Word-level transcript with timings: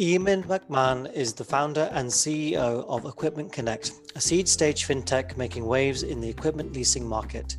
Eamonn 0.00 0.44
McMahon 0.46 1.12
is 1.12 1.34
the 1.34 1.44
founder 1.44 1.90
and 1.92 2.08
CEO 2.08 2.86
of 2.88 3.04
Equipment 3.04 3.52
Connect, 3.52 3.92
a 4.16 4.20
seed 4.20 4.48
stage 4.48 4.86
fintech 4.86 5.36
making 5.36 5.66
waves 5.66 6.04
in 6.04 6.22
the 6.22 6.28
equipment 6.30 6.72
leasing 6.72 7.06
market. 7.06 7.58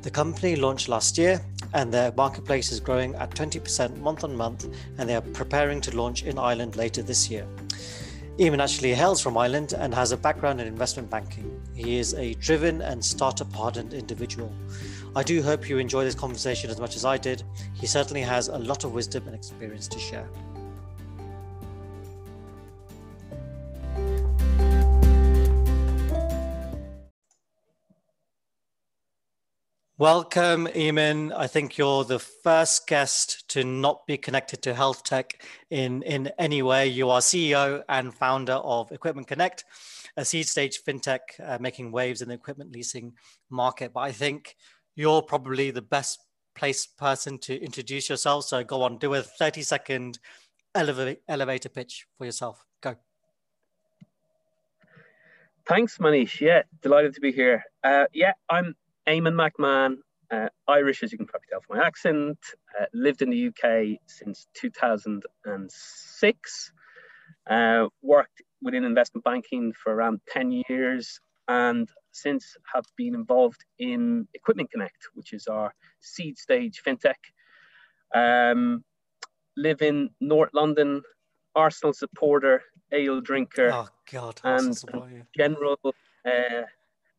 The 0.00 0.10
company 0.10 0.56
launched 0.56 0.88
last 0.88 1.18
year 1.18 1.44
and 1.74 1.92
their 1.92 2.10
marketplace 2.12 2.72
is 2.72 2.80
growing 2.80 3.14
at 3.16 3.32
20% 3.32 3.98
month 3.98 4.24
on 4.24 4.34
month, 4.34 4.66
and 4.96 5.06
they 5.06 5.14
are 5.14 5.20
preparing 5.20 5.82
to 5.82 5.94
launch 5.94 6.22
in 6.22 6.38
Ireland 6.38 6.74
later 6.74 7.02
this 7.02 7.28
year. 7.28 7.46
Eamonn 8.38 8.62
actually 8.62 8.94
hails 8.94 9.20
from 9.20 9.36
Ireland 9.36 9.74
and 9.74 9.94
has 9.94 10.10
a 10.10 10.16
background 10.16 10.62
in 10.62 10.66
investment 10.66 11.10
banking. 11.10 11.60
He 11.74 11.98
is 11.98 12.14
a 12.14 12.32
driven 12.36 12.80
and 12.80 13.04
startup 13.04 13.52
hardened 13.52 13.92
individual. 13.92 14.50
I 15.14 15.22
do 15.22 15.42
hope 15.42 15.68
you 15.68 15.76
enjoy 15.76 16.04
this 16.04 16.14
conversation 16.14 16.70
as 16.70 16.80
much 16.80 16.96
as 16.96 17.04
I 17.04 17.18
did. 17.18 17.42
He 17.74 17.86
certainly 17.86 18.22
has 18.22 18.48
a 18.48 18.56
lot 18.56 18.84
of 18.84 18.94
wisdom 18.94 19.24
and 19.26 19.34
experience 19.36 19.86
to 19.88 19.98
share. 19.98 20.30
Welcome, 30.04 30.66
Eamonn. 30.66 31.32
I 31.34 31.46
think 31.46 31.78
you're 31.78 32.04
the 32.04 32.18
first 32.18 32.86
guest 32.86 33.48
to 33.48 33.64
not 33.64 34.06
be 34.06 34.18
connected 34.18 34.60
to 34.64 34.74
health 34.74 35.02
tech 35.02 35.42
in, 35.70 36.02
in 36.02 36.30
any 36.38 36.60
way. 36.60 36.88
You 36.88 37.08
are 37.08 37.20
CEO 37.20 37.82
and 37.88 38.12
founder 38.12 38.52
of 38.52 38.92
Equipment 38.92 39.26
Connect, 39.26 39.64
a 40.18 40.24
seed 40.26 40.46
stage 40.46 40.84
fintech 40.86 41.20
uh, 41.42 41.56
making 41.58 41.90
waves 41.90 42.20
in 42.20 42.28
the 42.28 42.34
equipment 42.34 42.70
leasing 42.70 43.14
market. 43.48 43.94
But 43.94 44.00
I 44.00 44.12
think 44.12 44.56
you're 44.94 45.22
probably 45.22 45.70
the 45.70 45.80
best 45.80 46.22
placed 46.54 46.98
person 46.98 47.38
to 47.38 47.58
introduce 47.58 48.10
yourself. 48.10 48.44
So 48.44 48.62
go 48.62 48.82
on, 48.82 48.98
do 48.98 49.14
a 49.14 49.22
30 49.22 49.62
second 49.62 50.18
eleva- 50.74 51.16
elevator 51.30 51.70
pitch 51.70 52.06
for 52.18 52.26
yourself. 52.26 52.62
Go. 52.82 52.96
Thanks, 55.66 55.96
Manish. 55.96 56.42
Yeah, 56.42 56.64
delighted 56.82 57.14
to 57.14 57.22
be 57.22 57.32
here. 57.32 57.64
Uh, 57.82 58.04
yeah, 58.12 58.32
I'm 58.50 58.74
Eamonn 59.08 59.34
McMahon, 59.34 59.96
uh, 60.30 60.48
Irish, 60.68 61.02
as 61.02 61.10
you 61.12 61.18
can 61.18 61.26
probably 61.26 61.46
tell 61.50 61.60
from 61.60 61.78
my 61.78 61.84
accent, 61.86 62.38
uh, 62.80 62.86
lived 62.94 63.20
in 63.22 63.30
the 63.30 63.48
UK 63.48 63.98
since 64.06 64.46
2006, 64.54 66.72
uh, 67.50 67.86
worked 68.02 68.42
within 68.62 68.84
investment 68.84 69.24
banking 69.24 69.72
for 69.72 69.92
around 69.94 70.20
10 70.28 70.62
years, 70.68 71.18
and 71.48 71.88
since 72.12 72.56
have 72.72 72.84
been 72.96 73.14
involved 73.14 73.62
in 73.78 74.26
Equipment 74.34 74.70
Connect, 74.70 74.96
which 75.14 75.32
is 75.34 75.46
our 75.46 75.74
seed 76.00 76.38
stage 76.38 76.80
fintech. 76.86 77.14
Um, 78.14 78.82
live 79.56 79.82
in 79.82 80.10
North 80.20 80.50
London, 80.54 81.02
Arsenal 81.54 81.92
supporter, 81.92 82.62
ale 82.92 83.20
drinker, 83.20 83.70
oh, 83.72 83.88
God, 84.10 84.40
and 84.44 84.76
general 85.36 85.78
uh, 86.26 86.62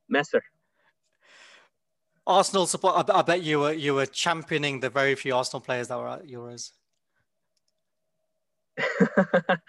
messer. 0.09 0.41
Arsenal 2.27 2.65
support. 2.65 3.09
I, 3.09 3.19
I, 3.19 3.21
bet 3.21 3.43
you 3.43 3.59
were 3.59 3.73
you 3.73 3.93
were 3.93 4.05
championing 4.05 4.79
the 4.79 4.89
very 4.89 5.15
few 5.15 5.35
Arsenal 5.35 5.61
players 5.61 5.87
that 5.89 5.97
were 5.97 6.09
at 6.09 6.27
Euros. 6.27 6.71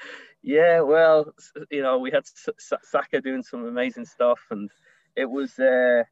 yeah, 0.43 0.81
well, 0.81 1.33
you 1.71 1.83
know, 1.83 1.99
we 1.99 2.11
had 2.11 2.25
Saka 2.59 3.21
doing 3.21 3.43
some 3.43 3.67
amazing 3.67 4.07
stuff, 4.07 4.41
and 4.51 4.71
it 5.15 5.27
was, 5.27 5.59
uh, 5.59 6.03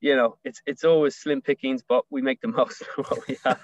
you 0.00 0.14
know, 0.14 0.36
it's 0.44 0.60
it's 0.66 0.84
always 0.84 1.16
slim 1.16 1.40
pickings, 1.40 1.82
but 1.82 2.04
we 2.10 2.22
make 2.22 2.40
the 2.40 2.48
most 2.58 2.82
of 2.82 3.06
what 3.08 3.28
we 3.28 3.36
have. 3.44 3.60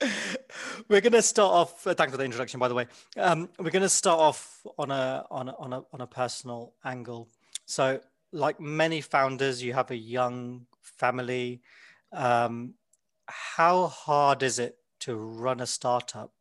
we're 0.88 1.00
going 1.00 1.12
to 1.12 1.22
start 1.22 1.52
off. 1.52 1.86
Uh, 1.86 1.94
thanks 1.94 2.12
for 2.12 2.16
the 2.16 2.24
introduction, 2.24 2.58
by 2.58 2.68
the 2.68 2.74
way. 2.74 2.86
Um, 3.16 3.48
we're 3.58 3.70
going 3.70 3.82
to 3.82 3.88
start 3.88 4.18
off 4.18 4.60
on 4.78 4.90
a 4.90 5.24
on 5.30 5.48
a, 5.48 5.54
on 5.58 5.72
a 5.72 5.82
on 5.92 6.00
a 6.00 6.06
personal 6.06 6.72
angle. 6.84 7.28
So 7.66 8.00
like 8.32 8.60
many 8.60 9.00
founders, 9.00 9.62
you 9.62 9.72
have 9.72 9.90
a 9.90 9.96
young 9.96 10.66
family. 10.80 11.60
Um, 12.12 12.74
how 13.26 13.86
hard 13.86 14.42
is 14.42 14.58
it 14.58 14.78
to 15.00 15.16
run 15.16 15.60
a 15.60 15.66
startup 15.66 16.32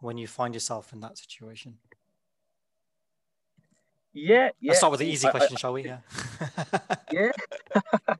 when 0.00 0.18
you 0.18 0.26
find 0.26 0.54
yourself 0.54 0.92
in 0.92 1.00
that 1.00 1.18
situation? 1.18 1.78
Yeah, 4.12 4.50
yeah. 4.60 4.70
Let's 4.70 4.78
start 4.78 4.90
with 4.90 5.00
the 5.00 5.06
easy 5.06 5.28
question, 5.28 5.52
I, 5.52 5.56
I, 5.56 5.58
shall 5.58 5.72
we? 5.72 5.84
Yeah. 5.84 5.98
yeah. 7.12 7.30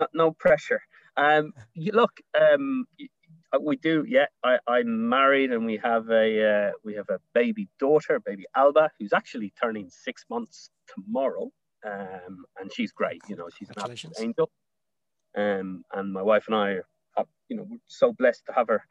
no, 0.00 0.06
no, 0.12 0.30
pressure. 0.32 0.82
Um, 1.16 1.52
you, 1.74 1.92
look, 1.92 2.20
um, 2.38 2.86
we 3.60 3.76
do, 3.76 4.04
yeah. 4.06 4.26
I, 4.44 4.58
I'm 4.66 5.08
married, 5.08 5.52
and 5.52 5.64
we 5.64 5.78
have 5.78 6.10
a 6.10 6.68
uh, 6.68 6.72
we 6.84 6.94
have 6.94 7.08
a 7.08 7.18
baby 7.34 7.68
daughter, 7.78 8.20
baby 8.20 8.44
Alba, 8.54 8.90
who's 8.98 9.12
actually 9.12 9.52
turning 9.60 9.88
six 9.90 10.24
months 10.28 10.70
tomorrow, 10.94 11.50
um, 11.86 12.44
and 12.60 12.72
she's 12.72 12.92
great. 12.92 13.22
You 13.28 13.36
know, 13.36 13.48
she's 13.56 13.70
an 13.70 13.76
absolute 13.78 14.20
angel. 14.20 14.50
Um, 15.36 15.84
and 15.92 16.12
my 16.12 16.22
wife 16.22 16.44
and 16.46 16.56
I 16.56 16.70
are, 16.70 16.86
have, 17.16 17.26
you 17.48 17.56
know, 17.56 17.66
we're 17.68 17.78
so 17.86 18.12
blessed 18.12 18.44
to 18.46 18.52
have 18.52 18.68
her. 18.68 18.82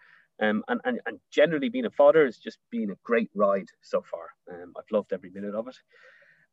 Um, 0.41 0.63
and, 0.68 0.79
and, 0.85 1.00
and 1.07 1.19
generally 1.31 1.69
being 1.69 1.85
a 1.85 1.89
father 1.89 2.24
has 2.25 2.38
just 2.38 2.59
been 2.72 2.91
a 2.91 2.97
great 3.03 3.29
ride 3.35 3.68
so 3.81 4.03
far. 4.03 4.29
Um, 4.51 4.74
I've 4.78 4.91
loved 4.91 5.13
every 5.13 5.31
minute 5.31 5.56
of 5.56 5.68
it. 5.68 5.75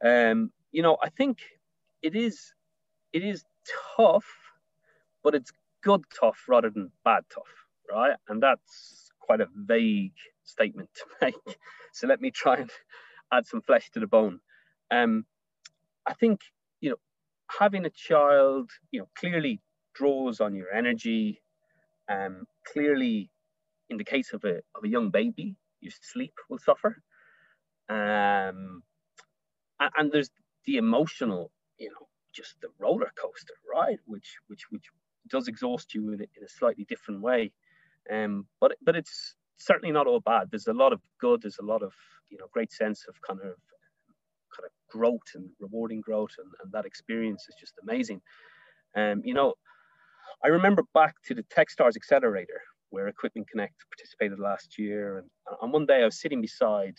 Um, 0.06 0.50
you 0.72 0.82
know, 0.82 0.96
I 1.02 1.10
think 1.10 1.38
it 2.02 2.16
is, 2.16 2.54
it 3.12 3.22
is 3.22 3.44
tough, 3.96 4.26
but 5.22 5.34
it's 5.34 5.52
good 5.82 6.02
tough 6.18 6.38
rather 6.48 6.70
than 6.70 6.90
bad 7.04 7.24
tough 7.32 7.63
right? 7.94 8.16
And 8.28 8.42
that's 8.42 9.10
quite 9.20 9.40
a 9.40 9.48
vague 9.54 10.14
statement 10.44 10.90
to 10.96 11.04
make. 11.22 11.58
So 11.92 12.06
let 12.06 12.20
me 12.20 12.30
try 12.30 12.56
and 12.56 12.70
add 13.32 13.46
some 13.46 13.62
flesh 13.62 13.90
to 13.92 14.00
the 14.00 14.06
bone. 14.06 14.40
Um, 14.90 15.24
I 16.06 16.14
think 16.14 16.40
you 16.80 16.90
know 16.90 16.96
having 17.58 17.84
a 17.84 17.90
child, 17.90 18.70
you 18.90 19.00
know, 19.00 19.08
clearly 19.16 19.60
draws 19.94 20.40
on 20.40 20.54
your 20.54 20.70
energy. 20.72 21.40
Um, 22.10 22.44
clearly, 22.72 23.30
in 23.90 23.96
the 23.96 24.04
case 24.04 24.32
of 24.32 24.44
a 24.44 24.56
of 24.76 24.84
a 24.84 24.88
young 24.88 25.10
baby, 25.10 25.56
your 25.80 25.92
sleep 26.02 26.34
will 26.50 26.58
suffer. 26.58 27.02
Um, 27.88 28.82
and, 29.80 29.90
and 29.98 30.12
there's 30.12 30.30
the 30.66 30.76
emotional, 30.76 31.50
you 31.78 31.90
know, 31.90 32.08
just 32.34 32.56
the 32.60 32.68
roller 32.78 33.12
coaster, 33.16 33.54
right? 33.72 33.98
Which 34.06 34.36
which 34.48 34.64
which 34.70 34.86
does 35.28 35.48
exhaust 35.48 35.94
you 35.94 36.12
in 36.12 36.20
a, 36.20 36.24
in 36.36 36.44
a 36.44 36.48
slightly 36.48 36.84
different 36.88 37.22
way. 37.22 37.52
Um, 38.12 38.46
but 38.60 38.72
but 38.82 38.96
it's 38.96 39.34
certainly 39.56 39.92
not 39.92 40.06
all 40.06 40.20
bad. 40.20 40.48
There's 40.50 40.66
a 40.66 40.72
lot 40.72 40.92
of 40.92 41.00
good. 41.20 41.42
There's 41.42 41.58
a 41.60 41.64
lot 41.64 41.82
of 41.82 41.92
you 42.30 42.38
know 42.38 42.46
great 42.52 42.72
sense 42.72 43.06
of 43.08 43.14
kind 43.26 43.40
of 43.40 43.56
kind 44.54 44.66
of 44.66 44.72
growth 44.90 45.28
and 45.34 45.48
rewarding 45.60 46.00
growth, 46.00 46.32
and, 46.38 46.48
and 46.62 46.72
that 46.72 46.86
experience 46.86 47.46
is 47.48 47.56
just 47.58 47.74
amazing. 47.82 48.20
Um, 48.96 49.22
you 49.24 49.34
know, 49.34 49.54
I 50.44 50.48
remember 50.48 50.82
back 50.94 51.16
to 51.26 51.34
the 51.34 51.42
TechStars 51.44 51.96
Accelerator 51.96 52.60
where 52.90 53.08
Equipment 53.08 53.48
Connect 53.50 53.74
participated 53.90 54.38
last 54.38 54.78
year, 54.78 55.18
and 55.18 55.28
on 55.60 55.72
one 55.72 55.86
day 55.86 56.02
I 56.02 56.04
was 56.04 56.20
sitting 56.20 56.40
beside 56.40 56.94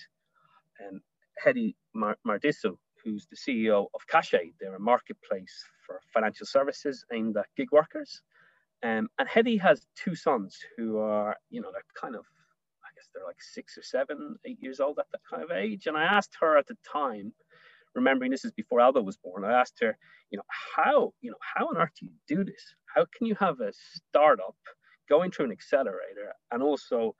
um, 0.82 1.02
Hedy 1.46 1.76
Mar- 1.94 2.18
Mardisu, 2.28 2.78
who's 3.04 3.28
the 3.28 3.38
CEO 3.38 3.88
of 3.94 4.08
Cache. 4.08 4.36
They're 4.60 4.76
a 4.76 4.80
marketplace 4.80 5.64
for 5.86 6.02
financial 6.14 6.46
services 6.46 7.06
aimed 7.14 7.38
at 7.38 7.46
gig 7.56 7.72
workers. 7.72 8.22
Um, 8.84 9.08
and 9.18 9.28
Hedy 9.28 9.60
has 9.62 9.88
two 9.96 10.16
sons 10.16 10.58
who 10.78 11.00
are, 11.00 11.36
you 11.50 11.62
know, 11.62 11.70
they're 11.72 11.82
kind 12.00 12.16
of, 12.16 12.26
I 12.84 12.90
guess 12.96 13.10
they're 13.14 13.26
like 13.26 13.42
six 13.42 13.78
or 13.78 13.84
seven, 13.84 14.36
eight 14.46 14.60
years 14.62 14.80
old 14.80 15.00
at 15.00 15.06
that 15.12 15.22
kind 15.30 15.44
of 15.44 15.52
age. 15.52 15.88
And 15.88 15.98
I 15.98 16.04
asked 16.04 16.36
her 16.42 16.58
at 16.58 16.68
the 16.68 16.78
time, 16.92 17.34
remembering 17.96 18.30
this 18.30 18.46
is 18.46 18.52
before 18.52 18.82
Alba 18.82 19.02
was 19.02 19.18
born, 19.18 19.46
I 19.46 19.54
asked 19.60 19.80
her, 19.82 19.98
you 20.30 20.38
know, 20.38 20.44
how, 20.76 21.14
you 21.22 21.32
know, 21.32 21.38
how 21.40 21.68
on 21.68 21.78
earth 21.78 21.92
do 22.00 22.06
you 22.06 22.12
do 22.28 22.44
this? 22.44 22.76
How 22.94 23.06
can 23.18 23.26
you 23.26 23.36
have 23.40 23.62
a 23.62 23.72
startup 23.74 24.56
going 25.08 25.32
through 25.32 25.46
an 25.46 25.52
accelerator 25.52 26.34
and 26.52 26.62
also, 26.62 27.16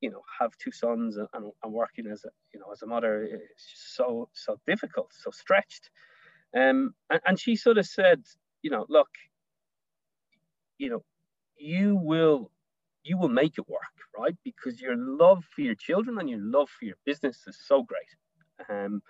you 0.00 0.10
know, 0.10 0.22
have 0.38 0.52
two 0.58 0.72
sons 0.72 1.16
and, 1.16 1.26
and, 1.32 1.50
and 1.62 1.72
working 1.72 2.06
as 2.06 2.24
a, 2.24 2.30
you 2.52 2.60
know, 2.60 2.66
as 2.72 2.82
a 2.82 2.86
mother? 2.86 3.22
It's 3.22 3.70
just 3.70 3.96
so, 3.96 4.28
so 4.32 4.60
difficult, 4.66 5.12
so 5.12 5.30
stretched. 5.30 5.90
Um, 6.54 6.94
and, 7.08 7.20
and 7.26 7.40
she 7.40 7.56
sort 7.56 7.78
of 7.78 7.86
said, 7.86 8.22
you 8.62 8.70
know, 8.70 8.84
look, 8.88 9.08
you 10.80 10.90
know, 10.90 11.04
you 11.58 11.96
will 11.96 12.50
you 13.04 13.18
will 13.18 13.30
make 13.30 13.58
it 13.58 13.68
work, 13.68 13.96
right? 14.18 14.36
Because 14.44 14.80
your 14.80 14.96
love 14.96 15.44
for 15.54 15.62
your 15.62 15.76
children 15.76 16.18
and 16.20 16.30
your 16.30 16.40
love 16.42 16.70
for 16.70 16.86
your 16.86 16.96
business 17.06 17.44
is 17.48 17.58
so 17.66 17.84
great. 17.84 18.12
Um, 18.70 19.02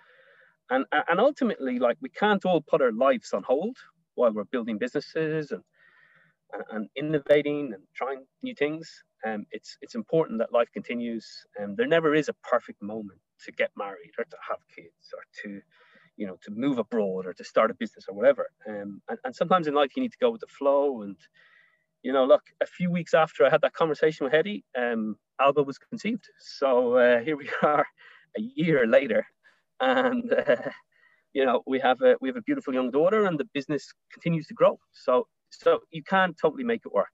and 0.69 0.85
and 1.09 1.19
ultimately, 1.19 1.79
like 1.79 1.97
we 2.01 2.09
can't 2.09 2.45
all 2.45 2.61
put 2.61 2.81
our 2.81 2.93
lives 2.93 3.33
on 3.33 3.43
hold 3.43 3.77
while 4.15 4.33
we're 4.33 4.45
building 4.45 4.77
businesses 4.79 5.51
and 5.51 5.63
and 6.71 6.89
innovating 6.97 7.73
and 7.73 7.83
trying 7.95 8.25
new 8.43 8.55
things. 8.55 9.03
Um, 9.25 9.45
it's 9.51 9.77
it's 9.81 9.95
important 9.95 10.39
that 10.39 10.53
life 10.53 10.69
continues. 10.73 11.27
And 11.57 11.71
um, 11.71 11.75
there 11.77 11.87
never 11.87 12.15
is 12.15 12.29
a 12.29 12.33
perfect 12.49 12.81
moment 12.81 13.19
to 13.45 13.51
get 13.53 13.71
married 13.77 14.13
or 14.19 14.25
to 14.25 14.37
have 14.49 14.59
kids 14.75 15.13
or 15.13 15.23
to 15.43 15.61
you 16.17 16.27
know 16.27 16.37
to 16.43 16.51
move 16.51 16.79
abroad 16.79 17.25
or 17.27 17.33
to 17.33 17.43
start 17.43 17.71
a 17.71 17.75
business 17.75 18.05
or 18.09 18.15
whatever. 18.15 18.47
Um, 18.67 19.01
and, 19.09 19.19
and 19.25 19.35
sometimes 19.35 19.67
in 19.67 19.75
life 19.75 19.91
you 19.95 20.03
need 20.03 20.13
to 20.13 20.19
go 20.19 20.31
with 20.31 20.41
the 20.41 20.47
flow 20.47 21.03
and 21.03 21.17
you 22.03 22.13
know, 22.13 22.25
look, 22.25 22.43
a 22.61 22.65
few 22.65 22.89
weeks 22.89 23.13
after 23.13 23.45
I 23.45 23.49
had 23.49 23.61
that 23.61 23.73
conversation 23.73 24.23
with 24.23 24.33
Hedy, 24.33 24.63
um, 24.77 25.15
Alba 25.39 25.63
was 25.63 25.77
conceived. 25.77 26.27
So 26.39 26.95
uh, 26.95 27.19
here 27.19 27.37
we 27.37 27.49
are, 27.61 27.85
a 28.37 28.41
year 28.41 28.87
later, 28.87 29.25
and 29.79 30.31
uh, 30.33 30.69
you 31.33 31.45
know 31.45 31.61
we 31.67 31.79
have 31.79 32.01
a 32.01 32.15
we 32.21 32.29
have 32.29 32.37
a 32.37 32.41
beautiful 32.41 32.73
young 32.73 32.91
daughter, 32.91 33.25
and 33.25 33.39
the 33.39 33.47
business 33.53 33.93
continues 34.11 34.47
to 34.47 34.53
grow. 34.53 34.79
So 34.93 35.27
so 35.49 35.79
you 35.91 36.03
can't 36.03 36.35
totally 36.41 36.63
make 36.63 36.81
it 36.85 36.93
work. 36.93 37.13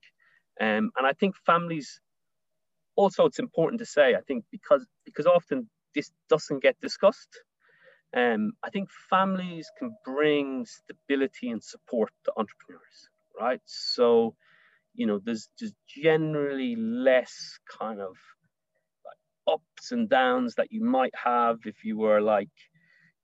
Um, 0.60 0.90
and 0.96 1.06
I 1.06 1.12
think 1.12 1.34
families 1.46 2.00
also 2.96 3.26
it's 3.26 3.38
important 3.38 3.78
to 3.78 3.86
say 3.86 4.14
I 4.14 4.20
think 4.26 4.44
because 4.50 4.86
because 5.04 5.26
often 5.26 5.68
this 5.94 6.10
doesn't 6.28 6.62
get 6.62 6.80
discussed. 6.80 7.42
Um, 8.16 8.52
I 8.64 8.70
think 8.70 8.88
families 9.10 9.70
can 9.78 9.94
bring 10.04 10.64
stability 10.64 11.50
and 11.50 11.62
support 11.62 12.10
to 12.24 12.32
entrepreneurs, 12.36 13.08
right? 13.38 13.60
So, 13.66 14.34
you 14.94 15.06
know, 15.06 15.20
there's 15.22 15.48
just 15.58 15.74
generally 15.88 16.76
less 16.76 17.58
kind 17.78 18.00
of 18.00 18.16
like 19.04 19.54
ups 19.54 19.92
and 19.92 20.08
downs 20.08 20.54
that 20.56 20.72
you 20.72 20.82
might 20.84 21.14
have 21.14 21.58
if 21.64 21.84
you 21.84 21.96
were 21.96 22.20
like 22.20 22.50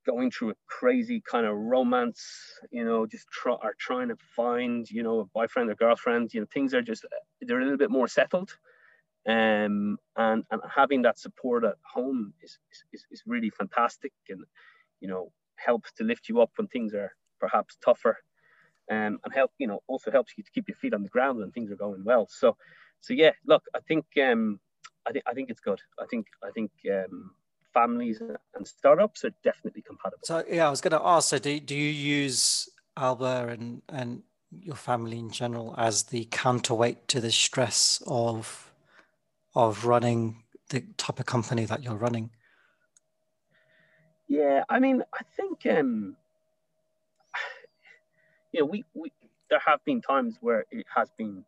going 0.06 0.30
through 0.30 0.50
a 0.50 0.54
crazy 0.66 1.22
kind 1.28 1.46
of 1.46 1.56
romance, 1.56 2.22
you 2.70 2.84
know, 2.84 3.06
just 3.06 3.26
try, 3.30 3.54
are 3.54 3.74
trying 3.78 4.08
to 4.08 4.16
find, 4.36 4.88
you 4.90 5.02
know, 5.02 5.20
a 5.20 5.24
boyfriend 5.26 5.70
or 5.70 5.74
girlfriend, 5.74 6.32
you 6.34 6.40
know, 6.40 6.46
things 6.52 6.74
are 6.74 6.82
just, 6.82 7.04
they're 7.40 7.60
a 7.60 7.62
little 7.62 7.78
bit 7.78 7.90
more 7.90 8.08
settled. 8.08 8.50
Um, 9.26 9.96
and, 10.16 10.44
and 10.50 10.60
having 10.74 11.02
that 11.02 11.18
support 11.18 11.64
at 11.64 11.76
home 11.94 12.34
is, 12.42 12.58
is, 12.92 13.06
is 13.10 13.22
really 13.26 13.50
fantastic 13.50 14.12
and, 14.28 14.44
you 15.00 15.08
know, 15.08 15.32
helps 15.56 15.92
to 15.94 16.04
lift 16.04 16.28
you 16.28 16.42
up 16.42 16.50
when 16.56 16.68
things 16.68 16.94
are 16.94 17.12
perhaps 17.40 17.76
tougher. 17.82 18.18
Um, 18.90 19.18
and 19.24 19.32
help, 19.34 19.50
you 19.58 19.66
know, 19.66 19.80
also 19.86 20.10
helps 20.10 20.32
you 20.36 20.44
to 20.44 20.50
keep 20.50 20.68
your 20.68 20.76
feet 20.76 20.92
on 20.92 21.02
the 21.02 21.08
ground 21.08 21.38
when 21.38 21.50
things 21.52 21.70
are 21.70 21.76
going 21.76 22.04
well. 22.04 22.26
So, 22.30 22.56
so 23.00 23.14
yeah, 23.14 23.32
look, 23.46 23.62
I 23.74 23.80
think, 23.80 24.04
um, 24.22 24.60
I 25.06 25.12
think, 25.12 25.24
I 25.26 25.32
think 25.32 25.48
it's 25.50 25.60
good. 25.60 25.80
I 25.98 26.04
think, 26.06 26.26
I 26.42 26.50
think, 26.50 26.70
um, 26.92 27.30
families 27.72 28.20
and 28.20 28.66
startups 28.66 29.24
are 29.24 29.32
definitely 29.42 29.82
compatible. 29.82 30.20
So 30.22 30.44
yeah, 30.48 30.66
I 30.66 30.70
was 30.70 30.80
going 30.80 30.92
to 30.92 31.04
ask. 31.04 31.28
So 31.28 31.38
do, 31.38 31.58
do 31.60 31.74
you 31.74 31.90
use 31.90 32.68
Alba 32.96 33.48
and 33.48 33.82
and 33.88 34.22
your 34.60 34.76
family 34.76 35.18
in 35.18 35.30
general 35.30 35.74
as 35.76 36.04
the 36.04 36.28
counterweight 36.30 37.08
to 37.08 37.20
the 37.20 37.32
stress 37.32 38.02
of 38.06 38.72
of 39.54 39.84
running 39.84 40.44
the 40.70 40.84
type 40.96 41.18
of 41.18 41.26
company 41.26 41.64
that 41.66 41.82
you're 41.82 41.96
running? 41.96 42.30
Yeah, 44.28 44.64
I 44.68 44.78
mean, 44.78 45.02
I 45.12 45.22
think 45.36 45.66
um, 45.66 46.16
you 48.54 48.60
know, 48.60 48.66
we, 48.66 48.84
we 48.94 49.10
there 49.50 49.60
have 49.66 49.84
been 49.84 50.00
times 50.00 50.38
where 50.40 50.64
it 50.70 50.86
has 50.94 51.10
been 51.18 51.44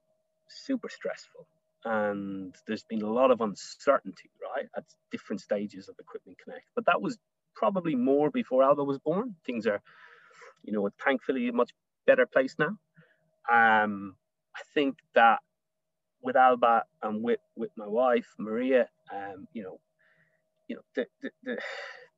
super 0.48 0.88
stressful 0.88 1.46
and 1.84 2.54
there's 2.66 2.82
been 2.82 3.02
a 3.02 3.10
lot 3.10 3.30
of 3.30 3.40
uncertainty, 3.40 4.28
right, 4.42 4.66
at 4.76 4.82
different 5.12 5.40
stages 5.40 5.88
of 5.88 5.94
Equipment 6.00 6.36
Connect. 6.42 6.64
But 6.74 6.84
that 6.86 7.00
was 7.00 7.16
probably 7.54 7.94
more 7.94 8.30
before 8.30 8.64
Alba 8.64 8.82
was 8.82 8.98
born. 8.98 9.36
Things 9.46 9.68
are, 9.68 9.80
you 10.64 10.72
know, 10.72 10.90
thankfully 11.04 11.48
a 11.48 11.52
much 11.52 11.70
better 12.08 12.26
place 12.26 12.56
now. 12.58 12.76
Um, 13.48 14.16
I 14.56 14.62
think 14.74 14.98
that 15.14 15.38
with 16.22 16.34
Alba 16.34 16.82
and 17.04 17.22
with 17.22 17.38
with 17.54 17.70
my 17.76 17.86
wife 17.86 18.26
Maria, 18.36 18.88
um, 19.14 19.46
you 19.52 19.62
know, 19.62 19.78
you 20.66 20.74
know, 20.74 20.82
the, 20.96 21.06
the, 21.22 21.30
the, 21.44 21.58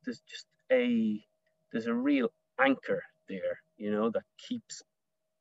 there's 0.07 0.23
just 0.27 0.47
a 0.73 1.23
there's 1.73 1.89
a 1.89 1.95
real 1.95 2.31
anchor 2.59 3.03
there, 3.29 3.61
you 3.77 3.91
know, 3.93 4.11
that 4.11 4.25
keeps 4.49 4.83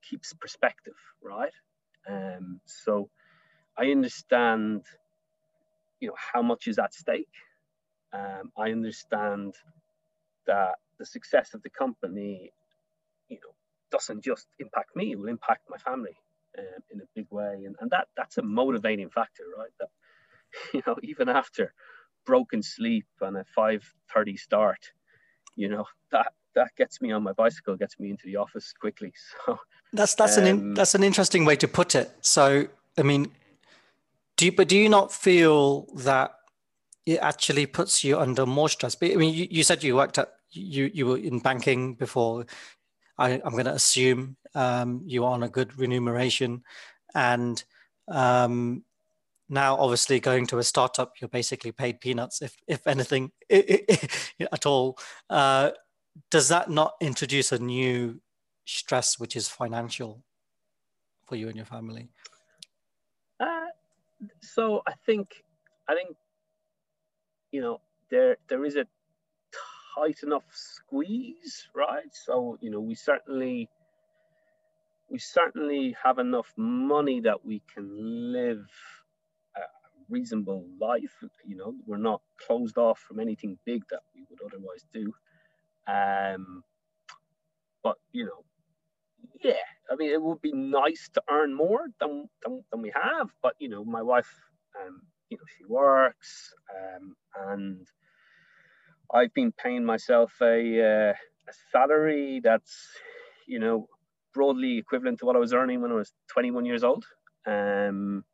keeps 0.09 0.33
perspective, 0.33 0.95
right? 1.23 1.53
Um, 2.09 2.61
so 2.65 3.09
I 3.77 3.91
understand, 3.91 4.83
you 5.99 6.09
know, 6.09 6.15
how 6.33 6.41
much 6.41 6.67
is 6.67 6.79
at 6.79 6.93
stake. 6.93 7.27
Um, 8.13 8.51
I 8.57 8.71
understand 8.71 9.55
that 10.47 10.75
the 10.99 11.05
success 11.05 11.53
of 11.53 11.63
the 11.63 11.69
company, 11.71 12.51
you 13.29 13.37
know, 13.37 13.53
doesn't 13.91 14.23
just 14.23 14.47
impact 14.59 14.95
me; 14.95 15.11
it 15.11 15.19
will 15.19 15.29
impact 15.29 15.63
my 15.69 15.77
family 15.77 16.17
um, 16.59 16.81
in 16.91 17.01
a 17.01 17.05
big 17.15 17.27
way, 17.31 17.63
and, 17.65 17.75
and 17.81 17.91
that 17.91 18.07
that's 18.17 18.37
a 18.37 18.43
motivating 18.43 19.09
factor, 19.09 19.43
right? 19.57 19.71
That 19.79 19.89
you 20.75 20.83
know, 20.87 20.97
even 21.03 21.29
after 21.29 21.73
broken 22.25 22.63
sleep 22.63 23.07
and 23.21 23.37
a 23.37 23.45
five 23.55 23.83
thirty 24.13 24.37
start, 24.37 24.79
you 25.55 25.69
know, 25.69 25.85
that 26.11 26.33
that 26.57 26.75
gets 26.75 27.01
me 27.01 27.12
on 27.12 27.24
my 27.24 27.33
bicycle, 27.33 27.75
gets 27.75 28.00
me 28.00 28.09
into 28.09 28.25
the 28.25 28.36
office 28.36 28.74
quickly. 28.74 29.13
So 29.45 29.59
that's 29.94 30.15
that's 30.15 30.38
um, 30.38 30.44
an 30.44 30.50
in, 30.50 30.57
um, 30.57 30.75
that's 30.75 30.95
an 30.95 31.04
interesting 31.04 31.45
way 31.45 31.56
to 31.56 31.68
put 31.68 31.95
it. 31.95 32.12
So 32.19 32.68
I 32.98 33.04
mean, 33.04 33.31
do 34.36 34.45
you, 34.45 34.51
but 34.51 34.68
do 34.68 34.75
you 34.77 34.89
not 34.89 35.13
feel 35.13 35.88
that 35.95 36.31
it 37.06 37.19
actually 37.19 37.65
puts 37.68 38.04
you 38.04 38.19
under 38.19 38.45
more 38.45 38.68
stress? 38.68 38.95
But 38.95 39.12
I 39.12 39.15
mean, 39.15 39.33
you, 39.33 39.48
you 39.50 39.63
said 39.63 39.83
you 39.83 39.95
worked 39.95 40.18
at 40.18 40.33
you 40.51 40.92
you 40.94 41.06
were 41.06 41.18
in 41.18 41.39
banking 41.39 41.95
before. 41.95 42.45
I, 43.18 43.42
am 43.44 43.54
going 43.54 43.65
to 43.65 43.74
assume 43.74 44.36
um, 44.54 45.01
you 45.06 45.24
are 45.24 45.31
on 45.31 45.44
a 45.44 45.50
good 45.50 45.80
remuneration, 45.80 46.63
and 47.15 47.63
um, 48.09 48.83
now 49.50 49.77
obviously 49.77 50.19
going 50.19 50.45
to 50.48 50.59
a 50.59 50.63
startup, 50.63 51.13
you're 51.19 51.30
basically 51.30 51.71
paid 51.71 52.01
peanuts, 52.01 52.42
if 52.42 52.56
if 52.68 52.86
anything 52.86 53.31
at 53.50 54.65
all. 54.65 55.00
Uh, 55.30 55.71
does 56.29 56.49
that 56.49 56.69
not 56.69 56.93
introduce 57.01 57.51
a 57.51 57.59
new 57.59 58.21
stress, 58.65 59.19
which 59.19 59.35
is 59.35 59.47
financial, 59.47 60.23
for 61.25 61.35
you 61.35 61.47
and 61.47 61.55
your 61.55 61.65
family? 61.65 62.09
Uh, 63.39 63.67
so 64.41 64.81
I 64.87 64.93
think 65.05 65.43
I 65.87 65.93
think 65.93 66.15
you 67.51 67.61
know 67.61 67.81
there 68.09 68.37
there 68.49 68.65
is 68.65 68.75
a 68.75 68.85
tight 69.95 70.23
enough 70.23 70.45
squeeze, 70.51 71.67
right? 71.75 72.11
So 72.11 72.57
you 72.61 72.71
know 72.71 72.79
we 72.79 72.95
certainly 72.95 73.69
we 75.09 75.19
certainly 75.19 75.95
have 76.03 76.19
enough 76.19 76.53
money 76.57 77.21
that 77.21 77.45
we 77.45 77.61
can 77.73 78.33
live 78.33 78.65
a 79.55 79.61
reasonable 80.09 80.65
life. 80.79 81.15
You 81.45 81.55
know, 81.55 81.75
we're 81.85 81.97
not 81.97 82.21
closed 82.45 82.77
off 82.77 82.99
from 82.99 83.19
anything 83.19 83.57
big 83.65 83.83
that 83.89 84.01
we 84.13 84.25
would 84.29 84.39
otherwise 84.45 84.85
do. 84.93 85.13
Um, 85.87 86.63
but 87.83 87.97
you 88.11 88.25
know, 88.25 88.43
yeah, 89.43 89.53
I 89.91 89.95
mean, 89.95 90.11
it 90.11 90.21
would 90.21 90.41
be 90.41 90.53
nice 90.53 91.09
to 91.13 91.21
earn 91.29 91.53
more 91.53 91.87
than 91.99 92.29
than, 92.43 92.63
than 92.71 92.81
we 92.81 92.91
have. 92.93 93.29
But 93.41 93.53
you 93.59 93.69
know, 93.69 93.85
my 93.85 94.01
wife, 94.01 94.29
um, 94.79 95.01
you 95.29 95.37
know, 95.37 95.44
she 95.57 95.65
works, 95.65 96.53
um, 96.75 97.15
and 97.49 97.87
I've 99.13 99.33
been 99.33 99.51
paying 99.51 99.85
myself 99.85 100.33
a, 100.41 100.81
uh, 100.81 101.13
a 101.13 101.53
salary 101.71 102.41
that's, 102.44 102.75
you 103.47 103.59
know, 103.59 103.87
broadly 104.33 104.77
equivalent 104.77 105.19
to 105.19 105.25
what 105.25 105.35
I 105.35 105.39
was 105.39 105.53
earning 105.53 105.81
when 105.81 105.91
I 105.91 105.95
was 105.95 106.11
21 106.29 106.65
years 106.65 106.83
old. 106.83 107.06
Um, 107.45 108.25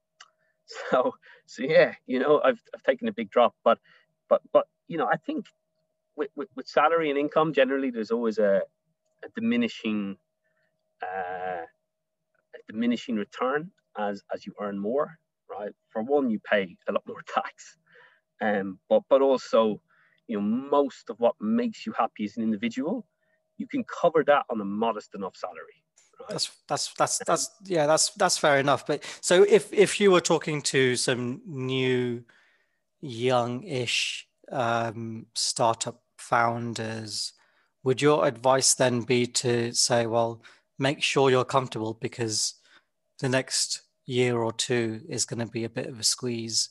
so, 0.66 1.14
so 1.46 1.64
yeah, 1.64 1.94
you 2.08 2.20
know, 2.20 2.42
I've, 2.44 2.62
I've 2.74 2.84
taken 2.84 3.08
a 3.08 3.14
big 3.14 3.30
drop, 3.30 3.56
but, 3.64 3.78
but, 4.30 4.42
but, 4.52 4.68
you 4.88 4.98
know, 4.98 5.08
I 5.12 5.18
think 5.18 5.46
with, 6.16 6.30
with, 6.36 6.50
with 6.56 6.68
salary 6.68 7.10
and 7.10 7.18
income, 7.18 7.54
generally, 7.54 7.90
there's 7.90 8.12
always 8.12 8.38
a, 8.38 8.62
a 9.24 9.30
diminishing 9.36 10.18
uh, 11.02 11.66
a 11.66 12.72
diminishing 12.72 13.16
return 13.16 13.72
as 13.98 14.24
as 14.34 14.46
you 14.46 14.54
earn 14.62 14.78
more, 14.80 15.18
right? 15.50 15.72
For 15.90 16.02
one, 16.02 16.30
you 16.30 16.40
pay 16.40 16.78
a 16.88 16.92
lot 16.92 17.04
more 17.08 17.22
tax, 17.34 17.78
um, 18.42 18.80
but 18.90 19.04
but 19.10 19.22
also, 19.22 19.82
you 20.28 20.40
know, 20.40 20.44
most 20.44 21.10
of 21.10 21.20
what 21.20 21.36
makes 21.40 21.86
you 21.86 21.94
happy 21.98 22.26
as 22.26 22.38
an 22.38 22.44
individual, 22.44 23.06
you 23.58 23.68
can 23.68 23.84
cover 23.84 24.24
that 24.26 24.46
on 24.50 24.62
a 24.62 24.66
modest 24.66 25.16
enough 25.16 25.36
salary. 25.36 25.84
That's 26.30 26.52
that's 26.68 26.94
that's 26.94 27.20
that's 27.26 27.50
yeah, 27.66 27.88
that's 27.88 28.12
that's 28.12 28.38
fair 28.38 28.60
enough. 28.60 28.86
But 28.86 29.04
so 29.22 29.44
if 29.44 29.74
if 29.74 30.00
you 30.00 30.12
were 30.12 30.22
talking 30.22 30.62
to 30.64 30.96
some 30.96 31.42
new, 31.46 32.24
young-ish 33.02 34.28
um, 34.52 35.26
startup 35.34 36.03
founders, 36.24 37.34
would 37.84 38.02
your 38.02 38.26
advice 38.26 38.74
then 38.74 39.02
be 39.02 39.28
to 39.28 39.74
say, 39.74 40.06
well, 40.08 40.42
make 40.80 41.04
sure 41.04 41.30
you're 41.30 41.46
comfortable 41.46 41.94
because 41.94 42.56
the 43.20 43.30
next 43.30 43.82
year 44.06 44.38
or 44.38 44.54
two 44.54 45.02
is 45.10 45.26
going 45.26 45.40
to 45.40 45.52
be 45.52 45.64
a 45.64 45.70
bit 45.70 45.88
of 45.88 46.00
a 46.00 46.04
squeeze. 46.04 46.70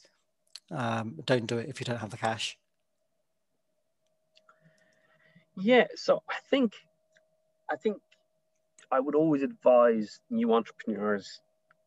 Um, 0.71 1.18
don't 1.26 1.47
do 1.47 1.59
it 1.59 1.68
if 1.68 1.80
you 1.80 1.85
don't 1.85 1.99
have 1.99 2.11
the 2.11 2.16
cash. 2.16 2.59
Yeah, 5.56 5.87
so 5.94 6.23
I 6.28 6.37
think, 6.50 6.73
I 7.71 7.76
think 7.76 7.99
I 8.90 9.00
would 9.00 9.14
always 9.14 9.42
advise 9.42 10.21
new 10.30 10.54
entrepreneurs 10.54 11.40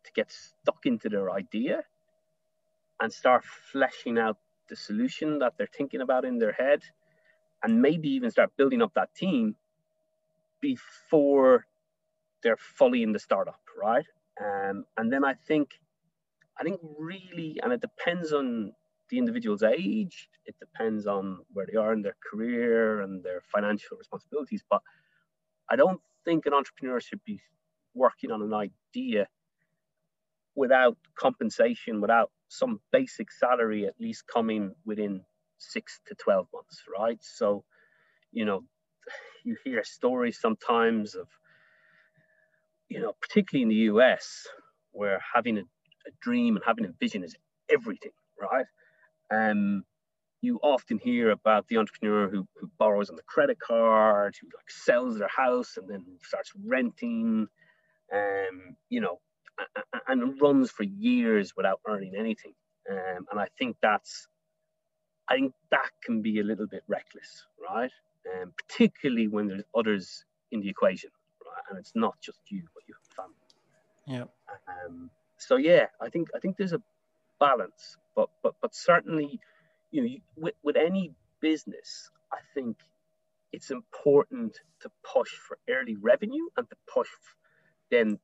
to 0.03 0.11
get 0.13 0.31
stuck 0.31 0.85
into 0.85 1.09
their 1.09 1.31
idea 1.31 1.83
and 3.01 3.11
start 3.11 3.43
fleshing 3.43 4.19
out 4.19 4.37
the 4.69 4.75
solution 4.75 5.39
that 5.39 5.53
they're 5.57 5.75
thinking 5.77 6.01
about 6.01 6.25
in 6.25 6.37
their 6.37 6.53
head 6.53 6.81
and 7.65 7.81
maybe 7.81 8.09
even 8.09 8.29
start 8.29 8.55
building 8.57 8.83
up 8.83 8.93
that 8.93 9.13
team 9.15 9.55
before 10.61 11.65
they're 12.43 12.57
fully 12.57 13.01
in 13.01 13.11
the 13.11 13.17
startup, 13.17 13.59
right? 13.81 14.05
Um, 14.39 14.85
and 14.97 15.11
then 15.11 15.25
I 15.25 15.33
think, 15.33 15.71
I 16.59 16.63
think 16.63 16.79
really, 16.99 17.59
and 17.63 17.73
it 17.73 17.81
depends 17.81 18.31
on 18.31 18.73
the 19.09 19.17
individual's 19.17 19.63
age. 19.63 20.29
It 20.45 20.55
depends 20.59 21.07
on 21.07 21.39
where 21.53 21.65
they 21.65 21.75
are 21.75 21.91
in 21.91 22.03
their 22.03 22.15
career 22.31 23.01
and 23.01 23.23
their 23.23 23.41
financial 23.51 23.97
responsibilities. 23.97 24.63
But 24.69 24.81
I 25.67 25.75
don't 25.75 26.01
think 26.23 26.45
an 26.45 26.53
entrepreneur 26.53 26.99
should 26.99 27.23
be 27.25 27.41
working 27.95 28.29
on 28.29 28.43
an 28.43 28.53
idea 28.53 29.27
without 30.53 30.97
compensation, 31.15 31.99
without 31.99 32.29
some 32.47 32.79
basic 32.91 33.31
salary 33.31 33.87
at 33.87 33.95
least 33.99 34.25
coming 34.31 34.75
within 34.85 35.23
six 35.57 35.99
to 36.07 36.15
12 36.15 36.47
months, 36.53 36.83
right? 36.99 37.19
So, 37.21 37.63
you 38.31 38.45
know, 38.45 38.63
you 39.43 39.55
hear 39.63 39.83
stories 39.83 40.39
sometimes 40.39 41.15
of, 41.15 41.27
you 42.89 42.99
know, 42.99 43.13
particularly 43.21 43.63
in 43.63 43.69
the 43.69 43.91
US, 43.93 44.47
where 44.91 45.21
having 45.33 45.57
a, 45.57 45.61
a 45.61 46.11
dream 46.21 46.55
and 46.55 46.65
having 46.65 46.85
a 46.85 46.93
vision 46.99 47.23
is 47.23 47.35
everything, 47.69 48.11
right? 48.39 48.65
Um, 49.31 49.83
you 50.41 50.59
often 50.61 50.99
hear 50.99 51.31
about 51.31 51.67
the 51.67 51.77
entrepreneur 51.77 52.29
who, 52.29 52.47
who 52.59 52.69
borrows 52.77 53.09
on 53.09 53.15
the 53.15 53.23
credit 53.23 53.59
card, 53.59 54.35
who 54.39 54.47
like 54.47 54.69
sells 54.69 55.17
their 55.17 55.29
house 55.35 55.77
and 55.77 55.89
then 55.89 56.05
starts 56.21 56.51
renting, 56.63 57.47
um, 58.13 58.75
you 58.89 59.01
know, 59.01 59.19
and 60.07 60.39
runs 60.41 60.69
for 60.71 60.83
years 60.83 61.53
without 61.55 61.79
earning 61.87 62.13
anything. 62.17 62.53
Um, 62.89 63.25
and 63.31 63.39
I 63.39 63.47
think 63.57 63.77
that's, 63.81 64.27
I 65.29 65.35
think 65.35 65.53
that 65.71 65.89
can 66.03 66.21
be 66.21 66.39
a 66.39 66.43
little 66.43 66.67
bit 66.67 66.83
reckless, 66.87 67.45
right? 67.69 67.91
Um, 68.41 68.53
particularly 68.57 69.27
when 69.27 69.47
there's 69.47 69.63
others 69.75 70.25
in 70.51 70.61
the 70.61 70.69
equation, 70.69 71.09
right? 71.45 71.63
And 71.69 71.79
it's 71.79 71.93
not 71.95 72.19
just 72.21 72.39
you, 72.49 72.63
but 72.73 72.83
your 72.87 72.97
family. 73.15 73.35
Yeah. 74.07 74.25
Um, 74.85 75.09
so 75.37 75.57
yeah, 75.57 75.87
I 76.01 76.09
think 76.09 76.29
I 76.35 76.39
think 76.39 76.57
there's 76.57 76.73
a 76.73 76.81
balance, 77.39 77.97
but 78.15 78.29
but 78.43 78.55
but 78.61 78.75
certainly, 78.75 79.39
you 79.91 80.01
know, 80.01 80.07
you, 80.07 80.21
with 80.37 80.55
with 80.63 80.75
any 80.75 81.11
business, 81.41 82.09
I 82.31 82.37
think 82.53 82.77
it's 83.51 83.71
important 83.71 84.59
to 84.81 84.91
push 85.03 85.31
for 85.31 85.57
early 85.69 85.95
revenue 85.95 86.45
and 86.57 86.69
to 86.69 86.75
push 86.87 87.09
then 87.89 88.19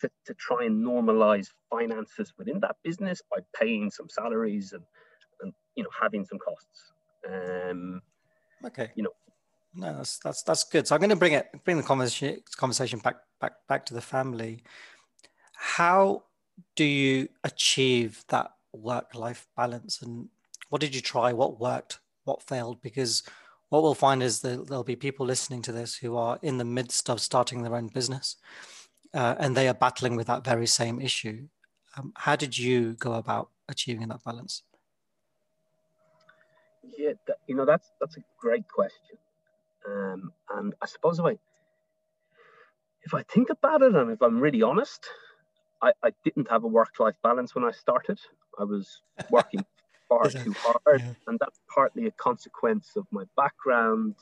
to, 0.00 0.10
to 0.26 0.34
try 0.34 0.64
and 0.64 0.84
normalize 0.84 1.48
finances 1.70 2.32
within 2.36 2.60
that 2.60 2.76
business 2.82 3.22
by 3.30 3.38
paying 3.58 3.90
some 3.90 4.08
salaries 4.08 4.72
and, 4.72 4.82
and 4.82 4.84
you 5.76 5.82
know 5.82 5.90
having 6.00 6.24
some 6.24 6.38
costs. 6.38 6.92
Um, 7.28 8.02
okay. 8.64 8.90
You 8.94 9.04
know. 9.04 9.10
No, 9.76 9.96
that's 9.96 10.18
that's 10.18 10.42
that's 10.42 10.64
good. 10.64 10.86
So 10.86 10.94
I'm 10.94 11.00
going 11.00 11.10
to 11.10 11.16
bring 11.16 11.32
it 11.32 11.48
bring 11.64 11.76
the 11.76 11.82
conversation 11.82 12.40
conversation 12.56 12.98
back 13.00 13.16
back 13.40 13.52
back 13.68 13.84
to 13.86 13.94
the 13.94 14.00
family. 14.00 14.62
How 15.54 16.24
do 16.76 16.84
you 16.84 17.28
achieve 17.42 18.24
that 18.28 18.52
work 18.72 19.14
life 19.14 19.46
balance 19.56 20.02
and 20.02 20.28
what 20.68 20.80
did 20.80 20.94
you 20.94 21.00
try 21.00 21.32
what 21.32 21.60
worked 21.60 22.00
what 22.24 22.42
failed 22.42 22.80
because 22.82 23.22
what 23.68 23.82
we'll 23.82 23.94
find 23.94 24.22
is 24.22 24.40
that 24.40 24.66
there'll 24.68 24.84
be 24.84 24.96
people 24.96 25.26
listening 25.26 25.62
to 25.62 25.72
this 25.72 25.96
who 25.96 26.16
are 26.16 26.38
in 26.42 26.58
the 26.58 26.64
midst 26.64 27.08
of 27.10 27.20
starting 27.20 27.62
their 27.62 27.74
own 27.74 27.88
business 27.88 28.36
uh, 29.14 29.34
and 29.38 29.56
they 29.56 29.68
are 29.68 29.74
battling 29.74 30.16
with 30.16 30.26
that 30.26 30.44
very 30.44 30.66
same 30.66 31.00
issue. 31.00 31.46
Um, 31.96 32.12
how 32.16 32.36
did 32.36 32.58
you 32.58 32.94
go 32.94 33.14
about 33.14 33.50
achieving 33.68 34.08
that 34.08 34.24
balance? 34.24 34.62
Yeah, 36.96 37.12
that, 37.26 37.36
you 37.46 37.54
know 37.54 37.64
that's 37.64 37.90
that's 38.00 38.16
a 38.16 38.24
great 38.38 38.68
question, 38.68 39.16
um, 39.88 40.32
and 40.56 40.74
I 40.82 40.86
suppose 40.86 41.18
if 41.18 41.24
I 41.24 41.38
if 43.04 43.14
I 43.14 43.22
think 43.22 43.50
about 43.50 43.82
it 43.82 43.94
and 43.94 44.10
if 44.10 44.22
I'm 44.22 44.40
really 44.40 44.62
honest, 44.62 45.06
I, 45.82 45.92
I 46.02 46.10
didn't 46.24 46.50
have 46.50 46.64
a 46.64 46.68
work-life 46.68 47.16
balance 47.22 47.54
when 47.54 47.64
I 47.64 47.70
started. 47.70 48.18
I 48.58 48.64
was 48.64 49.02
working 49.30 49.64
far 50.08 50.28
too 50.30 50.54
hard, 50.58 51.00
yeah. 51.00 51.12
and 51.26 51.38
that's 51.38 51.60
partly 51.72 52.06
a 52.06 52.10
consequence 52.12 52.92
of 52.96 53.06
my 53.10 53.24
background. 53.36 54.14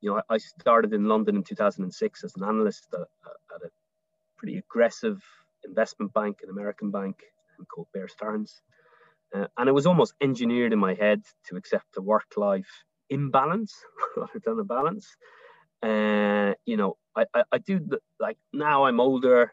You 0.00 0.10
know, 0.10 0.22
I, 0.30 0.34
I 0.34 0.38
started 0.38 0.92
in 0.92 1.06
London 1.06 1.36
in 1.36 1.44
2006 1.44 2.24
as 2.24 2.36
an 2.36 2.44
analyst 2.44 2.88
at, 2.94 3.00
at 3.00 3.62
a 3.64 3.70
pretty 4.36 4.58
aggressive 4.58 5.22
investment 5.64 6.12
bank, 6.12 6.38
an 6.42 6.50
American 6.50 6.90
bank 6.90 7.22
called 7.68 7.86
Bear 7.92 8.08
Stearns. 8.08 8.62
Uh, 9.34 9.46
and 9.56 9.68
it 9.68 9.72
was 9.72 9.86
almost 9.86 10.14
engineered 10.20 10.72
in 10.72 10.78
my 10.78 10.94
head 10.94 11.22
to 11.46 11.56
accept 11.56 11.96
a 11.96 12.02
work 12.02 12.26
life 12.36 12.84
imbalance 13.10 13.74
rather 14.16 14.40
than 14.44 14.58
a 14.58 14.64
balance. 14.64 15.16
Uh, 15.82 16.54
you 16.64 16.76
know, 16.76 16.96
I, 17.16 17.24
I, 17.34 17.42
I 17.52 17.58
do 17.58 17.80
the, 17.80 17.98
like 18.20 18.38
now 18.52 18.84
I'm 18.84 19.00
older, 19.00 19.52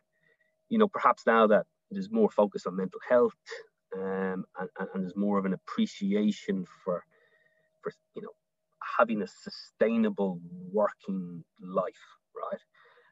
you 0.69 0.77
know, 0.77 0.87
perhaps 0.87 1.23
now 1.25 1.47
that 1.47 1.65
there's 1.91 2.11
more 2.11 2.29
focus 2.29 2.65
on 2.65 2.75
mental 2.75 2.99
health 3.07 3.33
um, 3.95 4.45
and, 4.59 4.69
and 4.93 5.03
there's 5.03 5.15
more 5.15 5.39
of 5.39 5.45
an 5.45 5.53
appreciation 5.53 6.65
for, 6.83 7.03
for, 7.81 7.91
you 8.15 8.21
know, 8.21 8.29
having 8.97 9.21
a 9.21 9.27
sustainable 9.27 10.39
working 10.71 11.43
life, 11.61 12.05
right? 12.35 12.61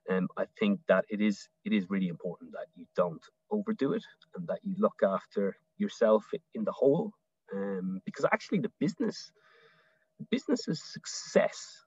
um, 0.10 0.28
I 0.38 0.46
think 0.60 0.80
that 0.88 1.06
it 1.10 1.22
is 1.22 1.48
it 1.66 1.74
is 1.74 1.90
really 1.90 2.08
important 2.08 2.52
that 2.52 2.68
don't 2.98 3.24
overdo 3.50 3.94
it 3.94 4.04
and 4.36 4.48
that 4.48 4.60
you 4.64 4.76
look 4.78 5.00
after 5.04 5.56
yourself 5.78 6.26
in 6.56 6.64
the 6.66 6.72
whole. 6.72 7.14
Um, 7.54 8.02
because 8.06 8.26
actually, 8.34 8.60
the 8.60 8.72
business, 8.80 9.32
the 10.20 10.26
business's 10.30 10.84
success 10.84 11.86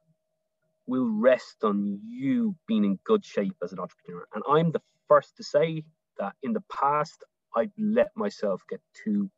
will 0.87 1.11
rest 1.11 1.59
on 1.63 2.01
you 2.09 2.55
being 2.67 2.85
in 2.85 2.99
good 3.05 3.25
shape 3.25 3.57
as 3.63 3.73
an 3.73 3.79
entrepreneur. 3.79 4.27
And 4.35 4.43
I'm 4.49 4.73
the 4.73 4.81
first 5.09 5.37
to 5.37 5.45
say 5.45 5.85
that 6.19 6.33
in 6.43 6.53
the 6.53 6.63
past, 6.73 7.25
I've 7.55 7.73
let 7.79 8.09
myself 8.17 8.63
get 8.71 8.81
too 9.05 9.31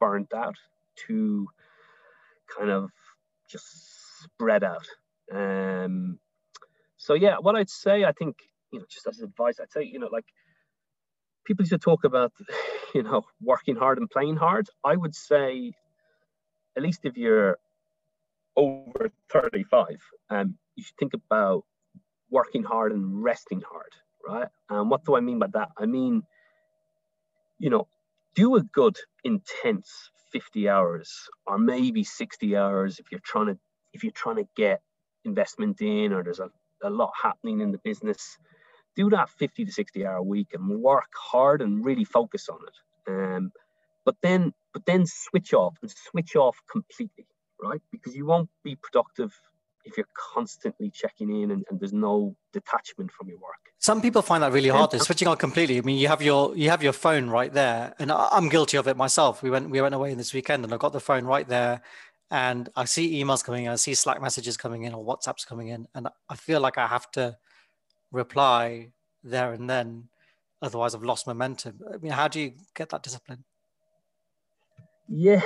burnt 0.00 0.32
out, 0.34 0.56
too 0.96 1.46
kind 2.56 2.70
of 2.70 2.90
just 3.50 3.66
spread 4.22 4.64
out. 4.64 4.86
Um, 5.32 6.18
so 6.96 7.14
yeah, 7.14 7.36
what 7.40 7.56
I'd 7.56 7.70
say, 7.70 8.04
I 8.04 8.12
think, 8.12 8.36
you 8.72 8.78
know, 8.78 8.86
just 8.88 9.06
as 9.06 9.20
advice, 9.20 9.58
I'd 9.60 9.72
say, 9.72 9.84
you 9.84 9.98
know, 9.98 10.08
like 10.10 10.26
people 11.46 11.62
used 11.62 11.72
to 11.72 11.78
talk 11.78 12.04
about, 12.04 12.32
you 12.94 13.02
know, 13.02 13.24
working 13.40 13.76
hard 13.76 13.98
and 13.98 14.10
playing 14.10 14.36
hard. 14.36 14.68
I 14.84 14.96
would 14.96 15.14
say, 15.14 15.72
at 16.76 16.82
least 16.82 17.00
if 17.04 17.16
you're 17.16 17.58
over 18.56 19.10
35, 19.30 19.86
um, 20.30 20.56
you 20.74 20.84
should 20.84 20.96
think 20.98 21.14
about 21.14 21.64
working 22.30 22.62
hard 22.62 22.92
and 22.92 23.22
resting 23.22 23.62
hard, 23.62 23.92
right? 24.26 24.48
And 24.68 24.90
what 24.90 25.04
do 25.04 25.16
I 25.16 25.20
mean 25.20 25.38
by 25.38 25.48
that? 25.54 25.70
I 25.78 25.86
mean, 25.86 26.22
you 27.58 27.70
know, 27.70 27.88
do 28.34 28.56
a 28.56 28.62
good 28.62 28.96
intense 29.24 30.10
50 30.32 30.68
hours 30.68 31.28
or 31.46 31.58
maybe 31.58 32.04
60 32.04 32.56
hours 32.56 32.98
if 32.98 33.06
you're 33.10 33.20
trying 33.20 33.46
to 33.46 33.58
if 33.94 34.02
you're 34.02 34.12
trying 34.12 34.36
to 34.36 34.46
get 34.56 34.82
investment 35.24 35.80
in 35.80 36.12
or 36.12 36.22
there's 36.22 36.40
a 36.40 36.50
a 36.82 36.90
lot 36.90 37.12
happening 37.20 37.60
in 37.60 37.72
the 37.72 37.78
business, 37.78 38.38
do 38.96 39.10
that 39.10 39.30
50 39.30 39.64
to 39.64 39.72
60 39.72 40.06
hour 40.06 40.16
a 40.16 40.22
week 40.22 40.48
and 40.52 40.80
work 40.80 41.12
hard 41.14 41.62
and 41.62 41.84
really 41.84 42.04
focus 42.04 42.48
on 42.48 42.58
it. 42.66 43.10
Um, 43.10 43.52
but 44.04 44.16
then, 44.22 44.52
but 44.72 44.84
then 44.86 45.04
switch 45.06 45.52
off 45.52 45.76
and 45.82 45.90
switch 45.90 46.34
off 46.34 46.56
completely, 46.70 47.26
right? 47.62 47.80
Because 47.92 48.16
you 48.16 48.26
won't 48.26 48.48
be 48.64 48.76
productive 48.76 49.32
if 49.84 49.96
you're 49.96 50.08
constantly 50.34 50.90
checking 50.90 51.30
in 51.42 51.52
and, 51.52 51.64
and, 51.70 51.78
there's 51.78 51.92
no 51.92 52.34
detachment 52.52 53.12
from 53.12 53.28
your 53.28 53.38
work. 53.38 53.54
Some 53.78 54.02
people 54.02 54.20
find 54.20 54.42
that 54.42 54.52
really 54.52 54.68
hard. 54.68 54.90
To 54.90 54.98
switching 54.98 55.28
on 55.28 55.36
completely. 55.36 55.78
I 55.78 55.82
mean, 55.82 55.96
you 55.96 56.08
have 56.08 56.22
your 56.22 56.56
you 56.56 56.70
have 56.70 56.82
your 56.82 56.92
phone 56.92 57.30
right 57.30 57.52
there, 57.52 57.94
and 58.00 58.10
I'm 58.10 58.48
guilty 58.48 58.78
of 58.78 58.88
it 58.88 58.96
myself. 58.96 59.44
We 59.44 59.50
went 59.50 59.70
we 59.70 59.80
went 59.80 59.94
away 59.94 60.12
this 60.14 60.34
weekend, 60.34 60.64
and 60.64 60.74
I 60.74 60.76
got 60.76 60.92
the 60.92 60.98
phone 60.98 61.24
right 61.24 61.46
there, 61.46 61.82
and 62.30 62.68
I 62.74 62.84
see 62.84 63.22
emails 63.22 63.44
coming 63.44 63.64
in, 63.64 63.70
I 63.70 63.76
see 63.76 63.94
Slack 63.94 64.20
messages 64.20 64.56
coming 64.56 64.82
in 64.82 64.92
or 64.92 65.04
WhatsApps 65.04 65.46
coming 65.46 65.68
in, 65.68 65.86
and 65.94 66.08
I 66.28 66.34
feel 66.34 66.60
like 66.60 66.78
I 66.78 66.86
have 66.86 67.10
to 67.12 67.36
reply 68.12 68.92
there 69.22 69.52
and 69.52 69.68
then, 69.68 70.08
otherwise 70.62 70.94
I've 70.94 71.02
lost 71.02 71.26
momentum. 71.26 71.80
I 71.92 71.98
mean, 71.98 72.12
how 72.12 72.28
do 72.28 72.40
you 72.40 72.52
get 72.74 72.90
that 72.90 73.02
discipline? 73.02 73.44
Yeah, 75.08 75.42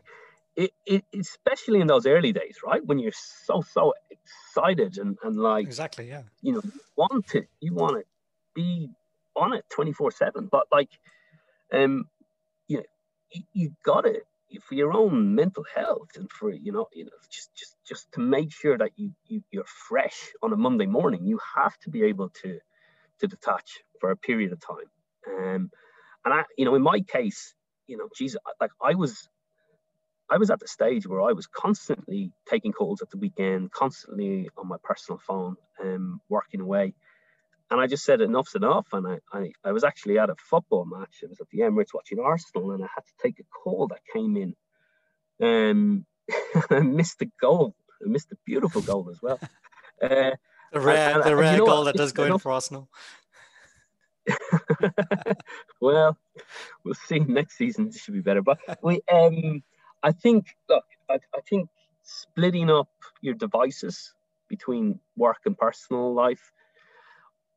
it, 0.56 0.72
it 0.86 1.04
especially 1.18 1.80
in 1.80 1.86
those 1.86 2.06
early 2.06 2.32
days, 2.32 2.58
right? 2.64 2.84
When 2.84 2.98
you're 2.98 3.12
so 3.46 3.62
so 3.62 3.94
excited 4.10 4.98
and 4.98 5.16
and 5.22 5.36
like 5.36 5.66
exactly, 5.66 6.08
yeah, 6.08 6.22
you 6.42 6.52
know, 6.52 6.60
you 6.64 6.80
want 6.96 7.34
it, 7.34 7.48
you 7.60 7.74
want 7.74 7.96
to 7.96 8.04
be 8.54 8.88
on 9.36 9.52
it 9.54 9.64
twenty 9.70 9.92
four 9.92 10.10
seven, 10.10 10.48
but 10.50 10.66
like, 10.70 10.90
um, 11.72 12.04
you 12.68 12.78
know, 12.78 12.84
you, 13.32 13.42
you 13.52 13.72
got 13.84 14.06
it 14.06 14.24
for 14.62 14.74
your 14.74 14.92
own 14.92 15.34
mental 15.34 15.64
health 15.74 16.08
and 16.16 16.30
for 16.32 16.50
you 16.52 16.72
know 16.72 16.86
you 16.92 17.04
know 17.04 17.10
just 17.30 17.54
just 17.56 17.76
just 17.86 18.12
to 18.12 18.20
make 18.20 18.52
sure 18.52 18.78
that 18.78 18.92
you, 18.96 19.12
you 19.26 19.42
you're 19.50 19.64
fresh 19.66 20.32
on 20.42 20.52
a 20.52 20.56
Monday 20.56 20.86
morning, 20.86 21.26
you 21.26 21.38
have 21.56 21.78
to 21.80 21.90
be 21.90 22.04
able 22.04 22.30
to 22.42 22.58
to 23.20 23.28
detach 23.28 23.80
for 24.00 24.10
a 24.10 24.16
period 24.16 24.52
of 24.52 24.60
time. 24.60 24.90
Um, 25.28 25.70
and 26.24 26.34
I, 26.34 26.44
you 26.58 26.64
know, 26.64 26.74
in 26.74 26.82
my 26.82 27.00
case, 27.00 27.54
you 27.86 27.96
know, 27.96 28.08
geez, 28.16 28.36
like 28.60 28.70
I 28.82 28.94
was, 28.94 29.28
I 30.30 30.38
was 30.38 30.50
at 30.50 30.60
the 30.60 30.68
stage 30.68 31.06
where 31.06 31.22
I 31.22 31.32
was 31.32 31.46
constantly 31.46 32.32
taking 32.48 32.72
calls 32.72 33.02
at 33.02 33.10
the 33.10 33.18
weekend, 33.18 33.72
constantly 33.72 34.48
on 34.56 34.68
my 34.68 34.76
personal 34.82 35.20
phone, 35.26 35.56
um, 35.82 36.20
working 36.28 36.60
away, 36.60 36.94
and 37.70 37.80
I 37.80 37.86
just 37.86 38.04
said 38.04 38.20
enough's 38.20 38.54
enough. 38.54 38.88
And 38.92 39.06
I, 39.06 39.18
I, 39.32 39.52
I 39.64 39.72
was 39.72 39.84
actually 39.84 40.18
at 40.18 40.30
a 40.30 40.34
football 40.36 40.84
match. 40.84 41.20
It 41.22 41.30
was 41.30 41.40
at 41.40 41.48
the 41.50 41.60
Emirates 41.60 41.94
watching 41.94 42.18
Arsenal, 42.18 42.72
and 42.72 42.82
I 42.82 42.88
had 42.94 43.04
to 43.04 43.12
take 43.22 43.38
a 43.38 43.44
call 43.44 43.88
that 43.88 44.00
came 44.12 44.36
in. 44.36 44.56
Um, 45.42 46.06
I 46.70 46.80
missed 46.80 47.20
the 47.20 47.30
goal. 47.40 47.74
I 48.04 48.08
missed 48.08 48.32
a 48.32 48.36
beautiful 48.44 48.82
goal 48.82 49.08
as 49.10 49.20
well. 49.22 49.38
Uh, 50.02 50.30
the 50.72 50.80
rare, 50.80 51.16
and, 51.16 51.24
the 51.24 51.36
rare 51.36 51.52
you 51.52 51.58
know 51.58 51.66
goal 51.66 51.84
that 51.84 51.94
does 51.94 52.12
go 52.12 52.24
in 52.24 52.38
for 52.38 52.50
Arsenal. 52.52 52.88
well, 55.80 56.16
we'll 56.82 56.94
see. 56.94 57.18
Next 57.18 57.58
season 57.58 57.92
should 57.92 58.14
be 58.14 58.22
better. 58.22 58.40
But 58.40 58.60
we, 58.82 59.02
um, 59.12 59.62
I 60.02 60.12
think, 60.12 60.46
look, 60.70 60.84
I, 61.10 61.18
I 61.34 61.40
think 61.46 61.68
splitting 62.02 62.70
up 62.70 62.88
your 63.20 63.34
devices 63.34 64.14
between 64.48 65.00
work 65.16 65.40
and 65.44 65.58
personal 65.58 66.14
life, 66.14 66.50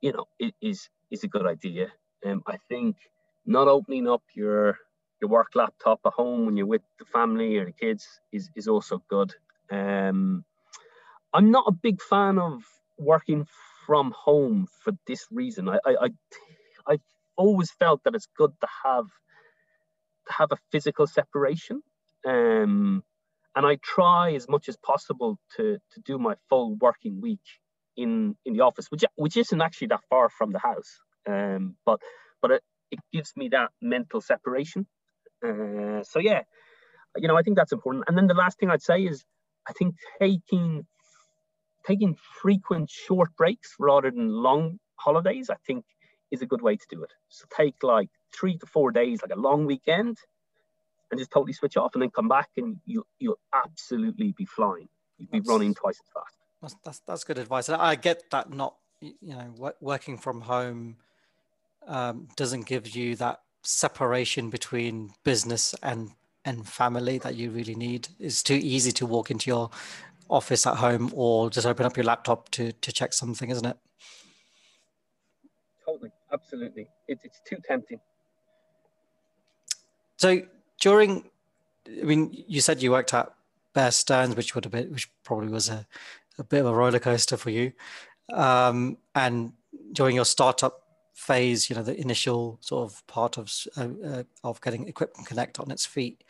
you 0.03 0.13
know, 0.13 0.27
it 0.39 0.55
is 0.62 0.89
is 1.12 1.25
a 1.25 1.29
good 1.29 1.48
idea. 1.48 1.88
Um, 2.25 2.43
I 2.48 2.57
think 2.69 2.98
not 3.48 3.69
opening 3.69 4.10
up 4.10 4.24
your 4.36 4.77
your 5.22 5.31
work 5.31 5.51
laptop 5.55 6.01
at 6.05 6.13
home 6.13 6.45
when 6.45 6.57
you're 6.57 6.67
with 6.67 6.83
the 7.00 7.05
family 7.05 7.57
or 7.57 7.65
the 7.65 7.74
kids 7.74 8.07
is 8.33 8.51
is 8.55 8.67
also 8.69 9.03
good. 9.10 9.33
Um, 9.72 10.45
I'm 11.33 11.51
not 11.51 11.65
a 11.67 11.74
big 11.74 12.01
fan 12.01 12.39
of 12.39 12.63
working 13.00 13.48
from 13.88 14.12
home 14.12 14.67
for 14.83 14.93
this 15.07 15.27
reason. 15.31 15.69
I, 15.69 15.79
I, 15.86 15.93
I 16.05 16.10
I've 16.88 17.07
always 17.38 17.72
felt 17.72 18.03
that 18.03 18.15
it's 18.15 18.29
good 18.38 18.53
to 18.62 18.67
have 18.86 19.07
to 20.27 20.33
have 20.33 20.51
a 20.53 20.57
physical 20.72 21.07
separation. 21.07 21.83
Um, 22.25 23.03
and 23.55 23.65
I 23.67 23.77
try 23.83 24.33
as 24.36 24.50
much 24.50 24.69
as 24.69 24.77
possible 24.77 25.39
to 25.57 25.79
to 25.93 26.01
do 26.05 26.19
my 26.19 26.36
full 26.50 26.75
working 26.81 27.22
week 27.22 27.48
in 27.95 28.35
in 28.45 28.53
the 28.53 28.62
office, 28.62 28.88
which 28.89 29.03
which 29.15 29.38
isn't 29.38 29.62
actually 29.62 29.88
that 29.88 30.01
far 30.09 30.29
from 30.29 30.51
the 30.51 30.59
house. 30.59 31.00
Um, 31.27 31.75
but 31.85 32.00
but 32.41 32.51
it, 32.51 32.63
it 32.91 33.00
gives 33.12 33.31
me 33.35 33.50
that 33.50 33.69
mental 33.81 34.21
separation. 34.21 34.88
Uh, 35.45 36.03
so 36.03 36.19
yeah, 36.19 36.41
you 37.17 37.27
know, 37.27 37.38
I 37.38 37.43
think 37.43 37.57
that's 37.57 37.71
important. 37.71 38.05
And 38.07 38.17
then 38.17 38.27
the 38.27 38.33
last 38.33 38.59
thing 38.59 38.69
I'd 38.69 38.81
say 38.81 39.01
is, 39.03 39.23
I 39.67 39.73
think 39.73 39.95
taking 40.19 40.85
taking 41.85 42.15
frequent 42.41 42.89
short 42.89 43.35
breaks 43.35 43.75
rather 43.79 44.09
than 44.09 44.29
long 44.29 44.79
holidays, 44.95 45.50
I 45.50 45.55
think 45.67 45.85
is 46.31 46.41
a 46.41 46.45
good 46.45 46.62
way 46.62 46.75
to 46.75 46.85
do 46.89 47.03
it. 47.03 47.12
So 47.29 47.45
take 47.55 47.83
like 47.83 48.09
three 48.33 48.57
to 48.57 48.65
four 48.65 48.91
days, 48.91 49.21
like 49.21 49.35
a 49.35 49.39
long 49.39 49.65
weekend, 49.65 50.17
and 51.12 51.19
just 51.19 51.31
totally 51.31 51.53
switch 51.53 51.77
off, 51.77 51.91
and 51.93 52.01
then 52.01 52.09
come 52.09 52.27
back, 52.27 52.50
and 52.57 52.77
you 52.85 53.05
you'll 53.19 53.39
absolutely 53.53 54.33
be 54.35 54.45
flying. 54.45 54.89
You'd 55.17 55.31
be 55.31 55.41
running 55.41 55.73
twice 55.73 56.00
as 56.00 56.09
fast. 56.13 56.42
That's, 56.63 56.75
that's 56.86 57.00
that's 57.00 57.24
good 57.25 57.38
advice. 57.38 57.67
I 57.67 57.96
get 57.96 58.29
that 58.32 58.51
not 58.51 58.75
you 59.01 59.36
know 59.36 59.74
working 59.82 60.17
from 60.17 60.41
home 60.41 60.96
um, 61.88 62.29
doesn't 62.38 62.65
give 62.65 62.96
you 62.96 63.17
that 63.17 63.41
separation 63.63 64.50
between 64.50 65.12
business 65.25 65.75
and 65.84 66.12
and 66.46 66.67
family 66.67 67.17
that 67.17 67.36
you 67.36 67.51
really 67.51 67.75
need. 67.75 68.08
It's 68.17 68.41
too 68.41 68.60
easy 68.62 68.93
to 68.93 69.05
walk 69.05 69.29
into 69.29 69.50
your 69.50 69.72
office 70.29 70.65
at 70.65 70.77
home 70.77 71.12
or 71.13 71.50
just 71.50 71.67
open 71.67 71.86
up 71.86 71.98
your 71.98 72.05
laptop 72.05 72.48
to 72.51 72.72
to 72.72 72.91
check 72.93 73.13
something, 73.13 73.50
isn't 73.50 73.65
it? 73.65 73.77
Totally, 75.86 76.12
absolutely. 76.32 76.88
It, 77.10 77.20
it's 77.25 77.41
too 77.46 77.58
tempting. 77.67 78.00
So 80.15 80.43
during, 80.79 81.25
I 81.86 82.05
mean, 82.05 82.46
you 82.48 82.62
said 82.62 82.82
you 82.82 82.91
worked 82.91 83.13
at 83.13 83.34
Bear 83.74 83.91
Stearns, 83.91 84.36
which 84.36 84.55
would 84.55 84.63
have 84.63 84.72
been, 84.72 84.91
which 84.91 85.10
probably 85.24 85.50
was 85.50 85.67
a, 85.67 85.86
a 86.39 86.43
bit 86.43 86.61
of 86.61 86.67
a 86.67 86.73
roller 86.73 86.99
coaster 86.99 87.37
for 87.37 87.49
you. 87.49 87.73
Um, 88.31 88.97
and 89.15 89.53
during 89.91 90.15
your 90.15 90.25
startup 90.25 90.81
phase, 91.13 91.69
you 91.69 91.75
know, 91.75 91.83
the 91.83 91.99
initial 91.99 92.57
sort 92.61 92.91
of 92.91 93.05
part 93.07 93.37
of 93.37 93.51
uh, 93.77 93.87
uh, 94.05 94.23
of 94.43 94.61
getting 94.61 94.87
Equipment 94.87 95.27
Connect 95.27 95.59
on 95.59 95.71
its 95.71 95.85
feet, 95.85 96.23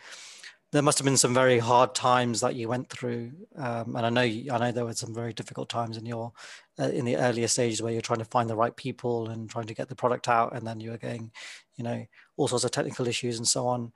there 0.72 0.82
must 0.82 0.98
have 0.98 1.06
been 1.06 1.18
some 1.18 1.34
very 1.34 1.60
hard 1.60 1.94
times 1.94 2.42
that 2.42 2.56
you 2.56 2.68
went 2.68 2.90
through. 2.90 3.32
Um, 3.56 3.96
and 3.96 4.06
I 4.06 4.10
know 4.10 4.22
I 4.22 4.58
know 4.58 4.72
there 4.72 4.86
were 4.86 4.94
some 4.94 5.14
very 5.14 5.32
difficult 5.32 5.70
times 5.70 5.98
in 5.98 6.06
your 6.06 6.34
uh, 6.80 6.90
in 6.90 7.06
the 7.06 7.18
earlier 7.18 7.48
stages 7.48 7.82
where 7.82 7.94
you're 7.94 8.02
trying 8.02 8.20
to 8.20 8.26
find 8.26 8.50
the 8.50 8.56
right 8.56 8.76
people 8.76 9.30
and 9.30 9.50
trying 9.50 9.68
to 9.68 9.76
get 9.76 9.88
the 9.88 9.96
product 9.96 10.28
out, 10.28 10.56
and 10.56 10.66
then 10.66 10.80
you 10.80 10.92
were 10.92 10.98
getting, 10.98 11.32
you 11.76 11.84
know, 11.84 12.06
all 12.38 12.48
sorts 12.48 12.66
of 12.66 12.72
technical 12.72 13.08
issues 13.08 13.38
and 13.38 13.48
so 13.48 13.68
on. 13.68 13.92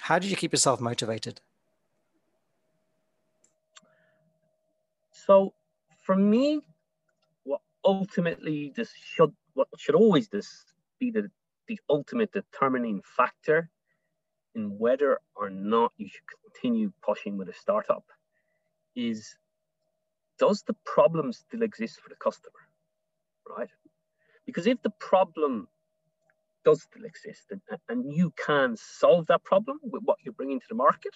How 0.00 0.18
did 0.18 0.30
you 0.30 0.36
keep 0.36 0.52
yourself 0.52 0.80
motivated? 0.80 1.40
So, 5.26 5.54
for 6.04 6.16
me, 6.16 6.60
what 7.44 7.60
ultimately 7.84 8.72
this 8.76 8.92
should 8.94 9.34
what 9.54 9.68
should 9.78 9.96
always 9.96 10.28
this 10.28 10.64
be 11.00 11.10
the 11.10 11.30
the 11.66 11.80
ultimate 11.90 12.32
determining 12.32 13.02
factor 13.16 13.68
in 14.54 14.78
whether 14.78 15.20
or 15.34 15.50
not 15.50 15.92
you 15.96 16.08
should 16.08 16.28
continue 16.44 16.92
pushing 17.02 17.36
with 17.36 17.48
a 17.48 17.54
startup 17.54 18.04
is 18.94 19.36
does 20.38 20.62
the 20.62 20.76
problem 20.84 21.32
still 21.32 21.62
exist 21.62 22.00
for 22.00 22.08
the 22.08 22.16
customer 22.16 22.60
right? 23.58 23.70
Because 24.44 24.66
if 24.66 24.80
the 24.82 24.90
problem 24.90 25.68
does 26.64 26.82
still 26.82 27.04
exist 27.04 27.46
and, 27.50 27.60
and 27.88 28.12
you 28.12 28.32
can 28.44 28.76
solve 28.76 29.26
that 29.26 29.44
problem 29.44 29.78
with 29.82 30.02
what 30.04 30.18
you're 30.24 30.34
bringing 30.34 30.60
to 30.60 30.66
the 30.68 30.74
market 30.74 31.14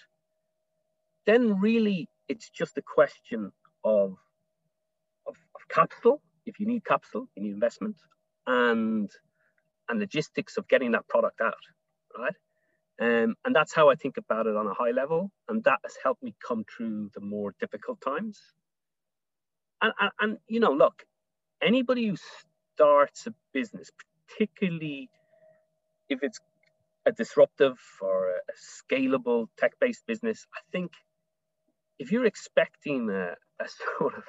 then 1.26 1.60
really 1.60 2.08
it's 2.28 2.48
just 2.50 2.78
a 2.78 2.82
question 2.82 3.52
of, 3.84 4.16
of, 5.26 5.36
of 5.54 5.68
capital 5.68 6.20
if 6.46 6.58
you 6.58 6.66
need 6.66 6.84
capital 6.84 7.28
you 7.36 7.42
need 7.42 7.52
investment 7.52 7.96
and 8.46 9.10
and 9.90 9.98
logistics 9.98 10.56
of 10.56 10.68
getting 10.68 10.92
that 10.92 11.06
product 11.08 11.40
out, 11.40 11.54
right? 12.16 12.34
Um, 13.00 13.34
and 13.44 13.54
that's 13.54 13.74
how 13.74 13.90
I 13.90 13.96
think 13.96 14.16
about 14.16 14.46
it 14.46 14.56
on 14.56 14.66
a 14.66 14.74
high 14.74 14.92
level, 14.92 15.30
and 15.48 15.64
that 15.64 15.80
has 15.82 15.96
helped 16.02 16.22
me 16.22 16.34
come 16.46 16.64
through 16.64 17.10
the 17.14 17.20
more 17.20 17.54
difficult 17.58 18.00
times. 18.00 18.40
And, 19.82 19.92
and, 19.98 20.10
and 20.20 20.38
you 20.46 20.60
know, 20.60 20.72
look, 20.72 21.02
anybody 21.62 22.06
who 22.06 22.16
starts 22.74 23.26
a 23.26 23.34
business, 23.52 23.90
particularly 24.28 25.08
if 26.08 26.22
it's 26.22 26.38
a 27.06 27.12
disruptive 27.12 27.78
or 28.00 28.30
a 28.30 28.92
scalable 28.92 29.46
tech-based 29.58 30.06
business, 30.06 30.46
I 30.54 30.60
think 30.70 30.92
if 31.98 32.12
you're 32.12 32.26
expecting 32.26 33.10
a, 33.10 33.34
a 33.60 33.68
sort 33.98 34.14
of 34.14 34.24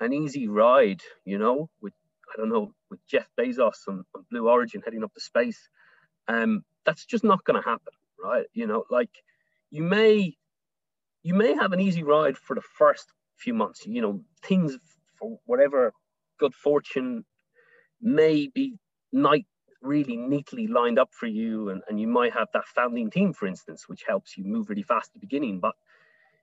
an 0.00 0.12
easy 0.12 0.48
ride, 0.48 1.02
you 1.24 1.38
know, 1.38 1.68
with 1.80 1.94
I 2.32 2.36
don't 2.36 2.48
know, 2.48 2.72
with 2.90 3.04
Jeff 3.06 3.28
Bezos 3.38 3.86
and, 3.88 4.04
and 4.14 4.28
Blue 4.30 4.48
Origin 4.48 4.82
heading 4.84 5.02
up 5.02 5.12
to 5.14 5.20
space, 5.20 5.68
um, 6.28 6.64
that's 6.84 7.04
just 7.04 7.24
not 7.24 7.44
going 7.44 7.60
to 7.60 7.68
happen, 7.68 7.92
right? 8.22 8.46
You 8.52 8.66
know, 8.66 8.84
like 8.90 9.10
you 9.70 9.82
may, 9.82 10.36
you 11.22 11.34
may 11.34 11.54
have 11.54 11.72
an 11.72 11.80
easy 11.80 12.02
ride 12.02 12.36
for 12.36 12.54
the 12.54 12.62
first 12.62 13.12
few 13.36 13.54
months. 13.54 13.86
You 13.86 14.02
know, 14.02 14.20
things 14.42 14.78
for 15.18 15.38
whatever 15.44 15.92
good 16.38 16.54
fortune 16.54 17.24
may 18.00 18.46
be 18.46 18.78
not 19.12 19.38
really 19.82 20.16
neatly 20.16 20.66
lined 20.66 20.98
up 20.98 21.10
for 21.12 21.26
you, 21.26 21.70
and, 21.70 21.82
and 21.88 22.00
you 22.00 22.06
might 22.06 22.32
have 22.32 22.48
that 22.52 22.66
founding 22.66 23.10
team, 23.10 23.32
for 23.32 23.46
instance, 23.46 23.88
which 23.88 24.04
helps 24.06 24.36
you 24.36 24.44
move 24.44 24.68
really 24.68 24.82
fast 24.82 25.10
at 25.10 25.14
the 25.14 25.26
beginning. 25.26 25.58
But 25.58 25.74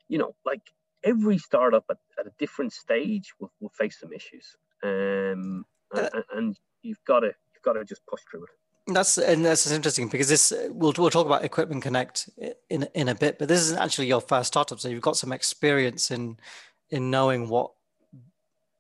you 0.10 0.18
know, 0.18 0.36
like 0.46 0.62
every 1.04 1.38
startup 1.38 1.86
at, 1.90 1.98
at 2.20 2.28
a 2.28 2.32
different 2.38 2.74
stage 2.74 3.34
will, 3.40 3.52
will 3.60 3.70
face 3.70 4.00
some 4.00 4.14
issues. 4.14 4.56
Um, 4.84 5.66
uh, 5.94 6.10
and 6.34 6.58
you've 6.82 7.04
got 7.06 7.22
to 7.22 7.28
you've 7.28 7.64
got 7.64 7.74
to 7.74 7.86
just 7.86 8.06
push 8.06 8.22
through 8.30 8.44
it. 8.44 8.50
That's 8.94 9.18
and 9.18 9.44
that's 9.46 9.70
interesting 9.70 10.08
because 10.08 10.30
this 10.30 10.54
we'll 10.70 10.94
we'll 10.98 11.10
talk 11.10 11.26
about 11.26 11.44
Equipment 11.44 11.84
Connect 11.84 12.30
in 12.70 12.88
in 12.94 13.10
a 13.10 13.16
bit, 13.16 13.38
but 13.38 13.48
this 13.48 13.62
is 13.62 13.74
actually 13.74 14.08
your 14.08 14.22
first 14.22 14.48
startup, 14.48 14.80
so 14.80 14.88
you've 14.88 15.02
got 15.02 15.18
some 15.18 15.34
experience 15.34 16.10
in 16.12 16.38
in 16.90 17.12
knowing 17.12 17.50
what 17.50 17.72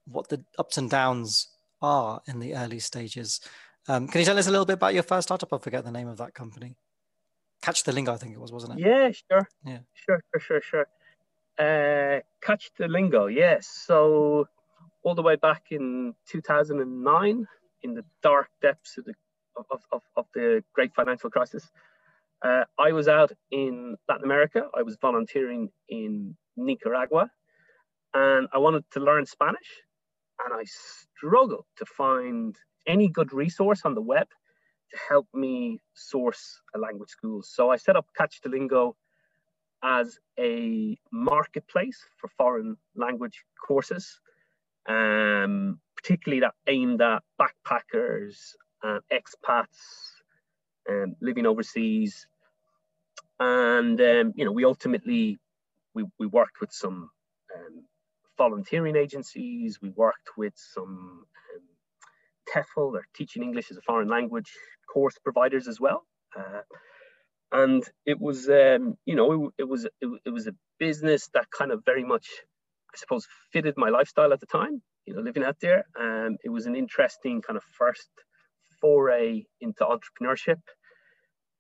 what 0.06 0.30
the 0.30 0.44
ups 0.58 0.78
and 0.78 0.90
downs 0.90 1.50
are 1.82 2.22
in 2.28 2.40
the 2.40 2.56
early 2.56 2.80
stages. 2.80 3.42
Um, 3.90 4.08
can 4.08 4.20
you 4.20 4.26
tell 4.26 4.38
us 4.38 4.48
a 4.48 4.52
little 4.52 4.66
bit 4.66 4.74
about 4.74 4.94
your 4.94 5.04
first 5.04 5.28
startup? 5.28 5.52
I 5.52 5.58
forget 5.58 5.84
the 5.84 5.92
name 5.92 6.08
of 6.08 6.18
that 6.18 6.34
company. 6.34 6.76
Catch 7.62 7.84
the 7.84 7.92
Lingo, 7.92 8.14
I 8.14 8.18
think 8.18 8.34
it 8.34 8.40
was, 8.40 8.52
wasn't 8.52 8.80
it? 8.80 8.86
Yeah, 8.86 9.12
sure. 9.12 9.48
Yeah, 9.66 9.80
sure, 9.94 10.22
sure, 10.32 10.40
sure, 10.40 10.62
sure. 10.62 10.88
Uh, 11.58 12.20
Catch 12.42 12.72
the 12.78 12.88
Lingo, 12.88 13.28
yes. 13.28 13.68
So 13.68 14.48
all 15.04 15.16
the 15.16 15.24
way 15.24 15.36
back 15.36 15.64
in 15.72 16.14
2009 16.30 17.48
in 17.84 17.94
the 17.94 18.04
dark 18.22 18.50
depths 18.62 18.98
of 18.98 19.06
the, 19.06 19.14
of, 19.72 19.82
of, 19.92 20.02
of 20.16 20.26
the 20.34 20.64
great 20.74 20.94
financial 20.94 21.30
crisis. 21.30 21.70
Uh, 22.44 22.66
I 22.78 22.92
was 22.92 23.08
out 23.08 23.32
in 23.52 23.96
Latin 24.08 24.26
America. 24.26 24.68
I 24.78 24.84
was 24.84 24.98
volunteering 25.02 25.70
in 25.90 26.36
Nicaragua 26.56 27.32
and 28.14 28.48
I 28.54 28.60
wanted 28.60 28.84
to 28.92 29.00
learn 29.00 29.26
Spanish. 29.26 29.82
And 30.46 30.54
I 30.54 30.64
struggled 30.66 31.66
to 31.78 31.86
find 31.86 32.56
any 32.86 33.08
good 33.08 33.34
resource 33.34 33.82
on 33.86 33.96
the 33.96 34.02
web 34.02 34.28
to 34.92 34.98
help 35.10 35.28
me 35.34 35.80
source 35.96 36.62
a 36.76 36.80
language 36.80 37.10
school. 37.10 37.42
So 37.42 37.72
I 37.72 37.78
set 37.78 37.96
up 37.96 38.06
Catch 38.16 38.42
the 38.42 38.50
Lingo 38.50 38.96
as 39.84 40.18
a 40.40 40.98
marketplace 41.12 42.04
for 42.18 42.30
foreign 42.38 42.78
language 42.96 43.44
courses. 43.66 44.20
Um, 44.88 45.80
particularly 45.98 46.42
that 46.42 46.54
aimed 46.68 47.02
at 47.02 47.24
backpackers, 47.40 48.56
uh, 48.84 49.00
expats, 49.12 50.12
um, 50.90 51.16
living 51.22 51.46
overseas, 51.46 52.28
and 53.40 54.00
um, 54.00 54.34
you 54.36 54.46
know 54.46 54.52
we 54.52 54.64
ultimately 54.64 55.38
we, 55.94 56.06
we 56.20 56.28
worked 56.28 56.62
with 56.62 56.72
some 56.72 57.10
um, 57.56 57.84
volunteering 58.38 58.96
agencies. 58.96 59.80
We 59.82 59.90
worked 59.90 60.30
with 60.38 60.54
some 60.56 61.26
um, 61.56 61.64
TEFL 62.54 62.94
or 62.94 63.06
Teaching 63.14 63.44
English 63.44 63.72
as 63.72 63.78
a 63.78 63.82
Foreign 63.82 64.08
Language 64.08 64.54
course 64.92 65.18
providers 65.22 65.68
as 65.68 65.80
well. 65.80 66.06
Uh, 66.38 66.62
and 67.52 67.84
it 68.06 68.20
was, 68.20 68.50
um, 68.50 68.98
you 69.06 69.16
know, 69.16 69.32
it, 69.32 69.54
it 69.60 69.64
was 69.64 69.86
it, 69.86 70.10
it, 70.26 70.30
was 70.30 70.48
a 70.48 70.56
business 70.80 71.30
that 71.34 71.50
kind 71.50 71.72
of 71.72 71.84
very 71.86 72.04
much, 72.04 72.28
I 72.94 72.98
suppose, 72.98 73.26
fitted 73.54 73.76
my 73.78 73.90
lifestyle 73.90 74.34
at 74.34 74.40
the 74.40 74.46
time. 74.46 74.82
You 75.06 75.14
know, 75.14 75.22
living 75.22 75.44
out 75.44 75.58
there, 75.62 75.86
um, 76.00 76.38
it 76.44 76.50
was 76.50 76.66
an 76.66 76.76
interesting 76.76 77.42
kind 77.42 77.56
of 77.56 77.64
first 77.64 78.10
foray 78.82 79.46
into 79.62 79.86
entrepreneurship. 79.86 80.60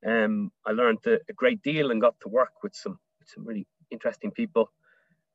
Um, 0.06 0.52
I 0.65 0.71
learned 0.71 1.00
a, 1.06 1.19
a 1.30 1.34
great 1.34 1.62
deal 1.62 1.91
and 1.91 2.02
got 2.02 2.15
to 2.21 2.30
work 2.30 2.52
with 2.63 2.76
some 2.76 3.00
with 3.19 3.30
some 3.30 3.45
really 3.45 3.65
interesting 3.89 4.32
people. 4.32 4.69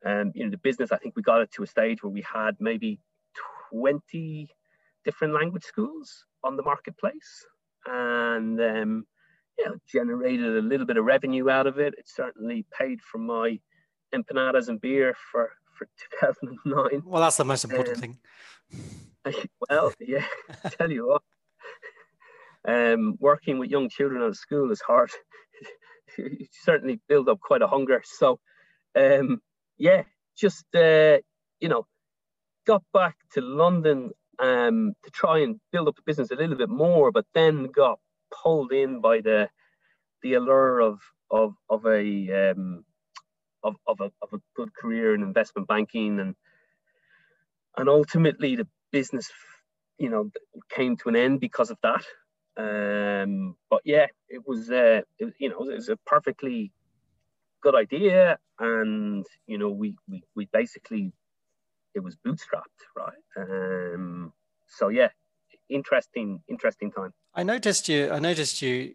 Um, 0.04 0.32
you 0.34 0.44
know, 0.44 0.50
the 0.50 0.58
business, 0.58 0.92
I 0.92 0.98
think 0.98 1.16
we 1.16 1.22
got 1.22 1.40
it 1.40 1.52
to 1.52 1.62
a 1.62 1.66
stage 1.66 2.02
where 2.02 2.10
we 2.10 2.22
had 2.22 2.56
maybe 2.60 2.98
20 3.70 4.48
different 5.04 5.34
language 5.34 5.64
schools 5.64 6.24
on 6.44 6.56
the 6.56 6.62
marketplace 6.62 7.46
and 7.86 8.60
um, 8.60 9.06
you 9.58 9.64
know, 9.66 9.76
generated 9.86 10.56
a 10.56 10.62
little 10.62 10.86
bit 10.86 10.96
of 10.96 11.04
revenue 11.04 11.50
out 11.50 11.66
of 11.66 11.78
it. 11.78 11.94
It 11.98 12.08
certainly 12.08 12.66
paid 12.78 13.00
for 13.00 13.18
my 13.18 13.58
empanadas 14.14 14.68
and 14.68 14.80
beer 14.80 15.14
for, 15.30 15.50
for 15.78 15.86
2009. 16.20 17.02
Well, 17.04 17.22
that's 17.22 17.36
the 17.36 17.44
most 17.44 17.64
important 17.64 17.96
um, 17.96 18.00
thing. 18.00 18.18
Well, 19.70 19.92
yeah, 20.00 20.24
tell 20.78 20.90
you 20.90 21.06
what, 21.06 21.22
um, 22.66 23.16
working 23.20 23.60
with 23.60 23.70
young 23.70 23.88
children 23.88 24.20
at 24.20 24.34
school 24.34 24.72
is 24.72 24.80
hard. 24.80 25.12
you 26.18 26.46
certainly 26.64 27.00
build 27.08 27.28
up 27.28 27.38
quite 27.38 27.62
a 27.62 27.68
hunger. 27.68 28.02
So, 28.04 28.40
um, 28.98 29.40
yeah, 29.78 30.02
just 30.36 30.64
uh, 30.74 31.18
you 31.60 31.68
know, 31.68 31.86
got 32.66 32.82
back 32.92 33.14
to 33.34 33.40
London 33.40 34.10
um, 34.40 34.94
to 35.04 35.10
try 35.10 35.38
and 35.38 35.60
build 35.70 35.88
up 35.88 35.96
the 35.96 36.02
business 36.04 36.30
a 36.30 36.34
little 36.34 36.56
bit 36.56 36.68
more, 36.68 37.12
but 37.12 37.26
then 37.34 37.68
got 37.74 38.00
pulled 38.42 38.73
in 38.73 39.01
by 39.01 39.21
the 39.21 39.49
the 40.23 40.35
allure 40.35 40.81
of 40.81 41.01
of 41.31 41.55
of 41.68 41.87
a 41.87 42.53
um, 42.53 42.85
of, 43.64 43.77
of 43.87 44.01
a 44.01 44.11
of 44.23 44.33
a 44.33 44.40
good 44.55 44.75
career 44.75 45.14
in 45.14 45.23
investment 45.23 45.68
banking 45.68 46.21
and 46.21 46.35
and 47.77 47.88
ultimately 47.88 48.57
the 48.57 48.66
business 48.90 49.31
you 49.99 50.11
know 50.11 50.31
came 50.71 50.97
to 50.97 51.09
an 51.09 51.16
end 51.16 51.40
because 51.40 51.71
of 51.71 51.79
that. 51.83 52.05
Um, 52.55 53.57
but 53.71 53.81
yeah 53.85 54.07
it 54.29 54.42
was 54.47 54.71
uh, 54.71 55.01
it, 55.18 55.35
you 55.38 55.49
know 55.49 55.71
it 55.71 55.75
was 55.75 55.88
a 55.88 55.97
perfectly 56.07 56.71
good 57.62 57.75
idea 57.75 58.38
and 58.59 59.25
you 59.47 59.57
know 59.57 59.71
we 59.71 59.97
we, 60.09 60.23
we 60.37 60.49
basically 60.53 61.12
it 61.95 62.01
was 62.01 62.16
bootstrapped 62.16 62.83
right? 62.97 63.23
Um, 63.37 64.33
so 64.68 64.88
yeah 64.88 65.09
interesting 65.74 66.42
interesting 66.48 66.90
time. 66.90 67.12
I 67.35 67.42
noticed 67.42 67.88
you 67.88 68.11
i 68.11 68.18
noticed 68.18 68.62
you 68.62 68.94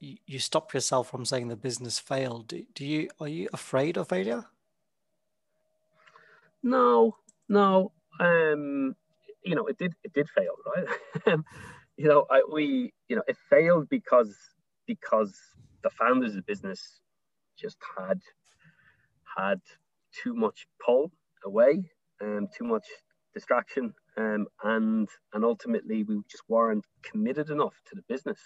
you 0.00 0.38
stop 0.40 0.74
yourself 0.74 1.08
from 1.10 1.24
saying 1.24 1.48
the 1.48 1.56
business 1.56 1.98
failed. 1.98 2.48
Do, 2.48 2.64
do 2.74 2.84
you 2.84 3.08
are 3.20 3.28
you 3.28 3.48
afraid 3.52 3.96
of 3.96 4.08
failure? 4.08 4.46
No 6.62 7.16
no 7.48 7.92
um 8.20 8.96
you 9.44 9.54
know 9.54 9.66
it 9.66 9.78
did 9.78 9.94
it 10.04 10.12
did 10.12 10.28
fail 10.28 10.54
right? 10.74 11.38
You 11.98 12.08
know 12.08 12.26
I, 12.30 12.42
we 12.50 12.92
you 13.08 13.16
know 13.16 13.22
it 13.28 13.36
failed 13.50 13.88
because 13.88 14.34
because 14.86 15.38
the 15.82 15.90
founders 15.90 16.30
of 16.30 16.36
the 16.36 16.42
business 16.42 17.00
just 17.56 17.76
had 17.96 18.20
had 19.36 19.60
too 20.12 20.34
much 20.34 20.66
pull 20.84 21.12
away 21.44 21.84
and 22.20 22.38
um, 22.38 22.48
too 22.56 22.64
much 22.64 22.86
distraction 23.34 23.94
um, 24.16 24.46
and 24.62 25.08
and 25.32 25.44
ultimately 25.44 26.04
we 26.04 26.20
just 26.30 26.42
weren't 26.48 26.84
committed 27.02 27.50
enough 27.50 27.74
to 27.86 27.94
the 27.94 28.02
business. 28.08 28.38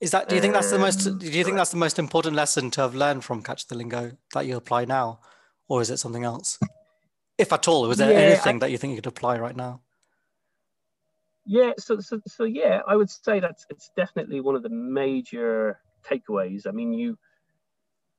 Is 0.00 0.12
that 0.12 0.28
do 0.28 0.36
you 0.36 0.40
think 0.40 0.54
that's 0.54 0.70
the 0.70 0.78
most 0.78 1.06
um, 1.06 1.18
do 1.18 1.26
you 1.26 1.44
think 1.44 1.56
that's 1.56 1.70
the 1.70 1.76
most 1.76 1.98
important 1.98 2.36
lesson 2.36 2.70
to 2.72 2.82
have 2.82 2.94
learned 2.94 3.24
from 3.24 3.42
catch 3.42 3.66
the 3.66 3.74
lingo 3.74 4.12
that 4.34 4.46
you 4.46 4.56
apply 4.56 4.84
now? 4.84 5.20
Or 5.68 5.82
is 5.82 5.90
it 5.90 5.98
something 5.98 6.24
else? 6.24 6.58
If 7.36 7.52
at 7.52 7.68
all 7.68 7.86
was 7.86 7.98
there 7.98 8.12
yeah, 8.12 8.18
anything 8.18 8.56
I, 8.56 8.58
that 8.60 8.70
you 8.70 8.78
think 8.78 8.92
you 8.92 8.96
could 8.96 9.06
apply 9.06 9.38
right 9.38 9.56
now? 9.56 9.80
Yeah 11.44 11.72
so, 11.78 11.98
so 12.00 12.20
so 12.26 12.44
yeah 12.44 12.80
i 12.86 12.94
would 12.94 13.08
say 13.08 13.40
that's 13.40 13.64
it's 13.70 13.90
definitely 13.96 14.40
one 14.40 14.54
of 14.54 14.62
the 14.62 14.68
major 14.68 15.80
takeaways. 16.04 16.66
I 16.66 16.72
mean 16.72 16.92
you 16.92 17.16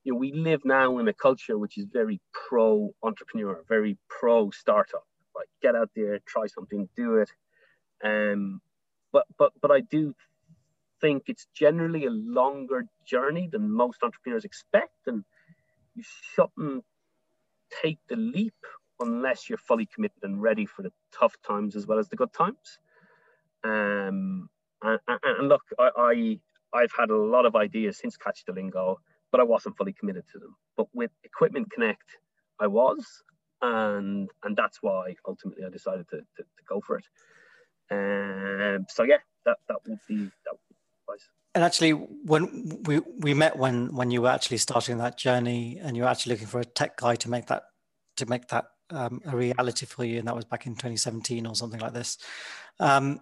you 0.04 0.14
know, 0.14 0.20
we 0.20 0.32
live 0.34 0.62
now 0.66 0.98
in 1.00 1.08
a 1.08 1.14
culture 1.14 1.58
which 1.58 1.78
is 1.78 1.86
very 1.92 2.20
pro 2.32 2.90
entrepreneur, 3.04 3.64
very 3.68 3.98
pro 4.08 4.50
startup. 4.52 5.04
Like 5.40 5.50
get 5.62 5.76
out 5.76 5.90
there, 5.96 6.20
try 6.26 6.48
something, 6.48 6.90
do 6.96 7.18
it. 7.18 7.30
Um, 8.04 8.62
but 9.12 9.26
but 9.38 9.54
but 9.62 9.72
I 9.72 9.82
do 9.82 10.14
think 11.02 11.24
it's 11.28 11.48
generally 11.54 12.06
a 12.06 12.12
longer 12.12 12.86
journey 13.06 13.50
than 13.52 13.72
most 13.72 14.04
entrepreneurs 14.04 14.46
expect, 14.46 15.08
and 15.08 15.24
you 15.96 16.04
shouldn't 16.34 16.84
take 17.82 18.00
the 18.10 18.16
leap 18.16 18.62
unless 19.00 19.48
you're 19.48 19.58
fully 19.58 19.88
committed 19.94 20.24
and 20.24 20.42
ready 20.42 20.66
for 20.66 20.82
the 20.82 20.92
tough 21.18 21.36
times 21.48 21.76
as 21.76 21.88
well 21.88 22.00
as 22.00 22.10
the 22.10 22.18
good 22.18 22.34
times. 22.34 22.80
Um, 23.64 24.50
and, 24.82 25.00
and, 25.08 25.48
look, 25.48 25.64
I, 25.78 25.90
I 25.98 26.40
I've 26.74 26.92
had 26.98 27.10
a 27.10 27.16
lot 27.16 27.46
of 27.46 27.56
ideas 27.56 27.98
since 27.98 28.18
Catch 28.18 28.44
the 28.46 28.52
Lingo 28.54 29.00
but 29.32 29.42
I 29.42 29.44
wasn't 29.44 29.78
fully 29.78 29.94
committed 29.94 30.24
to 30.34 30.40
them. 30.40 30.56
But 30.78 30.88
with 30.94 31.12
Equipment 31.24 31.72
Connect, 31.72 32.18
I 32.60 32.68
was, 32.68 33.06
and 33.62 34.30
and 34.44 34.56
that's 34.56 34.82
why 34.82 35.16
ultimately 35.28 35.66
I 35.66 35.70
decided 35.70 36.08
to, 36.10 36.18
to, 36.18 36.44
to 36.44 36.64
go 36.68 36.82
for 36.82 36.98
it. 36.98 37.06
Um, 37.92 38.86
so 38.90 39.04
yeah, 39.04 39.18
that 39.46 39.58
that 39.68 39.78
would 39.88 40.00
be 40.08 40.18
that 40.18 40.52
would 40.52 40.68
be 40.70 40.76
advice. 41.08 41.30
And 41.56 41.64
actually, 41.64 41.92
when 41.92 42.82
we 42.86 43.00
we 43.20 43.34
met 43.34 43.58
when 43.58 43.94
when 43.96 44.12
you 44.12 44.22
were 44.22 44.30
actually 44.30 44.58
starting 44.58 44.98
that 45.00 45.18
journey, 45.18 45.80
and 45.82 45.98
you 45.98 46.04
were 46.04 46.10
actually 46.10 46.34
looking 46.34 46.48
for 46.48 46.60
a 46.60 46.66
tech 46.66 46.98
guy 46.98 47.16
to 47.16 47.30
make 47.30 47.48
that 47.48 47.64
to 48.18 48.26
make 48.26 48.48
that 48.50 48.66
um, 48.92 49.22
a 49.26 49.36
reality 49.36 49.86
for 49.86 50.06
you, 50.06 50.20
and 50.20 50.28
that 50.28 50.36
was 50.36 50.46
back 50.46 50.66
in 50.66 50.74
2017 50.74 51.46
or 51.46 51.56
something 51.56 51.80
like 51.80 51.94
this. 51.94 52.18
Um, 52.80 53.20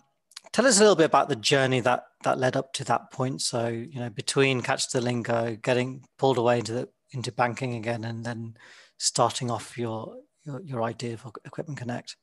Tell 0.53 0.65
us 0.65 0.77
a 0.77 0.79
little 0.79 0.95
bit 0.95 1.05
about 1.05 1.29
the 1.29 1.35
journey 1.35 1.81
that 1.81 2.05
that 2.23 2.39
led 2.39 2.55
up 2.55 2.73
to 2.73 2.83
that 2.85 3.11
point. 3.11 3.41
So, 3.41 3.67
you 3.67 3.99
know, 3.99 4.09
between 4.09 4.61
Catch 4.61 4.89
the 4.89 5.01
Lingo, 5.01 5.57
getting 5.61 6.05
pulled 6.17 6.37
away 6.37 6.59
into 6.59 6.73
the 6.73 6.89
into 7.11 7.31
banking 7.31 7.75
again, 7.75 8.03
and 8.03 8.25
then 8.25 8.55
starting 8.97 9.51
off 9.51 9.77
your 9.77 10.15
your, 10.47 10.61
your 10.61 10.83
idea 10.83 11.17
for 11.17 11.31
Equipment 11.45 11.77
Connect. 11.77 12.15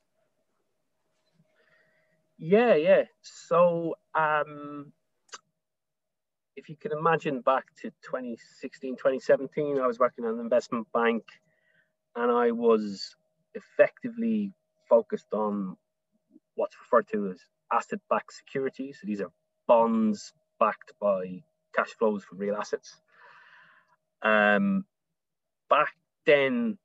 Yeah, 2.38 2.74
yeah. 2.74 3.02
So, 3.22 3.94
um, 4.14 4.92
if 6.56 6.68
you 6.68 6.76
can 6.76 6.92
imagine 6.92 7.40
back 7.40 7.66
to 7.82 7.90
2016, 8.02 8.96
2017, 8.96 9.78
I 9.78 9.86
was 9.86 9.98
working 9.98 10.24
at 10.24 10.32
an 10.32 10.40
investment 10.40 10.86
bank, 10.92 11.24
and 12.16 12.30
I 12.30 12.50
was 12.50 13.14
effectively 13.54 14.52
focused 14.88 15.32
on 15.32 15.76
what's 16.54 16.76
referred 16.78 17.08
to 17.12 17.30
as 17.30 17.38
asset 17.72 18.00
backed 18.08 18.32
securities. 18.32 18.98
So 19.00 19.06
these 19.06 19.20
are 19.20 19.30
bonds 19.66 20.32
backed 20.58 20.92
by 21.00 21.42
cash 21.74 21.90
flows 21.98 22.24
from 22.24 22.38
real 22.38 22.56
assets. 22.56 23.00
Um, 24.22 24.84
back 25.68 25.94
then, 26.24 26.78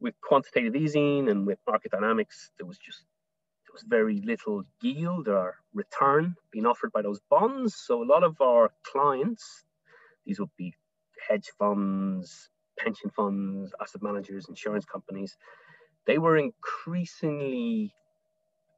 with 0.00 0.14
quantitative 0.22 0.76
easing 0.76 1.28
and 1.28 1.46
with 1.46 1.58
market 1.66 1.92
dynamics, 1.92 2.50
there 2.58 2.66
was 2.66 2.78
just 2.78 3.04
there 3.66 3.72
was 3.74 3.84
very 3.86 4.20
little 4.22 4.64
yield 4.82 5.28
or 5.28 5.56
return 5.74 6.34
being 6.50 6.66
offered 6.66 6.92
by 6.92 7.02
those 7.02 7.20
bonds. 7.30 7.76
So 7.76 8.02
a 8.02 8.04
lot 8.04 8.24
of 8.24 8.40
our 8.40 8.70
clients, 8.84 9.64
these 10.26 10.40
would 10.40 10.50
be 10.56 10.74
hedge 11.28 11.50
funds, 11.58 12.48
pension 12.78 13.10
funds, 13.10 13.72
asset 13.80 14.02
managers, 14.02 14.46
insurance 14.48 14.84
companies, 14.84 15.36
they 16.06 16.18
were 16.18 16.36
increasingly 16.36 17.94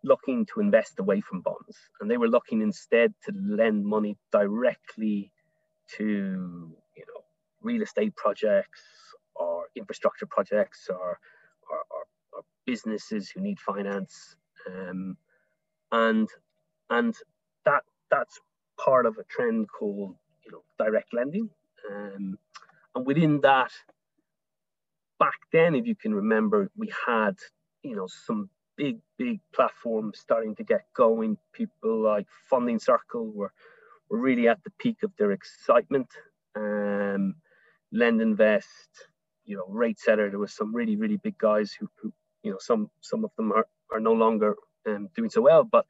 looking 0.05 0.45
to 0.47 0.61
invest 0.61 0.99
away 0.99 1.21
from 1.21 1.41
bonds 1.41 1.79
and 2.01 2.11
they 2.11 2.17
were 2.17 2.29
looking 2.29 2.61
instead 2.61 3.15
to 3.25 3.33
lend 3.37 3.85
money 3.85 4.17
directly 4.33 5.31
to 5.97 6.05
you 6.05 7.05
know 7.07 7.23
real 7.63 7.83
estate 7.83 8.15
projects 8.17 8.83
infrastructure 9.77 10.27
projects 10.27 10.89
or 10.91 11.19
or, 11.71 11.79
or, 11.91 12.05
or 12.33 12.43
businesses 12.67 13.31
who 13.31 13.41
need 13.41 13.59
finance 13.61 14.37
um, 14.69 15.17
and 15.91 16.29
and 16.91 17.15
that 17.65 17.83
that's 18.11 18.41
part 18.79 19.07
of 19.07 19.17
a 19.19 19.25
trend 19.25 19.67
called 19.69 20.15
you 20.45 20.53
know 20.53 20.63
direct 20.79 21.13
lending 21.13 21.49
um, 21.91 22.39
and 22.95 23.07
within 23.07 23.41
that 23.41 23.73
back 25.19 25.39
then 25.53 25.75
if 25.75 25.87
you 25.87 25.95
can 25.95 26.15
remember 26.15 26.71
we 26.77 26.91
had 27.07 27.37
you 27.83 27.97
know 27.97 28.07
some 28.07 28.49
big, 28.77 28.99
big 29.19 29.41
platforms 29.55 30.19
starting 30.19 30.55
to 30.57 30.65
get 30.65 30.83
going. 30.95 31.37
People 31.53 32.03
like 32.03 32.27
Funding 32.49 32.79
Circle 32.79 33.31
were, 33.33 33.53
were 34.11 34.19
really 34.19 34.49
at 34.49 34.63
the 34.65 34.71
peak 34.79 35.03
of 35.03 35.13
their 35.19 35.33
excitement. 35.33 36.09
Um, 36.55 37.35
LendInvest, 37.95 38.65
you 39.45 39.57
know, 39.57 39.67
RateSetter, 39.69 40.31
there 40.31 40.39
was 40.39 40.55
some 40.55 40.75
really, 40.75 40.97
really 40.97 41.17
big 41.17 41.37
guys 41.39 41.73
who, 41.73 41.89
who 42.01 42.13
you 42.43 42.51
know, 42.51 42.59
some 42.61 42.91
some 43.01 43.25
of 43.25 43.31
them 43.37 43.53
are, 43.53 43.67
are 43.91 44.01
no 44.01 44.13
longer 44.13 44.55
um, 44.87 45.09
doing 45.15 45.31
so 45.31 45.43
well. 45.43 45.65
But 45.65 45.87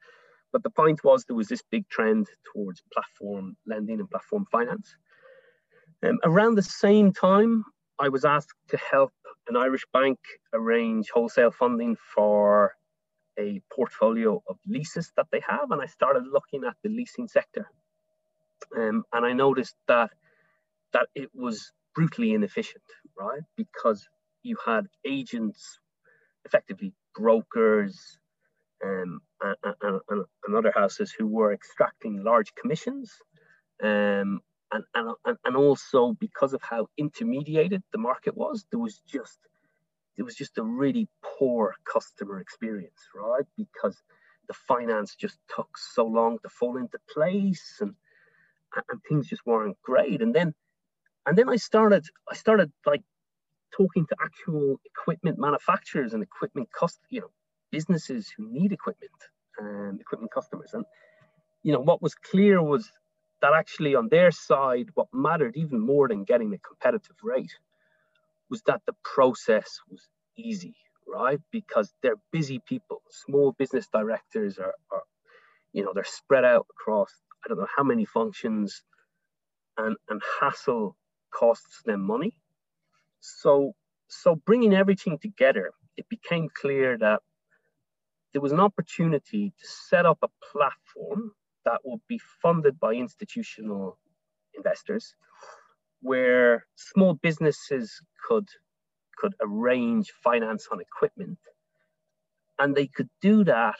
but 0.51 0.63
the 0.63 0.69
point 0.69 1.03
was 1.03 1.25
there 1.25 1.35
was 1.35 1.47
this 1.47 1.63
big 1.71 1.87
trend 1.89 2.27
towards 2.53 2.83
platform 2.93 3.57
lending 3.65 3.99
and 3.99 4.09
platform 4.09 4.45
finance. 4.51 4.95
Um, 6.03 6.19
around 6.23 6.55
the 6.55 6.61
same 6.61 7.11
time, 7.13 7.63
I 7.99 8.09
was 8.09 8.25
asked 8.25 8.53
to 8.69 8.77
help 8.77 9.11
an 9.47 9.57
Irish 9.57 9.83
bank 9.93 10.19
arrange 10.53 11.09
wholesale 11.09 11.51
funding 11.51 11.97
for 12.13 12.73
a 13.39 13.61
portfolio 13.71 14.41
of 14.47 14.57
leases 14.67 15.11
that 15.17 15.27
they 15.31 15.41
have, 15.47 15.71
and 15.71 15.81
I 15.81 15.87
started 15.87 16.23
looking 16.31 16.63
at 16.65 16.75
the 16.83 16.89
leasing 16.89 17.27
sector. 17.27 17.67
Um, 18.77 19.03
and 19.11 19.25
I 19.25 19.33
noticed 19.33 19.75
that 19.87 20.11
that 20.93 21.07
it 21.15 21.29
was 21.33 21.71
brutally 21.95 22.33
inefficient, 22.33 22.83
right? 23.17 23.41
Because 23.57 24.07
you 24.43 24.57
had 24.65 24.87
agents, 25.05 25.79
effectively 26.45 26.93
brokers, 27.15 28.17
um, 28.83 29.21
and, 29.41 29.75
and, 29.81 30.25
and, 30.45 30.55
other 30.55 30.71
houses 30.75 31.11
who 31.11 31.25
were 31.25 31.53
extracting 31.53 32.23
large 32.23 32.53
commissions. 32.55 33.11
Um, 33.81 34.41
and, 34.71 34.83
and, 34.95 35.37
and 35.45 35.55
also 35.55 36.13
because 36.19 36.53
of 36.53 36.61
how 36.61 36.87
intermediated 36.97 37.83
the 37.91 37.97
market 37.97 38.35
was, 38.35 38.65
there 38.71 38.79
was 38.79 38.99
just 39.07 39.37
it 40.17 40.23
was 40.23 40.35
just 40.35 40.57
a 40.57 40.63
really 40.63 41.07
poor 41.23 41.73
customer 41.85 42.39
experience, 42.39 42.99
right? 43.15 43.45
Because 43.57 43.97
the 44.47 44.53
finance 44.53 45.15
just 45.15 45.39
took 45.55 45.75
so 45.77 46.05
long 46.05 46.37
to 46.43 46.49
fall 46.49 46.77
into 46.77 46.99
place 47.11 47.77
and 47.81 47.95
and 48.89 49.01
things 49.07 49.27
just 49.27 49.45
weren't 49.45 49.77
great. 49.83 50.21
And 50.21 50.33
then 50.33 50.53
and 51.25 51.37
then 51.37 51.49
I 51.49 51.57
started 51.57 52.05
I 52.31 52.35
started 52.35 52.71
like 52.85 53.03
talking 53.75 54.05
to 54.07 54.15
actual 54.23 54.79
equipment 54.85 55.37
manufacturers 55.39 56.13
and 56.13 56.23
equipment 56.23 56.69
cost 56.71 56.99
you 57.09 57.21
know 57.21 57.31
businesses 57.71 58.31
who 58.35 58.49
need 58.51 58.71
equipment 58.71 59.11
and 59.57 59.99
equipment 60.01 60.31
customers. 60.33 60.71
And 60.73 60.85
you 61.63 61.73
know 61.73 61.81
what 61.81 62.01
was 62.01 62.15
clear 62.15 62.61
was 62.61 62.91
that 63.41 63.53
actually 63.53 63.95
on 63.95 64.09
their 64.09 64.31
side, 64.31 64.87
what 64.95 65.07
mattered 65.13 65.57
even 65.57 65.79
more 65.79 66.07
than 66.07 66.23
getting 66.23 66.53
a 66.53 66.57
competitive 66.59 67.17
rate 67.23 67.53
was 68.49 68.61
that 68.67 68.81
the 68.85 68.93
process 69.03 69.79
was 69.89 70.07
easy, 70.37 70.75
right? 71.07 71.39
Because 71.51 71.93
they're 72.03 72.21
busy 72.31 72.59
people. 72.67 73.01
Small 73.09 73.53
business 73.53 73.87
directors 73.93 74.59
are, 74.59 74.75
are 74.91 75.03
you 75.73 75.83
know, 75.83 75.91
they're 75.93 76.03
spread 76.05 76.45
out 76.45 76.67
across 76.71 77.11
I 77.45 77.49
don't 77.49 77.59
know 77.59 77.67
how 77.75 77.83
many 77.83 78.05
functions, 78.05 78.83
and 79.77 79.97
and 80.09 80.21
hassle 80.41 80.95
costs 81.37 81.81
them 81.85 82.01
money. 82.01 82.35
So 83.19 83.73
so 84.07 84.35
bringing 84.35 84.73
everything 84.73 85.17
together, 85.19 85.71
it 85.97 86.07
became 86.09 86.49
clear 86.53 86.97
that 86.99 87.21
there 88.33 88.41
was 88.41 88.51
an 88.51 88.59
opportunity 88.59 89.53
to 89.59 89.67
set 89.67 90.05
up 90.05 90.19
a 90.23 90.27
platform 90.51 91.31
that 91.65 91.79
would 91.83 92.01
be 92.07 92.19
funded 92.41 92.79
by 92.79 92.93
institutional 92.93 93.97
investors 94.55 95.15
where 96.01 96.65
small 96.75 97.13
businesses 97.13 98.01
could 98.27 98.47
could 99.17 99.33
arrange 99.41 100.11
finance 100.23 100.67
on 100.71 100.81
equipment 100.81 101.37
and 102.59 102.75
they 102.75 102.87
could 102.87 103.09
do 103.21 103.43
that 103.43 103.77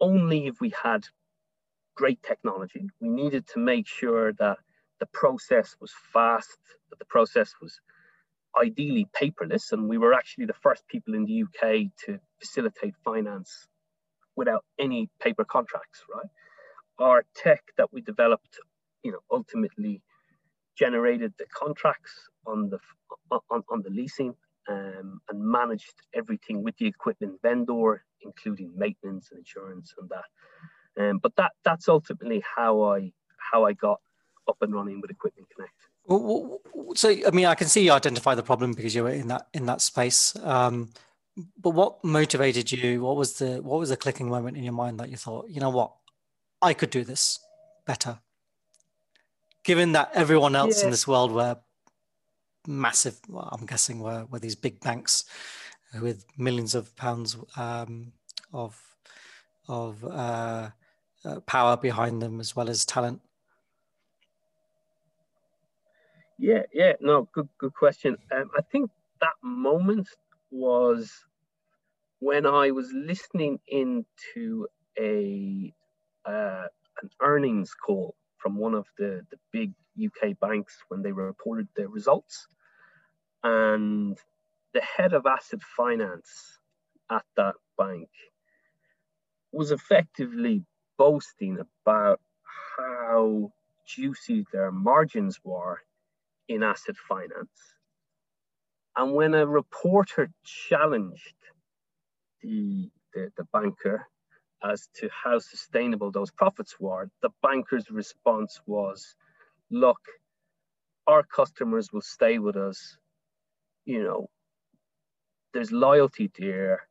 only 0.00 0.46
if 0.46 0.60
we 0.60 0.72
had 0.82 1.04
great 1.96 2.22
technology 2.22 2.88
we 3.00 3.08
needed 3.08 3.46
to 3.46 3.58
make 3.58 3.86
sure 3.86 4.32
that 4.34 4.58
the 5.00 5.06
process 5.12 5.76
was 5.80 5.92
fast 6.12 6.58
that 6.90 6.98
the 6.98 7.04
process 7.06 7.54
was 7.60 7.80
ideally 8.60 9.06
paperless 9.20 9.72
and 9.72 9.88
we 9.88 9.98
were 9.98 10.14
actually 10.14 10.46
the 10.46 10.54
first 10.54 10.86
people 10.88 11.14
in 11.14 11.24
the 11.24 11.42
UK 11.44 11.90
to 12.04 12.18
facilitate 12.40 12.94
finance 13.04 13.68
without 14.36 14.64
any 14.78 15.08
paper 15.20 15.44
contracts 15.44 16.04
right 16.14 16.26
our 17.00 17.24
tech 17.34 17.62
that 17.78 17.92
we 17.92 18.00
developed, 18.02 18.58
you 19.02 19.12
know, 19.12 19.20
ultimately 19.30 20.02
generated 20.78 21.32
the 21.38 21.46
contracts 21.54 22.12
on 22.46 22.70
the 22.70 22.78
on, 23.50 23.62
on 23.70 23.82
the 23.82 23.90
leasing 23.90 24.34
um, 24.68 25.20
and 25.28 25.40
managed 25.40 25.94
everything 26.14 26.62
with 26.62 26.76
the 26.78 26.86
equipment 26.86 27.40
vendor, 27.42 28.04
including 28.22 28.72
maintenance 28.76 29.28
and 29.30 29.38
insurance 29.38 29.94
and 29.98 30.10
that. 30.10 30.40
Um, 31.02 31.18
but 31.22 31.34
that 31.36 31.52
that's 31.64 31.88
ultimately 31.88 32.42
how 32.56 32.82
I 32.82 33.12
how 33.52 33.64
I 33.64 33.72
got 33.72 34.00
up 34.48 34.56
and 34.60 34.74
running 34.74 35.00
with 35.00 35.10
Equipment 35.10 35.48
Connect. 35.54 35.72
Well, 36.06 36.60
So 36.94 37.10
I 37.26 37.30
mean, 37.30 37.46
I 37.46 37.54
can 37.54 37.68
see 37.68 37.84
you 37.84 37.92
identify 37.92 38.34
the 38.34 38.42
problem 38.42 38.72
because 38.72 38.94
you 38.94 39.04
were 39.04 39.10
in 39.10 39.28
that 39.28 39.48
in 39.54 39.66
that 39.66 39.80
space. 39.80 40.34
Um, 40.42 40.90
but 41.58 41.70
what 41.70 42.02
motivated 42.04 42.72
you? 42.72 43.02
What 43.02 43.16
was 43.16 43.38
the 43.38 43.62
what 43.62 43.78
was 43.78 43.90
the 43.90 43.96
clicking 43.96 44.28
moment 44.28 44.56
in 44.56 44.64
your 44.64 44.72
mind 44.72 44.98
that 45.00 45.10
you 45.10 45.16
thought, 45.16 45.48
you 45.48 45.60
know 45.60 45.70
what, 45.70 45.92
I 46.60 46.74
could 46.74 46.90
do 46.90 47.04
this 47.04 47.38
better. 47.86 48.18
Given 49.62 49.92
that 49.92 50.10
everyone 50.14 50.56
else 50.56 50.78
yeah. 50.78 50.86
in 50.86 50.90
this 50.90 51.06
world 51.06 51.32
were 51.32 51.58
massive, 52.66 53.20
well, 53.28 53.48
I'm 53.52 53.66
guessing 53.66 54.00
were, 54.00 54.26
were 54.30 54.38
these 54.38 54.56
big 54.56 54.80
banks 54.80 55.24
with 56.00 56.24
millions 56.36 56.74
of 56.74 56.94
pounds 56.96 57.36
um, 57.56 58.12
of 58.52 58.80
of 59.68 60.04
uh, 60.04 60.70
uh, 61.24 61.40
power 61.40 61.76
behind 61.76 62.20
them 62.20 62.40
as 62.40 62.56
well 62.56 62.68
as 62.68 62.84
talent. 62.84 63.20
Yeah, 66.40 66.64
yeah, 66.72 66.94
no, 67.00 67.28
good, 67.34 67.48
good 67.58 67.74
question. 67.74 68.16
Um, 68.32 68.50
I 68.58 68.62
think 68.62 68.90
that 69.20 69.34
moment 69.44 70.08
was 70.50 71.12
when 72.20 72.46
I 72.46 72.70
was 72.70 72.92
listening 72.94 73.60
into 73.68 74.68
a 74.98 75.72
uh, 76.26 76.66
an 77.02 77.10
earnings 77.22 77.74
call 77.74 78.14
from 78.38 78.56
one 78.56 78.74
of 78.74 78.86
the, 78.98 79.22
the 79.30 79.38
big 79.52 79.72
UK 80.02 80.38
banks 80.40 80.78
when 80.88 81.02
they 81.02 81.12
reported 81.12 81.68
their 81.76 81.88
results. 81.88 82.46
And 83.44 84.18
the 84.74 84.82
head 84.82 85.12
of 85.14 85.26
asset 85.26 85.62
finance 85.62 86.58
at 87.10 87.24
that 87.36 87.56
bank 87.78 88.08
was 89.52 89.72
effectively 89.72 90.64
boasting 90.98 91.58
about 91.84 92.20
how 92.78 93.52
juicy 93.86 94.46
their 94.52 94.72
margins 94.72 95.40
were 95.44 95.80
in 96.50 96.64
asset 96.64 96.96
finance. 97.08 97.58
And 98.96 99.14
when 99.14 99.34
a 99.34 99.46
reporter 99.46 100.30
challenged 100.44 101.34
the, 102.42 102.90
the, 103.14 103.30
the 103.36 103.44
banker 103.52 104.06
as 104.62 104.88
to 104.96 105.08
how 105.10 105.38
sustainable 105.38 106.10
those 106.10 106.32
profits 106.32 106.74
were, 106.80 107.08
the 107.22 107.30
banker's 107.40 107.88
response 107.90 108.60
was, 108.66 109.14
look, 109.70 110.00
our 111.06 111.22
customers 111.22 111.92
will 111.92 112.02
stay 112.02 112.38
with 112.38 112.56
us. 112.56 112.98
You 113.84 114.02
know, 114.02 114.28
there's 115.54 115.70
loyalty 115.70 116.30
there. 116.36 116.88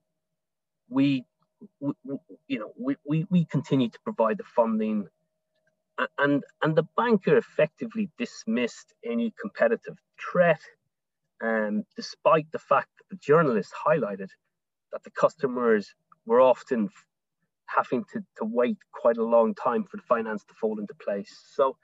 We, 0.90 1.26
we 1.82 1.94
you 2.48 2.60
know, 2.60 2.72
we, 2.80 2.96
we, 3.06 3.26
we 3.30 3.46
continue 3.46 3.90
to 3.90 4.00
provide 4.06 4.38
the 4.38 4.46
funding 4.46 5.08
and, 6.18 6.44
and 6.62 6.76
the 6.76 6.88
banker 6.96 7.38
effectively 7.38 8.10
dismissed 8.18 8.94
any 9.04 9.34
competitive 9.40 9.98
threat, 10.20 10.62
um, 11.42 11.84
despite 11.96 12.52
the 12.52 12.60
fact 12.60 12.90
that 12.98 13.10
the 13.10 13.18
journalists 13.18 13.74
highlighted 13.88 14.30
that 14.92 15.04
the 15.04 15.12
customers 15.12 15.94
were 16.26 16.42
often 16.42 16.90
having 17.66 18.04
to, 18.12 18.20
to 18.38 18.46
wait 18.46 18.78
quite 18.92 19.18
a 19.18 19.24
long 19.24 19.54
time 19.54 19.84
for 19.84 19.98
the 19.98 20.04
finance 20.04 20.44
to 20.46 20.54
fall 20.56 20.80
into 20.80 20.94
place. 20.96 21.32
So, 21.54 21.78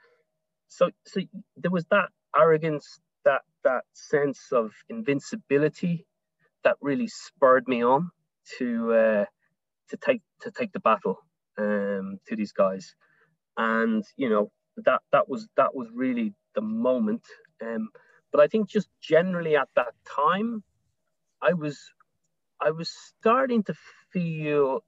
so, 0.68 0.90
so 1.04 1.20
there 1.56 1.70
was 1.70 1.84
that 1.90 2.08
arrogance, 2.36 3.00
that 3.24 3.42
that 3.64 3.84
sense 3.92 4.52
of 4.52 4.72
invincibility, 4.88 6.06
that 6.64 6.76
really 6.80 7.08
spurred 7.08 7.68
me 7.68 7.82
on 7.84 8.10
to 8.58 8.92
uh, 8.92 9.24
to 9.90 9.96
take 9.96 10.22
to 10.40 10.50
take 10.50 10.72
the 10.72 10.80
battle 10.80 11.18
um, 11.58 12.18
to 12.26 12.36
these 12.36 12.52
guys, 12.52 12.94
and 13.56 14.04
you 14.16 14.28
know 14.28 14.50
that 14.84 15.00
that 15.12 15.28
was 15.28 15.48
that 15.56 15.74
was 15.74 15.88
really 15.92 16.34
the 16.54 16.60
moment. 16.60 17.22
Um, 17.62 17.88
but 18.32 18.40
I 18.40 18.48
think 18.48 18.68
just 18.68 18.88
generally 19.00 19.56
at 19.56 19.68
that 19.76 19.94
time, 20.04 20.62
I 21.42 21.54
was 21.54 21.80
I 22.60 22.70
was 22.70 22.90
starting 22.90 23.62
to 23.64 23.74
feel 24.12 24.80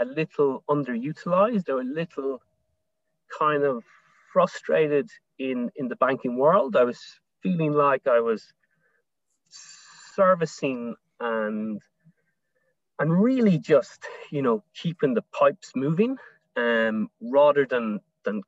a 0.00 0.04
little 0.04 0.64
underutilized 0.68 1.68
or 1.68 1.80
a 1.80 1.84
little 1.84 2.40
kind 3.38 3.62
of 3.62 3.84
frustrated 4.32 5.08
in 5.38 5.70
in 5.76 5.88
the 5.88 5.96
banking 5.96 6.36
world. 6.36 6.76
I 6.76 6.84
was 6.84 7.00
feeling 7.42 7.72
like 7.72 8.06
I 8.06 8.20
was 8.20 8.52
servicing 9.48 10.94
and 11.20 11.80
and 12.98 13.22
really 13.22 13.58
just 13.58 14.04
you 14.30 14.42
know 14.42 14.62
keeping 14.74 15.14
the 15.14 15.22
pipes 15.32 15.72
moving 15.74 16.16
um, 16.58 17.08
rather 17.20 17.66
than 17.66 18.00
than 18.24 18.42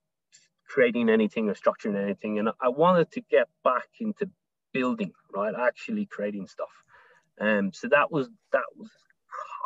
creating 0.66 1.08
anything 1.08 1.48
or 1.48 1.54
structuring 1.54 2.00
anything. 2.00 2.38
And 2.38 2.50
I 2.60 2.68
wanted 2.68 3.10
to 3.12 3.20
get 3.20 3.48
back 3.64 3.88
into 4.00 4.30
building, 4.72 5.12
right? 5.34 5.54
Actually 5.58 6.06
creating 6.06 6.46
stuff. 6.46 6.74
Um, 7.40 7.72
so 7.72 7.88
that 7.88 8.10
was 8.10 8.28
that 8.52 8.68
was 8.76 8.90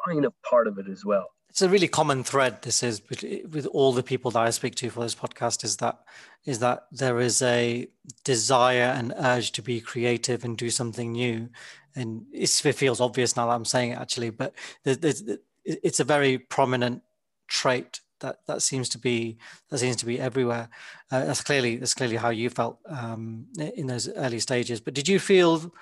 kind 0.07 0.25
of 0.25 0.33
part 0.43 0.67
of 0.67 0.79
it 0.79 0.89
as 0.89 1.05
well. 1.05 1.31
It's 1.49 1.63
a 1.63 1.69
really 1.69 1.87
common 1.87 2.25
thread. 2.25 2.63
This 2.63 2.83
is 2.83 3.01
with, 3.09 3.67
all 3.67 3.93
the 3.93 4.03
people 4.03 4.33
that 4.33 4.41
I 4.41 4.51
speak 4.51 4.75
to 4.77 4.91
for 4.91 5.03
this 5.03 5.15
podcast 5.15 5.63
is 5.63 5.77
that 5.77 6.01
is 6.45 6.59
that 6.59 6.87
there 6.91 7.21
is 7.21 7.41
a 7.43 7.87
desire 8.25 8.93
and 8.97 9.15
urge 9.17 9.53
to 9.53 9.63
be 9.63 9.81
creative 9.81 10.45
and 10.45 10.59
do 10.59 10.71
something 10.71 11.13
new, 11.13 11.49
and 11.95 12.27
it 12.33 12.49
feels 12.49 13.01
obvious 13.01 13.37
now 13.37 13.47
that 13.47 13.55
I'm 13.55 13.65
saying 13.65 13.93
it 13.93 13.99
actually, 13.99 14.31
but 14.31 14.53
it's 14.85 16.01
a 16.01 16.05
very 16.05 16.39
prominent 16.39 17.03
trait 17.47 18.01
that 18.25 18.37
that 18.47 18.63
seems 18.63 18.89
to 18.89 18.99
be 18.99 19.37
that 19.71 19.79
seems 19.79 19.97
to 19.97 20.07
be 20.07 20.19
everywhere. 20.19 20.69
Uh, 21.11 21.25
that's 21.27 21.43
clearly 21.43 21.77
that's 21.77 21.95
clearly 21.95 22.17
how 22.17 22.31
you 22.31 22.49
felt 22.51 22.79
um, 22.89 23.47
in 23.77 23.87
those 23.87 24.09
early 24.09 24.41
stages. 24.41 24.81
But 24.81 24.95
did 24.95 25.09
you 25.09 25.19
feel 25.19 25.73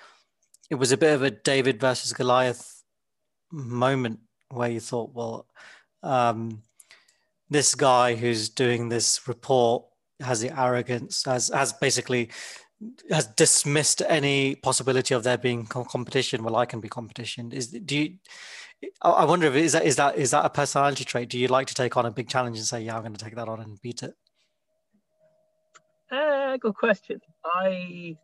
it 0.71 0.75
was 0.75 0.93
a 0.93 0.97
bit 0.97 1.15
of 1.15 1.23
a 1.23 1.31
David 1.31 1.81
versus 1.81 2.13
Goliath 2.13 2.83
moment 3.51 4.19
where 4.51 4.71
you 4.71 4.81
thought, 4.81 5.15
well, 5.15 5.47
um, 6.03 6.63
this 7.49 7.75
guy 7.75 8.15
who's 8.15 8.49
doing 8.49 8.89
this 8.89 9.29
report 9.29 9.85
has 10.21 10.41
the 10.41 10.59
arrogance, 10.61 11.25
has 11.25 11.49
has 11.49 11.73
basically 11.73 12.31
has 13.11 13.27
dismissed 13.29 14.03
any 14.09 14.57
possibility 14.57 15.15
of 15.15 15.23
there 15.23 15.39
being 15.39 15.67
competition. 15.67 16.43
Well, 16.43 16.57
I 16.57 16.67
can 16.67 16.81
be 16.81 16.89
competition. 16.89 17.53
Is 17.53 17.69
do 17.69 17.97
you? 17.99 18.15
I 19.01 19.25
wonder 19.25 19.47
if 19.47 19.55
is 19.55 19.73
that 19.73 19.85
is 19.85 19.97
that 19.97 20.17
is 20.17 20.31
that 20.33 20.45
a 20.45 20.51
personality 20.51 21.05
trait? 21.05 21.29
Do 21.29 21.39
you 21.39 21.49
like 21.49 21.67
to 21.69 21.75
take 21.75 21.97
on 21.97 22.07
a 22.07 22.11
big 22.11 22.29
challenge 22.29 22.59
and 22.59 22.67
say, 22.67 22.83
"Yeah, 22.83 22.97
I'm 22.97 23.03
going 23.03 23.15
to 23.15 23.25
take 23.25 23.37
that 23.37 23.49
on 23.49 23.61
and 23.61 23.81
beat 23.81 24.03
it"? 24.03 24.15
Uh, 26.11 26.57
good 26.59 26.75
question. 26.75 27.21
I 27.45 28.17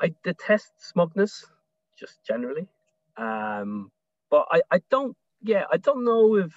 I 0.00 0.12
detest 0.24 0.72
smugness, 0.78 1.46
just 1.98 2.24
generally. 2.26 2.66
Um, 3.16 3.92
but 4.30 4.46
I, 4.50 4.62
I 4.70 4.80
don't, 4.90 5.16
yeah, 5.42 5.64
I 5.70 5.76
don't 5.76 6.04
know 6.04 6.36
if, 6.36 6.52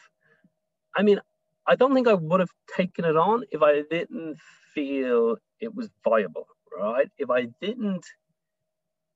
I 0.96 1.04
mean, 1.04 1.20
I 1.68 1.76
don't 1.76 1.94
think 1.94 2.08
I 2.08 2.16
would 2.16 2.40
have 2.40 2.50
taken 2.76 3.06
it 3.06 3.16
on 3.16 3.44
if 3.52 3.62
I 3.62 3.84
didn't 3.90 4.40
feel 4.74 5.38
it 5.60 5.76
was 5.76 5.90
viable, 6.04 6.48
right? 6.76 7.10
If 7.18 7.30
I 7.30 7.48
didn't, 7.62 8.06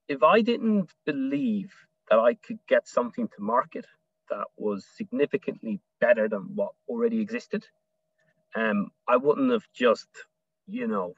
if 0.08 0.22
I 0.22 0.42
didn't 0.42 0.92
believe 1.06 1.72
that 2.10 2.20
I 2.20 2.34
could 2.36 2.60
get 2.68 2.88
something 2.88 3.28
to 3.28 3.42
market 3.42 3.86
that 4.30 4.46
was 4.58 4.86
significantly 4.96 5.80
better 6.00 6.28
than 6.28 6.56
what 6.56 6.72
already 6.88 7.20
existed, 7.20 7.66
um, 8.56 8.92
I 9.08 9.18
wouldn't 9.18 9.52
have 9.52 9.66
just, 9.74 10.08
you 10.68 10.88
know, 10.88 11.14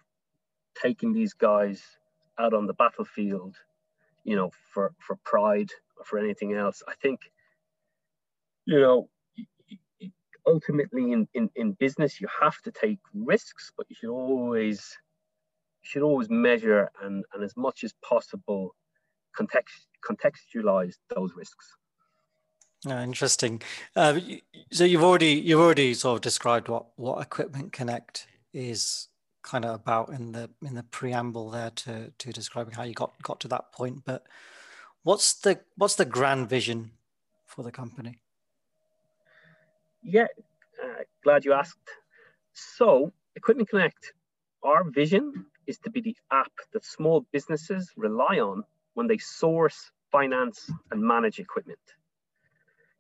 taken 0.82 1.14
these 1.14 1.34
guys 1.34 1.82
out 2.40 2.54
on 2.54 2.68
the 2.68 2.74
battlefield, 2.74 3.56
you 4.24 4.36
know, 4.36 4.52
for 4.74 4.94
for 5.00 5.18
pride 5.24 5.70
or 5.98 6.06
for 6.06 6.20
anything 6.20 6.54
else. 6.54 6.84
I 6.88 6.94
think, 7.02 7.20
you 8.66 8.80
know, 8.80 9.10
ultimately 10.48 11.12
in, 11.12 11.28
in, 11.34 11.50
in 11.56 11.74
business 11.74 12.20
you 12.20 12.28
have 12.42 12.60
to 12.62 12.72
take 12.72 13.00
risks, 13.14 13.72
but 13.78 13.86
you 13.90 13.96
should 13.96 14.10
always 14.10 14.98
you 15.84 15.90
should 15.90 16.04
always 16.04 16.30
measure 16.30 16.92
and, 17.02 17.24
and 17.34 17.44
as 17.44 17.56
much 17.58 17.84
as 17.84 17.94
possible 18.04 18.76
context, 19.36 19.88
contextualize 20.04 20.96
those 21.16 21.32
risks. 21.36 21.76
Oh, 22.88 23.00
interesting. 23.00 23.62
Uh, 23.96 24.20
so 24.72 24.84
you've 24.84 25.04
already 25.04 25.34
you've 25.34 25.60
already 25.60 25.94
sort 25.94 26.16
of 26.16 26.22
described 26.22 26.68
what 26.68 26.88
what 26.96 27.22
Equipment 27.22 27.74
Connect 27.74 28.28
is 28.54 29.08
kind 29.44 29.66
of 29.66 29.76
about 29.76 30.10
in 30.10 30.32
the 30.32 30.50
in 30.66 30.76
the 30.76 30.84
preamble 30.84 31.52
there 31.52 31.70
to 31.72 32.12
to 32.18 32.34
describing 32.34 32.74
how 32.74 32.84
you 32.84 32.94
got 32.94 33.14
got 33.22 33.40
to 33.42 33.48
that 33.50 33.72
point. 33.72 34.04
But 34.04 34.26
what's 35.04 35.34
the 35.34 35.60
what's 35.76 35.96
the 35.96 36.06
grand 36.06 36.50
vision 36.50 36.92
for 37.46 37.64
the 37.64 37.72
company? 37.72 38.20
Yeah, 40.02 40.28
uh, 40.84 41.04
glad 41.24 41.46
you 41.46 41.54
asked. 41.54 41.78
So, 42.54 43.14
Equipment 43.36 43.70
Connect, 43.70 44.14
our 44.64 44.90
vision 44.90 45.46
is 45.68 45.78
to 45.80 45.92
be 45.92 46.02
the 46.02 46.16
app 46.32 46.52
that 46.74 46.84
small 46.84 47.26
businesses 47.32 47.92
rely 47.96 48.40
on 48.40 48.64
when 49.02 49.08
they 49.08 49.18
source, 49.18 49.92
finance, 50.12 50.70
and 50.92 51.02
manage 51.02 51.40
equipment. 51.40 51.80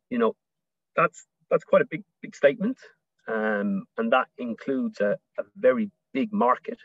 You 0.09 0.17
know, 0.17 0.35
that's 0.95 1.27
that's 1.49 1.63
quite 1.63 1.83
a 1.83 1.85
big 1.93 2.03
big 2.21 2.35
statement, 2.35 2.77
um, 3.27 3.85
and 3.97 4.11
that 4.11 4.27
includes 4.37 4.99
a, 4.99 5.11
a 5.37 5.43
very 5.55 5.91
big 6.11 6.33
market. 6.33 6.79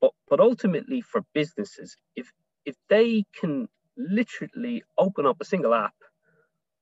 But, 0.00 0.12
but 0.28 0.40
ultimately 0.40 1.02
for 1.02 1.22
businesses, 1.34 1.96
if, 2.16 2.32
if 2.64 2.74
they 2.88 3.24
can 3.38 3.68
literally 3.96 4.82
open 4.98 5.26
up 5.26 5.36
a 5.40 5.44
single 5.44 5.74
app 5.74 5.94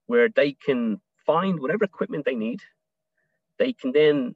where 0.07 0.29
they 0.29 0.53
can 0.53 1.01
find 1.27 1.61
whatever 1.61 1.85
equipment 1.85 2.25
they 2.25 2.37
need, 2.37 2.61
they 3.59 3.73
can 3.73 3.93
then 3.93 4.35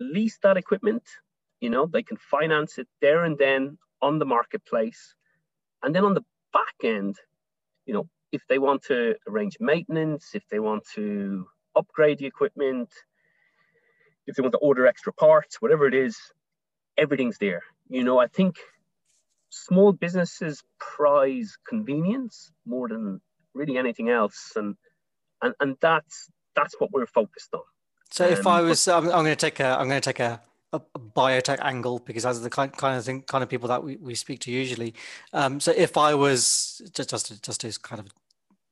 lease 0.00 0.38
that 0.42 0.56
equipment, 0.56 1.04
you 1.60 1.70
know, 1.70 1.86
they 1.86 2.02
can 2.02 2.16
finance 2.16 2.78
it 2.78 2.88
there 3.00 3.24
and 3.24 3.38
then 3.38 3.78
on 4.02 4.18
the 4.18 4.26
marketplace. 4.26 5.14
And 5.82 5.94
then 5.94 6.04
on 6.04 6.14
the 6.14 6.24
back 6.54 6.76
end, 6.82 7.16
you 7.84 7.92
know, 7.92 8.08
if 8.32 8.42
they 8.48 8.58
want 8.58 8.82
to 8.84 9.14
arrange 9.28 9.58
maintenance, 9.60 10.30
if 10.34 10.44
they 10.50 10.58
want 10.58 10.84
to 10.94 11.46
upgrade 11.76 12.18
the 12.18 12.26
equipment, 12.26 12.88
if 14.26 14.36
they 14.36 14.42
want 14.42 14.52
to 14.52 14.58
order 14.58 14.86
extra 14.86 15.12
parts, 15.12 15.60
whatever 15.60 15.86
it 15.86 15.94
is, 15.94 16.16
everything's 16.96 17.38
there. 17.38 17.62
You 17.90 18.04
know, 18.04 18.18
I 18.18 18.28
think 18.28 18.56
small 19.50 19.92
businesses 19.92 20.62
prize 20.78 21.58
convenience 21.68 22.50
more 22.64 22.88
than 22.88 23.20
really 23.52 23.76
anything 23.76 24.08
else, 24.08 24.52
and 24.56 24.76
and 25.42 25.54
and 25.60 25.76
that's 25.80 26.30
that's 26.56 26.74
what 26.80 26.90
we're 26.92 27.06
focused 27.06 27.52
on. 27.52 27.62
So 28.10 28.26
if 28.26 28.46
um, 28.46 28.52
I 28.52 28.60
was, 28.60 28.86
I'm, 28.88 29.04
I'm 29.06 29.24
going 29.24 29.26
to 29.26 29.36
take 29.36 29.60
a, 29.60 29.66
I'm 29.78 29.88
going 29.88 30.00
to 30.00 30.08
take 30.12 30.20
a, 30.20 30.40
a, 30.74 30.98
biotech 30.98 31.58
angle 31.62 31.98
because 32.00 32.24
that's 32.24 32.40
the 32.40 32.50
kind, 32.50 32.72
kind 32.72 32.98
of 32.98 33.04
thing, 33.04 33.22
kind 33.22 33.42
of 33.42 33.48
people 33.48 33.68
that 33.68 33.82
we, 33.82 33.96
we 33.96 34.14
speak 34.14 34.40
to 34.40 34.50
usually. 34.50 34.94
Um, 35.32 35.60
so 35.60 35.72
if 35.76 35.96
I 35.96 36.14
was 36.14 36.82
just 36.92 37.10
just 37.10 37.26
to, 37.26 37.40
just 37.40 37.60
to 37.60 37.80
kind 37.80 38.00
of 38.00 38.08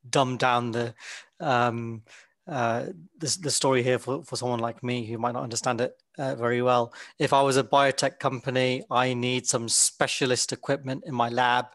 dumb 0.08 0.36
down 0.36 0.72
the 0.72 0.94
um, 1.40 2.02
uh, 2.46 2.86
the, 3.18 3.38
the 3.42 3.50
story 3.50 3.82
here 3.82 3.98
for, 3.98 4.24
for 4.24 4.36
someone 4.36 4.58
like 4.58 4.82
me 4.82 5.06
who 5.06 5.16
might 5.16 5.32
not 5.32 5.44
understand 5.44 5.80
it 5.80 5.96
uh, 6.18 6.34
very 6.34 6.60
well. 6.60 6.92
If 7.18 7.32
I 7.32 7.40
was 7.42 7.56
a 7.56 7.62
biotech 7.62 8.18
company, 8.18 8.82
I 8.90 9.14
need 9.14 9.46
some 9.46 9.68
specialist 9.68 10.52
equipment 10.52 11.04
in 11.06 11.14
my 11.14 11.28
lab, 11.28 11.66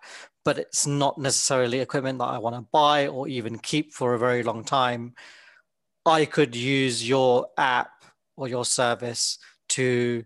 but 0.43 0.57
it's 0.57 0.85
not 0.85 1.17
necessarily 1.17 1.79
equipment 1.79 2.19
that 2.19 2.25
I 2.25 2.37
want 2.37 2.55
to 2.55 2.67
buy 2.71 3.07
or 3.07 3.29
even 3.29 3.57
keep 3.59 3.93
for 3.93 4.13
a 4.13 4.19
very 4.19 4.43
long 4.43 4.65
time. 4.65 5.15
I 6.05 6.25
could 6.25 6.55
use 6.55 7.07
your 7.07 7.47
app 7.57 8.03
or 8.35 8.47
your 8.47 8.65
service 8.65 9.39
to 9.77 10.23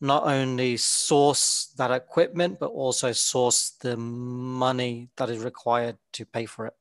not 0.00 0.24
only 0.24 0.76
source 0.76 1.72
that 1.76 1.90
equipment, 1.90 2.58
but 2.58 2.70
also 2.70 3.12
source 3.12 3.70
the 3.80 3.96
money 3.96 5.10
that 5.16 5.28
is 5.28 5.44
required 5.44 5.98
to 6.12 6.24
pay 6.24 6.46
for 6.46 6.66
it. 6.66 6.74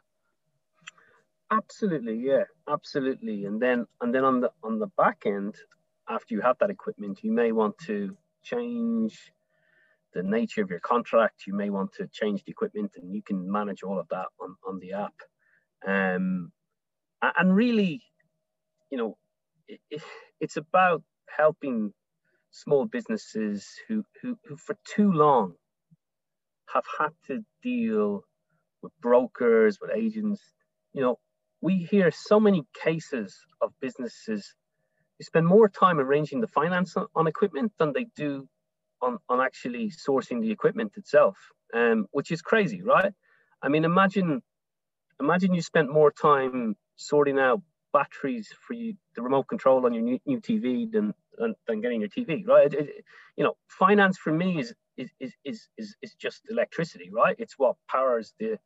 Absolutely, 1.52 2.16
yeah, 2.16 2.44
absolutely. 2.70 3.46
And 3.46 3.62
then 3.62 3.88
and 4.02 4.14
then 4.14 4.24
on 4.24 4.40
the 4.40 4.52
on 4.64 4.80
the 4.80 4.88
back 4.98 5.24
end, 5.26 5.56
after 6.08 6.34
you 6.34 6.42
have 6.42 6.58
that 6.60 6.70
equipment, 6.70 7.24
you 7.24 7.32
may 7.32 7.52
want 7.52 7.78
to 7.88 8.16
change 8.44 9.34
the 10.14 10.24
nature 10.24 10.62
of 10.62 10.70
your 10.70 10.80
contract. 10.80 11.48
You 11.48 11.54
may 11.54 11.70
want 11.70 11.92
to 11.94 12.08
change 12.08 12.44
the 12.44 12.52
equipment, 12.52 12.92
and 12.96 13.14
you 13.14 13.22
can 13.22 13.52
manage 13.52 13.84
all 13.84 14.00
of 14.00 14.08
that 14.10 14.28
on 14.40 14.56
on 14.66 14.80
the 14.80 14.94
app. 14.94 15.16
Um, 15.86 16.52
and 17.22 17.56
really, 17.56 18.02
you 18.92 18.98
know, 18.98 19.18
it, 19.68 20.04
it's 20.40 20.58
about 20.58 21.04
helping 21.28 21.94
small 22.52 22.86
businesses 22.86 23.68
who, 23.88 24.04
who 24.22 24.38
who 24.46 24.58
for 24.58 24.76
too 24.86 25.12
long 25.12 25.54
have 26.74 26.86
had 27.00 27.10
to 27.28 27.44
deal 27.64 28.24
with 28.82 28.92
brokers, 29.02 29.80
with 29.82 29.92
agents, 29.96 30.42
you 30.94 31.02
know, 31.02 31.18
we 31.62 31.76
hear 31.90 32.12
so 32.12 32.40
many 32.40 32.64
cases 32.74 33.38
of 33.62 33.72
businesses 33.82 34.56
who 35.18 35.24
spend 35.24 35.46
more 35.46 35.68
time 35.68 36.00
arranging 36.00 36.42
the 36.42 36.48
finance 36.48 36.96
on, 36.96 37.08
on 37.16 37.28
equipment 37.28 37.72
than 37.78 37.94
they 37.94 38.06
do 38.16 38.48
on, 39.02 39.18
on 39.28 39.42
actually 39.42 39.92
sourcing 39.92 40.42
the 40.42 40.52
equipment 40.52 40.94
itself, 40.96 41.38
um, 41.74 42.06
which 42.12 42.32
is 42.32 42.42
crazy, 42.42 42.82
right? 42.82 43.14
I 43.62 43.68
mean, 43.70 43.84
imagine 43.86 44.42
imagine 45.20 45.54
you 45.54 45.62
spent 45.62 45.92
more 45.92 46.12
time 46.12 46.76
sorting 46.96 47.40
out 47.40 47.62
batteries 47.92 48.50
for 48.66 48.74
you, 48.74 48.94
the 49.16 49.22
remote 49.22 49.48
control 49.48 49.86
on 49.86 49.94
your 49.94 50.04
new, 50.04 50.20
new 50.26 50.40
TV 50.40 50.90
than, 50.92 51.14
than, 51.40 51.56
than 51.68 51.82
getting 51.82 52.02
your 52.02 52.10
TV, 52.10 52.46
right? 52.48 52.72
It, 52.72 52.90
it, 52.90 53.06
you 53.38 53.44
know, 53.44 53.56
finance 53.68 54.18
for 54.18 54.32
me 54.32 54.60
is, 54.60 54.74
is, 54.98 55.10
is, 55.20 55.68
is, 55.78 55.96
is 56.02 56.14
just 56.16 56.42
electricity, 56.50 57.10
right? 57.12 57.36
It's 57.40 57.56
what 57.58 57.76
powers 57.90 58.34
the, 58.40 58.60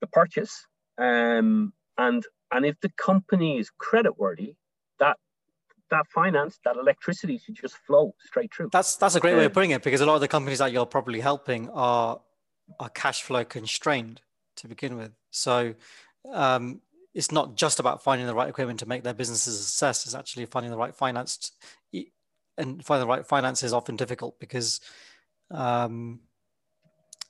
the 0.00 0.06
purchase. 0.06 0.66
Um, 0.96 1.72
and 1.98 2.24
and 2.52 2.66
if 2.66 2.80
the 2.80 2.90
company 2.96 3.58
is 3.58 3.70
creditworthy, 3.80 4.56
that 4.98 5.16
that 5.90 6.06
finance, 6.14 6.58
that 6.64 6.76
electricity 6.76 7.38
should 7.38 7.56
just 7.56 7.76
flow 7.86 8.14
straight 8.24 8.52
through. 8.54 8.70
That's 8.72 8.96
that's 8.96 9.14
a 9.14 9.20
great 9.20 9.36
way 9.36 9.44
of 9.44 9.52
putting 9.52 9.70
it 9.70 9.82
because 9.82 10.00
a 10.00 10.06
lot 10.06 10.14
of 10.14 10.20
the 10.20 10.28
companies 10.28 10.58
that 10.58 10.72
you're 10.72 10.86
probably 10.86 11.20
helping 11.20 11.68
are 11.70 12.20
are 12.78 12.88
cash 12.90 13.22
flow 13.22 13.44
constrained 13.44 14.20
to 14.56 14.68
begin 14.68 14.96
with. 14.96 15.12
So 15.30 15.74
um, 16.32 16.80
it's 17.14 17.32
not 17.32 17.56
just 17.56 17.80
about 17.80 18.02
finding 18.02 18.26
the 18.26 18.34
right 18.34 18.48
equipment 18.48 18.78
to 18.80 18.86
make 18.86 19.02
their 19.02 19.14
businesses 19.14 19.58
a 19.58 19.62
success. 19.62 20.06
It's 20.06 20.14
actually 20.14 20.46
finding 20.46 20.70
the 20.70 20.78
right 20.78 20.94
finance, 20.94 21.52
and 21.92 22.84
finding 22.84 23.06
the 23.06 23.12
right 23.12 23.26
finance 23.26 23.62
is 23.62 23.72
often 23.72 23.96
difficult 23.96 24.38
because 24.38 24.80
um, 25.50 26.20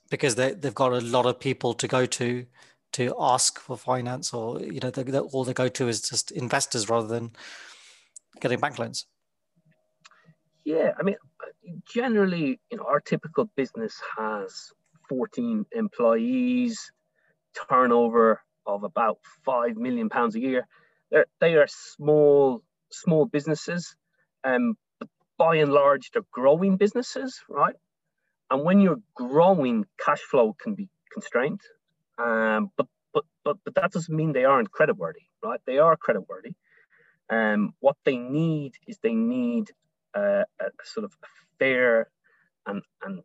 because 0.09 0.35
they 0.35 0.53
they've 0.53 0.75
got 0.75 0.93
a 0.93 1.01
lot 1.01 1.25
of 1.25 1.39
people 1.39 1.73
to 1.75 1.87
go 1.87 2.05
to 2.05 2.45
to 2.93 3.15
ask 3.19 3.59
for 3.59 3.77
finance, 3.77 4.33
or 4.33 4.59
you 4.59 4.79
know, 4.79 4.91
all 5.31 5.43
they 5.43 5.53
go 5.53 5.67
to 5.69 5.87
is 5.87 6.01
just 6.01 6.31
investors 6.31 6.89
rather 6.89 7.07
than 7.07 7.31
getting 8.39 8.59
bank 8.59 8.77
loans. 8.77 9.05
Yeah, 10.63 10.91
I 10.99 11.03
mean, 11.03 11.15
generally, 11.91 12.59
you 12.69 12.77
know, 12.77 12.83
our 12.83 12.99
typical 12.99 13.49
business 13.55 13.99
has 14.17 14.71
14 15.09 15.65
employees, 15.71 16.91
turnover 17.67 18.41
of 18.65 18.83
about 18.83 19.17
five 19.45 19.75
million 19.75 20.09
pounds 20.09 20.35
a 20.35 20.39
year. 20.39 20.67
They're, 21.11 21.25
they 21.39 21.55
are 21.55 21.67
small, 21.67 22.63
small 22.91 23.25
businesses, 23.25 23.95
um, 24.43 24.75
but 24.99 25.09
by 25.37 25.57
and 25.57 25.71
large, 25.73 26.11
they're 26.11 26.23
growing 26.31 26.77
businesses, 26.77 27.41
right? 27.49 27.75
And 28.49 28.63
when 28.63 28.81
you're 28.81 29.01
growing, 29.15 29.85
cash 30.03 30.21
flow 30.21 30.55
can 30.61 30.75
be 30.75 30.89
constrained. 31.13 31.61
Um, 32.17 32.71
but 32.77 32.87
but 33.13 33.25
but 33.43 33.57
but 33.65 33.75
that 33.75 33.91
doesn't 33.91 34.15
mean 34.15 34.33
they 34.33 34.45
aren't 34.45 34.71
creditworthy, 34.71 35.25
right? 35.43 35.59
They 35.65 35.79
are 35.79 35.97
creditworthy. 35.97 36.53
Um, 37.29 37.73
what 37.79 37.95
they 38.03 38.17
need 38.17 38.73
is 38.87 38.97
they 39.01 39.13
need 39.15 39.71
uh, 40.13 40.43
a 40.59 40.65
sort 40.83 41.05
of 41.05 41.13
fair 41.59 42.09
and 42.65 42.81
and 43.03 43.23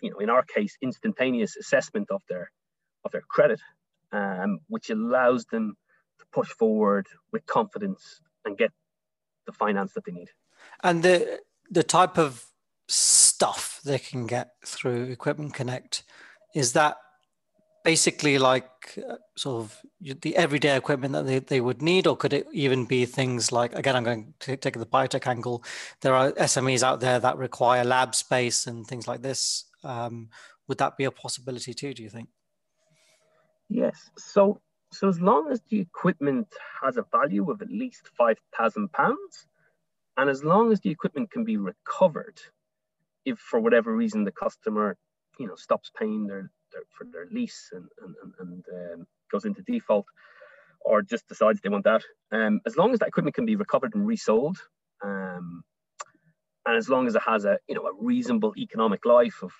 you 0.00 0.10
know 0.10 0.18
in 0.18 0.30
our 0.30 0.42
case 0.42 0.76
instantaneous 0.82 1.56
assessment 1.56 2.10
of 2.10 2.22
their 2.28 2.50
of 3.04 3.12
their 3.12 3.22
credit, 3.28 3.60
um, 4.12 4.58
which 4.68 4.90
allows 4.90 5.44
them 5.46 5.76
to 6.18 6.26
push 6.32 6.48
forward 6.50 7.06
with 7.32 7.44
confidence 7.46 8.20
and 8.44 8.58
get 8.58 8.72
the 9.46 9.52
finance 9.52 9.92
that 9.94 10.04
they 10.04 10.12
need. 10.12 10.28
And 10.82 11.02
the 11.02 11.40
the 11.70 11.82
type 11.82 12.18
of 12.18 12.46
stuff 12.88 13.80
they 13.84 13.98
can 13.98 14.26
get 14.26 14.50
through 14.64 15.04
Equipment 15.04 15.54
Connect 15.54 16.04
is 16.54 16.72
that 16.74 16.96
basically 17.84 18.38
like 18.38 18.98
uh, 19.08 19.16
sort 19.36 19.64
of 19.64 19.80
the 20.20 20.36
everyday 20.36 20.76
equipment 20.76 21.12
that 21.12 21.26
they, 21.26 21.38
they 21.38 21.60
would 21.60 21.82
need 21.82 22.06
or 22.06 22.16
could 22.16 22.32
it 22.32 22.46
even 22.52 22.84
be 22.84 23.04
things 23.04 23.50
like 23.50 23.74
again 23.74 23.96
i'm 23.96 24.04
going 24.04 24.32
to 24.38 24.56
take 24.56 24.78
the 24.78 24.86
biotech 24.86 25.26
angle. 25.26 25.64
There 26.00 26.14
are 26.14 26.32
SMEs 26.32 26.82
out 26.82 27.00
there 27.00 27.18
that 27.18 27.38
require 27.38 27.84
lab 27.84 28.14
space 28.14 28.66
and 28.66 28.86
things 28.86 29.08
like 29.08 29.22
this. 29.22 29.64
Um, 29.82 30.28
would 30.68 30.78
that 30.78 30.96
be 30.96 31.04
a 31.04 31.10
possibility 31.10 31.74
too 31.74 31.92
do 31.92 32.02
you 32.02 32.10
think 32.10 32.28
yes. 33.72 34.10
So 34.18 34.60
so 34.92 35.08
as 35.08 35.20
long 35.20 35.50
as 35.50 35.60
the 35.70 35.80
equipment 35.80 36.48
has 36.82 36.98
a 36.98 37.06
value 37.10 37.50
of 37.50 37.62
at 37.62 37.70
least 37.70 38.08
5000 38.16 38.92
pounds 38.92 39.46
and 40.18 40.28
as 40.28 40.44
long 40.44 40.70
as 40.70 40.80
the 40.80 40.90
equipment 40.90 41.30
can 41.30 41.44
be 41.44 41.56
recovered 41.56 42.38
if 43.24 43.38
for 43.38 43.58
whatever 43.58 43.96
reason 43.96 44.24
the 44.24 44.32
customer 44.32 44.96
you 45.38 45.46
know 45.46 45.56
stops 45.56 45.90
paying 45.98 46.26
their, 46.26 46.50
their 46.72 46.82
for 46.90 47.06
their 47.10 47.26
lease 47.30 47.70
and 47.72 47.88
and, 48.02 48.34
and 48.40 48.64
um, 48.72 49.06
goes 49.30 49.44
into 49.44 49.62
default 49.62 50.06
or 50.84 51.00
just 51.00 51.26
decides 51.26 51.60
they 51.60 51.70
want 51.70 51.84
that 51.84 52.02
um, 52.32 52.60
as 52.66 52.76
long 52.76 52.92
as 52.92 52.98
that 52.98 53.08
equipment 53.08 53.34
can 53.34 53.46
be 53.46 53.56
recovered 53.56 53.94
and 53.94 54.06
resold 54.06 54.58
um, 55.02 55.64
and 56.66 56.76
as 56.76 56.88
long 56.88 57.06
as 57.06 57.14
it 57.14 57.22
has 57.22 57.44
a 57.46 57.58
you 57.66 57.74
know 57.74 57.86
a 57.86 57.92
reasonable 57.98 58.52
economic 58.58 59.06
life 59.06 59.42
of 59.42 59.52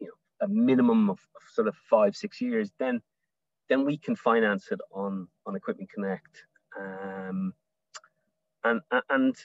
you 0.00 0.06
know 0.06 0.46
a 0.46 0.48
minimum 0.48 1.10
of, 1.10 1.18
of 1.36 1.42
sort 1.52 1.68
of 1.68 1.76
five 1.90 2.16
six 2.16 2.40
years 2.40 2.70
then 2.78 3.02
then 3.68 3.84
we 3.84 3.96
can 3.96 4.16
finance 4.16 4.68
it 4.70 4.80
on 4.92 5.28
on 5.46 5.56
Equipment 5.56 5.90
Connect 5.90 6.44
um, 6.78 7.52
and 8.64 8.80
and 9.10 9.36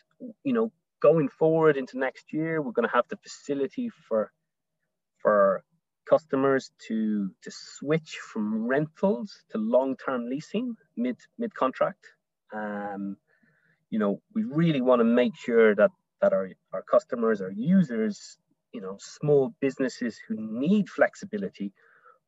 you 0.44 0.54
know 0.54 0.72
going 1.00 1.30
forward 1.30 1.78
into 1.78 1.98
next 1.98 2.34
year, 2.34 2.62
we're 2.62 2.72
going 2.72 2.88
to 2.88 2.94
have 2.94 3.08
the 3.10 3.18
facility 3.18 3.90
for 3.90 4.32
for 5.18 5.64
customers 6.10 6.72
to 6.88 7.30
to 7.44 7.52
switch 7.52 8.18
from 8.18 8.68
rentals 8.68 9.44
to 9.50 9.58
long-term 9.58 10.28
leasing 10.30 10.76
mid 10.98 11.18
mid 11.38 11.54
contract. 11.54 12.06
Um, 12.54 13.18
you 13.90 14.00
know, 14.00 14.22
we 14.34 14.44
really 14.44 14.82
want 14.82 15.00
to 15.00 15.06
make 15.06 15.36
sure 15.36 15.76
that 15.76 15.92
that 16.22 16.34
our 16.34 16.50
our 16.74 16.84
customers, 16.84 17.42
our 17.42 17.52
users, 17.52 18.38
you 18.74 18.82
know, 18.82 18.98
small 19.00 19.54
businesses 19.60 20.20
who 20.28 20.36
need 20.38 20.90
flexibility, 20.90 21.74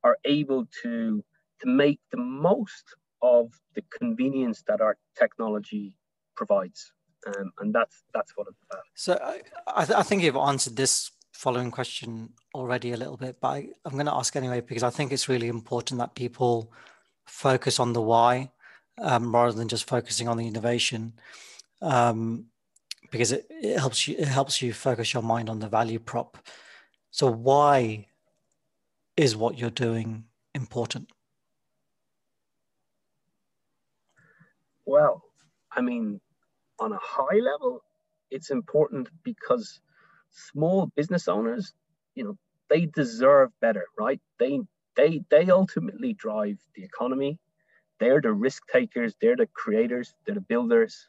are 0.03 0.17
able 0.25 0.67
to 0.83 1.23
to 1.61 1.67
make 1.67 1.99
the 2.11 2.17
most 2.17 2.95
of 3.21 3.51
the 3.75 3.83
convenience 3.97 4.63
that 4.67 4.81
our 4.81 4.97
technology 5.17 5.93
provides 6.35 6.93
um, 7.27 7.51
and 7.59 7.73
that's 7.73 8.03
that's 8.13 8.35
what 8.35 8.47
it's 8.47 8.61
about. 8.69 8.83
So 8.95 9.19
I, 9.67 9.99
I 9.99 10.03
think 10.03 10.23
you've 10.23 10.35
answered 10.35 10.75
this 10.75 11.11
following 11.31 11.71
question 11.71 12.29
already 12.53 12.91
a 12.91 12.97
little 12.97 13.17
bit, 13.17 13.37
but 13.41 13.47
I, 13.47 13.69
I'm 13.85 13.93
going 13.93 14.05
to 14.05 14.13
ask 14.13 14.35
anyway 14.35 14.61
because 14.61 14.83
I 14.83 14.89
think 14.89 15.11
it's 15.11 15.29
really 15.29 15.47
important 15.47 15.99
that 15.99 16.15
people 16.15 16.71
focus 17.25 17.79
on 17.79 17.93
the 17.93 18.01
why 18.01 18.51
um, 18.99 19.33
rather 19.33 19.53
than 19.53 19.67
just 19.67 19.87
focusing 19.87 20.27
on 20.27 20.37
the 20.37 20.47
innovation, 20.47 21.13
um, 21.81 22.45
because 23.11 23.31
it, 23.31 23.47
it 23.49 23.79
helps 23.79 24.07
you 24.07 24.15
it 24.17 24.27
helps 24.27 24.61
you 24.61 24.73
focus 24.73 25.13
your 25.13 25.23
mind 25.23 25.49
on 25.49 25.59
the 25.59 25.69
value 25.69 25.99
prop. 25.99 26.37
So 27.11 27.31
why 27.31 28.07
is 29.17 29.35
what 29.35 29.57
you're 29.57 29.69
doing 29.69 30.25
important? 30.55 31.11
Well, 34.85 35.23
I 35.71 35.81
mean, 35.81 36.19
on 36.79 36.93
a 36.93 36.99
high 37.01 37.39
level, 37.39 37.83
it's 38.31 38.51
important 38.51 39.09
because 39.23 39.81
small 40.31 40.87
business 40.95 41.27
owners, 41.27 41.73
you 42.15 42.23
know, 42.23 42.37
they 42.69 42.85
deserve 42.87 43.51
better, 43.61 43.85
right? 43.97 44.21
They 44.39 44.61
they 44.95 45.23
they 45.29 45.49
ultimately 45.51 46.13
drive 46.13 46.57
the 46.75 46.83
economy. 46.83 47.39
They're 47.99 48.21
the 48.21 48.33
risk 48.33 48.63
takers, 48.67 49.15
they're 49.21 49.37
the 49.37 49.47
creators, 49.53 50.13
they're 50.25 50.35
the 50.35 50.41
builders. 50.41 51.07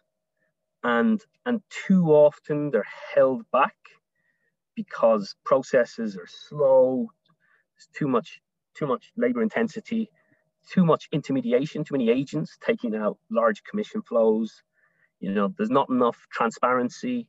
And 0.84 1.20
and 1.46 1.62
too 1.70 2.06
often 2.12 2.70
they're 2.70 2.86
held 3.14 3.44
back 3.52 3.76
because 4.76 5.34
processes 5.44 6.16
are 6.16 6.28
slow, 6.28 7.08
there's 7.76 7.88
too 7.94 8.08
much 8.08 8.40
too 8.76 8.86
much 8.86 9.12
labor 9.16 9.42
intensity, 9.42 10.10
too 10.70 10.84
much 10.84 11.08
intermediation, 11.12 11.84
too 11.84 11.94
many 11.94 12.10
agents 12.10 12.56
taking 12.64 12.94
out 12.94 13.18
large 13.30 13.62
commission 13.64 14.02
flows, 14.02 14.62
you 15.20 15.32
know, 15.32 15.52
there's 15.56 15.70
not 15.70 15.88
enough 15.88 16.26
transparency. 16.30 17.28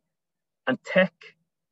And 0.67 0.77
tech, 0.83 1.13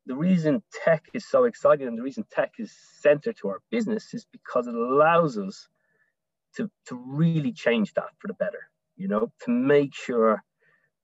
the 0.05 0.15
reason 0.15 0.63
tech 0.83 1.05
is 1.13 1.27
so 1.27 1.45
exciting 1.45 1.87
and 1.87 1.97
the 1.97 2.03
reason 2.03 2.25
tech 2.31 2.53
is 2.59 2.71
centered 3.01 3.37
to 3.41 3.49
our 3.49 3.61
business 3.71 4.13
is 4.13 4.25
because 4.31 4.67
it 4.67 4.75
allows 4.75 5.37
us 5.37 5.67
to, 6.57 6.69
to 6.87 6.95
really 6.95 7.51
change 7.51 7.93
that 7.93 8.09
for 8.19 8.27
the 8.27 8.33
better, 8.33 8.69
you 8.97 9.07
know, 9.07 9.31
to 9.45 9.51
make 9.51 9.95
sure 9.95 10.43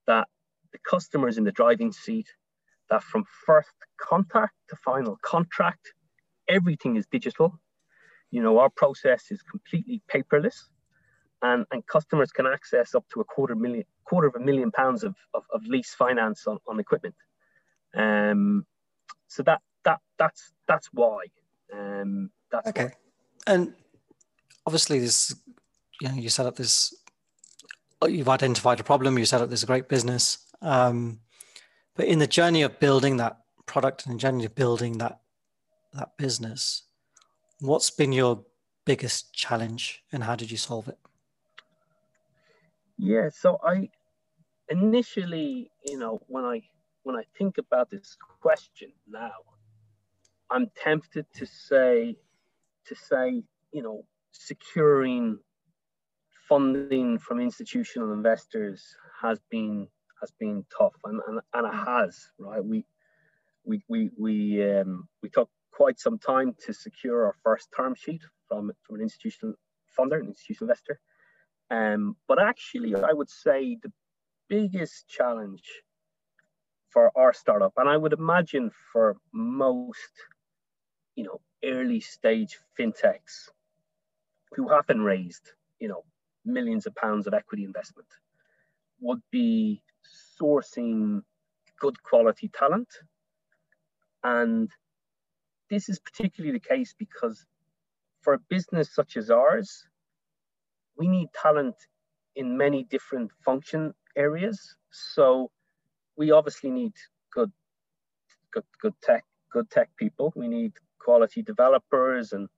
that 0.05 0.27
the 0.71 0.79
customer 0.79 1.27
is 1.27 1.37
in 1.37 1.43
the 1.43 1.51
driving 1.51 1.91
seat, 1.91 2.27
that 2.89 3.03
from 3.03 3.23
first 3.45 3.71
contact 3.97 4.53
to 4.69 4.75
final 4.75 5.17
contract, 5.21 5.93
everything 6.47 6.95
is 6.95 7.05
digital. 7.07 7.59
You 8.31 8.41
know, 8.41 8.59
our 8.59 8.69
process 8.69 9.31
is 9.31 9.41
completely 9.41 10.01
paperless 10.13 10.55
and, 11.41 11.65
and 11.71 11.85
customers 11.87 12.31
can 12.31 12.47
access 12.47 12.95
up 12.95 13.05
to 13.13 13.21
a 13.21 13.23
quarter 13.23 13.55
million 13.55 13.83
quarter 14.05 14.27
of 14.27 14.35
a 14.35 14.39
million 14.39 14.71
pounds 14.71 15.03
of, 15.03 15.15
of, 15.33 15.43
of 15.53 15.65
lease 15.65 15.93
finance 15.93 16.47
on, 16.47 16.57
on 16.67 16.79
equipment. 16.79 17.15
Um, 17.95 18.65
so 19.27 19.43
that 19.43 19.61
that 19.83 19.99
that's 20.17 20.53
that's 20.67 20.87
why. 20.93 21.25
Um, 21.73 22.31
that's 22.51 22.67
okay. 22.69 22.85
Why. 22.85 23.53
And 23.53 23.73
obviously, 24.65 24.99
this 24.99 25.35
you 26.01 26.09
know 26.09 26.15
you 26.15 26.29
set 26.29 26.45
up 26.45 26.55
this. 26.55 26.93
You've 28.07 28.29
identified 28.29 28.79
a 28.79 28.83
problem. 28.83 29.17
You 29.17 29.25
set 29.25 29.41
up 29.41 29.49
this 29.49 29.63
great 29.63 29.89
business. 29.89 30.37
Um, 30.61 31.19
but 31.95 32.05
in 32.05 32.19
the 32.19 32.27
journey 32.27 32.61
of 32.61 32.79
building 32.79 33.17
that 33.17 33.39
product 33.65 34.05
and 34.05 34.15
the 34.15 34.19
journey 34.19 34.45
of 34.45 34.55
building 34.55 34.99
that 34.99 35.19
that 35.93 36.17
business, 36.17 36.83
what's 37.59 37.89
been 37.89 38.13
your 38.13 38.43
biggest 38.85 39.33
challenge, 39.33 40.03
and 40.11 40.23
how 40.23 40.35
did 40.35 40.51
you 40.51 40.57
solve 40.57 40.87
it? 40.87 40.97
Yeah, 42.97 43.29
so 43.29 43.59
I 43.63 43.89
initially, 44.69 45.71
you 45.85 45.97
know, 45.99 46.21
when 46.27 46.45
I 46.45 46.61
when 47.03 47.15
I 47.15 47.23
think 47.37 47.57
about 47.57 47.89
this 47.89 48.17
question 48.41 48.91
now, 49.07 49.31
I'm 50.49 50.71
tempted 50.75 51.25
to 51.35 51.45
say 51.45 52.17
to 52.85 52.95
say, 52.95 53.43
you 53.71 53.81
know, 53.83 54.05
securing 54.31 55.39
funding 56.47 57.17
from 57.19 57.39
institutional 57.39 58.13
investors 58.13 58.95
has 59.21 59.39
been 59.51 59.87
has 60.21 60.31
been 60.39 60.65
tough, 60.75 60.95
and, 61.03 61.21
and, 61.27 61.39
and 61.53 61.67
it 61.67 61.75
has 61.85 62.29
right. 62.39 62.63
We 62.63 62.85
we 63.63 63.83
we 63.87 64.09
we 64.17 64.71
um, 64.71 65.07
we 65.21 65.29
took 65.29 65.49
quite 65.77 65.99
some 65.99 66.17
time 66.17 66.55
to 66.65 66.73
secure 66.73 67.25
our 67.27 67.35
first 67.43 67.67
term 67.77 67.93
sheet 67.93 68.23
from 68.47 68.71
from 68.83 68.95
an 68.95 69.01
institutional 69.01 69.53
funder, 69.95 70.19
an 70.19 70.27
institutional 70.27 70.69
investor. 70.69 70.99
Um, 71.69 72.15
but 72.27 72.41
actually, 72.41 72.95
I 72.95 73.13
would 73.13 73.29
say 73.29 73.77
the 73.83 73.91
biggest 74.49 75.07
challenge 75.07 75.67
for 76.89 77.11
our 77.15 77.33
startup, 77.33 77.73
and 77.77 77.87
I 77.87 77.97
would 77.97 78.13
imagine 78.13 78.71
for 78.91 79.17
most, 79.33 80.13
you 81.15 81.25
know, 81.25 81.39
early 81.63 81.99
stage 81.99 82.57
fintechs 82.79 83.35
who 84.55 84.67
haven't 84.69 85.01
raised, 85.01 85.51
you 85.79 85.89
know, 85.89 86.03
millions 86.43 86.87
of 86.87 86.95
pounds 86.95 87.27
of 87.27 87.33
equity 87.35 87.65
investment, 87.65 88.07
would 88.99 89.21
be 89.31 89.81
sourcing 90.41 91.21
good 91.79 92.01
quality 92.01 92.49
talent. 92.61 92.89
And 94.23 94.71
this 95.69 95.89
is 95.89 95.99
particularly 95.99 96.57
the 96.57 96.67
case 96.67 96.93
because 96.97 97.45
for 98.21 98.33
a 98.33 98.39
business 98.49 98.93
such 98.93 99.17
as 99.17 99.29
ours, 99.29 99.85
we 100.97 101.07
need 101.07 101.29
talent 101.33 101.75
in 102.35 102.57
many 102.57 102.83
different 102.83 103.31
function 103.43 103.93
areas. 104.15 104.75
So 104.91 105.51
we 106.17 106.31
obviously 106.31 106.71
need 106.71 106.93
good, 107.31 107.51
good, 108.51 108.63
good 108.81 108.93
tech, 109.01 109.23
good 109.51 109.69
tech 109.69 109.89
people. 109.97 110.33
We 110.35 110.47
need 110.47 110.73
quality 110.99 111.41
developers 111.41 112.33
and 112.33 112.49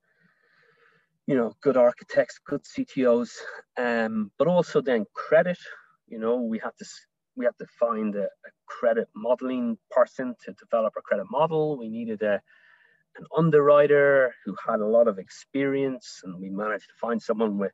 you 1.26 1.36
know 1.36 1.54
good 1.62 1.76
architects, 1.76 2.40
good 2.44 2.62
CTOs, 2.64 3.30
um, 3.78 4.32
but 4.38 4.48
also 4.48 4.80
then 4.80 5.04
credit. 5.14 5.58
You 6.08 6.18
know, 6.18 6.36
we 6.36 6.58
have 6.58 6.76
to 6.76 6.84
we 7.36 7.44
have 7.44 7.56
to 7.58 7.66
find 7.78 8.16
a, 8.16 8.24
a 8.24 8.50
credit 8.66 9.08
modeling 9.14 9.78
person 9.90 10.34
to 10.44 10.52
develop 10.54 10.94
a 10.98 11.02
credit 11.02 11.26
model. 11.30 11.78
We 11.78 11.88
needed 11.88 12.22
a 12.22 12.40
an 13.16 13.26
underwriter 13.36 14.34
who 14.44 14.54
had 14.66 14.80
a 14.80 14.86
lot 14.86 15.08
of 15.08 15.18
experience, 15.18 16.20
and 16.24 16.40
we 16.40 16.48
managed 16.48 16.86
to 16.88 16.94
find 17.00 17.20
someone 17.20 17.58
with 17.58 17.72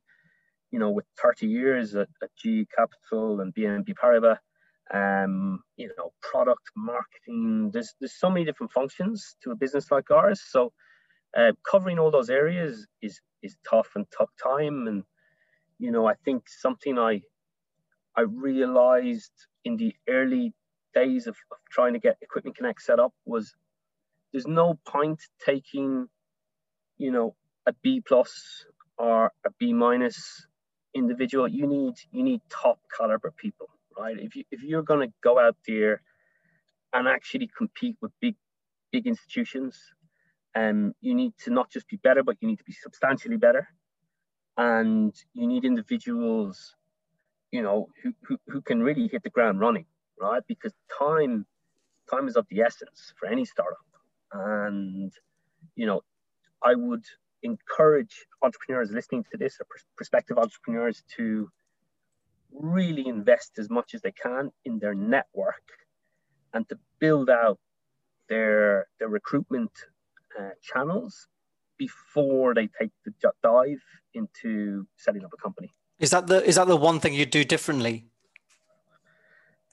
you 0.70 0.78
know, 0.78 0.90
with 0.90 1.06
30 1.22 1.46
years 1.46 1.94
at, 1.94 2.08
at 2.22 2.30
GE 2.36 2.66
Capital 2.76 3.40
and 3.40 3.54
BNP 3.54 3.94
Paribas, 3.94 4.38
um, 4.92 5.60
you 5.76 5.90
know, 5.96 6.12
product 6.20 6.70
marketing. 6.76 7.70
There's 7.72 7.94
there's 8.00 8.18
so 8.18 8.30
many 8.30 8.44
different 8.44 8.72
functions 8.72 9.36
to 9.42 9.52
a 9.52 9.56
business 9.56 9.90
like 9.90 10.10
ours. 10.10 10.42
So 10.46 10.72
uh, 11.36 11.52
covering 11.68 11.98
all 11.98 12.10
those 12.10 12.30
areas 12.30 12.86
is 13.02 13.20
is 13.42 13.56
tough 13.68 13.88
and 13.94 14.06
tough 14.16 14.30
time. 14.42 14.86
And 14.86 15.04
you 15.78 15.90
know, 15.90 16.06
I 16.06 16.14
think 16.24 16.44
something 16.48 16.98
I 16.98 17.22
I 18.16 18.22
realized 18.22 19.32
in 19.64 19.76
the 19.76 19.94
early 20.08 20.52
days 20.94 21.26
of, 21.26 21.36
of 21.50 21.58
trying 21.70 21.92
to 21.92 21.98
get 21.98 22.16
Equipment 22.22 22.56
Connect 22.56 22.82
set 22.82 22.98
up 23.00 23.12
was 23.24 23.54
there's 24.36 24.46
no 24.46 24.78
point 24.86 25.22
taking, 25.46 26.08
you 26.98 27.10
know, 27.10 27.34
a 27.66 27.72
B 27.82 28.02
plus 28.06 28.66
or 28.98 29.32
a 29.46 29.50
B 29.58 29.72
minus 29.72 30.46
individual. 30.94 31.48
You 31.48 31.66
need 31.66 31.94
you 32.12 32.22
need 32.22 32.42
top 32.50 32.78
caliber 32.94 33.32
people, 33.34 33.70
right? 33.98 34.14
If 34.18 34.36
you 34.36 34.44
if 34.50 34.62
you're 34.62 34.82
going 34.82 35.08
to 35.08 35.14
go 35.24 35.38
out 35.38 35.56
there 35.66 36.02
and 36.92 37.08
actually 37.08 37.48
compete 37.56 37.96
with 38.02 38.12
big 38.20 38.34
big 38.92 39.06
institutions, 39.06 39.80
um, 40.54 40.92
you 41.00 41.14
need 41.14 41.32
to 41.44 41.50
not 41.50 41.70
just 41.70 41.88
be 41.88 41.96
better, 41.96 42.22
but 42.22 42.36
you 42.42 42.48
need 42.48 42.58
to 42.58 42.64
be 42.64 42.74
substantially 42.74 43.38
better, 43.38 43.66
and 44.58 45.14
you 45.32 45.46
need 45.46 45.64
individuals, 45.64 46.74
you 47.50 47.62
know, 47.62 47.88
who 48.02 48.12
who, 48.28 48.36
who 48.48 48.60
can 48.60 48.82
really 48.82 49.08
hit 49.08 49.22
the 49.22 49.30
ground 49.30 49.60
running, 49.60 49.86
right? 50.20 50.42
Because 50.46 50.74
time 50.98 51.46
time 52.10 52.28
is 52.28 52.36
of 52.36 52.46
the 52.50 52.60
essence 52.60 53.14
for 53.18 53.26
any 53.28 53.46
startup, 53.46 53.86
and 54.32 55.12
you 55.74 55.86
know, 55.86 56.02
I 56.62 56.74
would 56.74 57.04
encourage 57.42 58.26
entrepreneurs 58.42 58.90
listening 58.90 59.24
to 59.30 59.36
this 59.36 59.56
or 59.60 59.66
prospective 59.96 60.38
entrepreneurs 60.38 61.02
to 61.16 61.48
really 62.52 63.06
invest 63.06 63.58
as 63.58 63.68
much 63.68 63.94
as 63.94 64.00
they 64.00 64.12
can 64.12 64.50
in 64.64 64.78
their 64.78 64.94
network 64.94 65.62
and 66.54 66.68
to 66.68 66.78
build 66.98 67.28
out 67.28 67.58
their 68.28 68.86
their 68.98 69.08
recruitment 69.08 69.70
uh, 70.38 70.50
channels 70.62 71.28
before 71.78 72.54
they 72.54 72.68
take 72.80 72.90
the 73.04 73.12
dive 73.42 73.82
into 74.14 74.86
setting 74.96 75.24
up 75.24 75.30
a 75.32 75.36
company. 75.36 75.72
Is 75.98 76.10
that 76.10 76.26
the 76.26 76.44
is 76.44 76.56
that 76.56 76.66
the 76.66 76.76
one 76.76 77.00
thing 77.00 77.14
you 77.14 77.26
do 77.26 77.44
differently? 77.44 78.06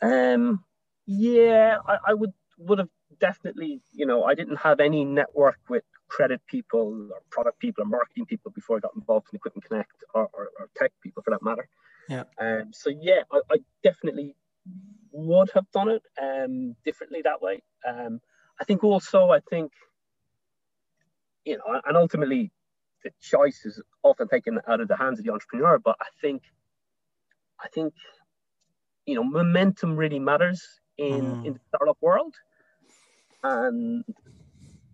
Um, 0.01 0.63
yeah, 1.05 1.77
I, 1.87 1.97
I 2.09 2.13
would 2.13 2.33
would 2.57 2.79
have 2.79 2.89
definitely. 3.19 3.81
You 3.91 4.05
know, 4.05 4.23
I 4.23 4.35
didn't 4.35 4.57
have 4.57 4.79
any 4.79 5.05
network 5.05 5.59
with 5.69 5.83
credit 6.07 6.41
people 6.47 7.09
or 7.11 7.21
product 7.29 7.59
people 7.59 7.83
or 7.83 7.87
marketing 7.87 8.25
people 8.25 8.51
before 8.51 8.77
I 8.77 8.79
got 8.79 8.95
involved 8.95 9.27
in 9.31 9.37
Equipment 9.37 9.65
Connect 9.67 9.91
or, 10.13 10.29
or, 10.33 10.49
or 10.59 10.69
tech 10.75 10.91
people 11.01 11.23
for 11.23 11.31
that 11.31 11.41
matter. 11.41 11.67
Yeah. 12.09 12.23
Um, 12.39 12.71
so 12.71 12.89
yeah, 12.89 13.21
I, 13.31 13.39
I, 13.49 13.57
definitely 13.83 14.35
would 15.11 15.49
have 15.53 15.69
done 15.71 15.89
it 15.89 16.03
um, 16.21 16.75
differently 16.85 17.21
that 17.23 17.41
way. 17.41 17.63
Um, 17.87 18.19
I 18.59 18.65
think 18.65 18.83
also, 18.83 19.29
I 19.29 19.39
think, 19.39 19.71
you 21.45 21.57
know, 21.57 21.81
and 21.85 21.97
ultimately 21.97 22.51
the 23.03 23.11
choice 23.21 23.65
is 23.65 23.81
often 24.03 24.27
taken 24.27 24.59
out 24.67 24.81
of 24.81 24.87
the 24.87 24.97
hands 24.97 25.19
of 25.19 25.25
the 25.25 25.31
entrepreneur, 25.31 25.79
but 25.79 25.95
I 25.99 26.07
think, 26.21 26.43
I 27.59 27.67
think, 27.69 27.93
you 29.05 29.15
know, 29.15 29.23
momentum 29.23 29.95
really 29.95 30.19
matters 30.19 30.61
in, 30.97 31.21
mm. 31.21 31.45
in 31.45 31.53
the 31.53 31.59
startup 31.69 31.97
world. 32.01 32.35
And 33.43 34.03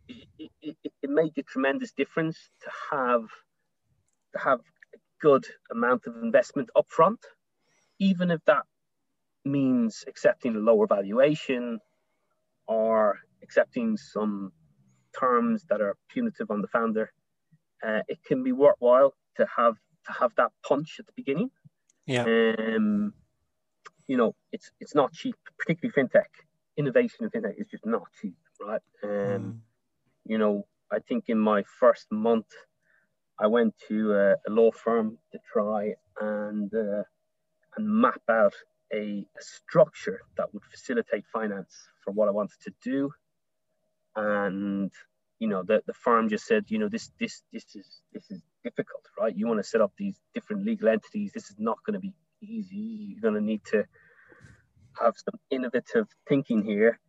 it, 0.08 0.52
it, 0.62 0.78
it 0.84 1.10
made 1.10 1.38
a 1.38 1.44
tremendous 1.44 1.92
difference 1.92 2.38
to 2.62 2.70
have 2.92 3.28
to 4.34 4.40
have 4.40 4.60
a 4.94 4.98
good 5.22 5.46
amount 5.72 6.08
of 6.08 6.16
investment 6.22 6.70
upfront, 6.76 7.18
even 8.00 8.32
if 8.32 8.40
that 8.46 8.64
means 9.46 10.04
accepting 10.08 10.56
a 10.56 10.60
lower 10.60 10.88
valuation 10.88 11.80
or 12.68 13.20
accepting 13.44 13.98
some 13.98 14.52
terms 15.20 15.66
that 15.70 15.82
are 15.82 15.96
punitive 16.10 16.52
on 16.52 16.62
the 16.62 16.68
founder. 16.68 17.12
Uh, 17.86 18.02
it 18.08 18.20
can 18.24 18.44
be 18.44 18.52
worthwhile 18.52 19.14
to 19.38 19.48
have 19.56 19.76
to 20.06 20.12
have 20.12 20.32
that 20.36 20.52
punch 20.68 20.98
at 21.00 21.06
the 21.06 21.14
beginning. 21.16 21.50
Yeah. 22.06 22.24
Um, 22.24 23.14
you 24.08 24.18
know, 24.18 24.36
it's 24.52 24.72
it's 24.80 24.96
not 24.96 25.14
cheap, 25.14 25.36
particularly 25.58 25.94
fintech. 25.96 26.26
Innovation 26.80 27.26
in 27.26 27.30
fintech 27.30 27.60
is 27.60 27.68
just 27.70 27.86
not 27.86 28.04
cheap, 28.20 28.38
right? 28.62 28.82
Um, 29.04 29.10
mm 29.10 29.60
you 30.30 30.38
know, 30.38 30.66
I 30.92 31.00
think 31.00 31.26
in 31.28 31.40
my 31.40 31.64
first 31.80 32.06
month, 32.12 32.46
I 33.40 33.48
went 33.48 33.74
to 33.88 34.14
a, 34.14 34.32
a 34.48 34.50
law 34.50 34.72
firm 34.72 35.18
to 35.32 35.40
try 35.52 35.96
and 36.22 36.72
uh, 36.74 37.04
and 37.76 37.88
map 37.88 38.22
out 38.30 38.54
a, 38.94 38.98
a, 38.98 39.42
structure 39.42 40.22
that 40.38 40.54
would 40.54 40.64
facilitate 40.64 41.26
finance 41.32 41.74
for 42.04 42.12
what 42.12 42.28
I 42.28 42.32
wanted 42.32 42.60
to 42.66 42.74
do. 42.84 43.12
And 44.16 44.92
you 45.40 45.48
know, 45.48 45.64
the, 45.64 45.82
the 45.88 45.94
firm 45.94 46.30
just 46.30 46.46
said, 46.46 46.66
you 46.68 46.78
know, 46.78 46.90
this 46.90 47.12
this 47.20 47.42
this 47.52 47.66
is 47.76 48.02
this 48.14 48.30
is 48.30 48.42
difficult, 48.64 49.04
right? 49.20 49.36
You 49.36 49.48
want 49.48 49.60
to 49.60 49.70
set 49.70 49.82
up 49.82 49.94
these 49.98 50.20
different 50.34 50.66
legal 50.66 50.90
entities. 50.90 51.32
This 51.34 51.50
is 51.50 51.56
not 51.58 51.78
going 51.86 51.94
to 51.94 52.00
be 52.00 52.14
easy. 52.42 53.16
You're 53.16 53.22
going 53.22 53.36
to 53.36 53.42
need 53.42 53.64
to 53.72 53.86
have 55.00 55.16
some 55.18 55.40
innovative 55.52 56.08
thinking 56.28 56.64
here 56.64 57.00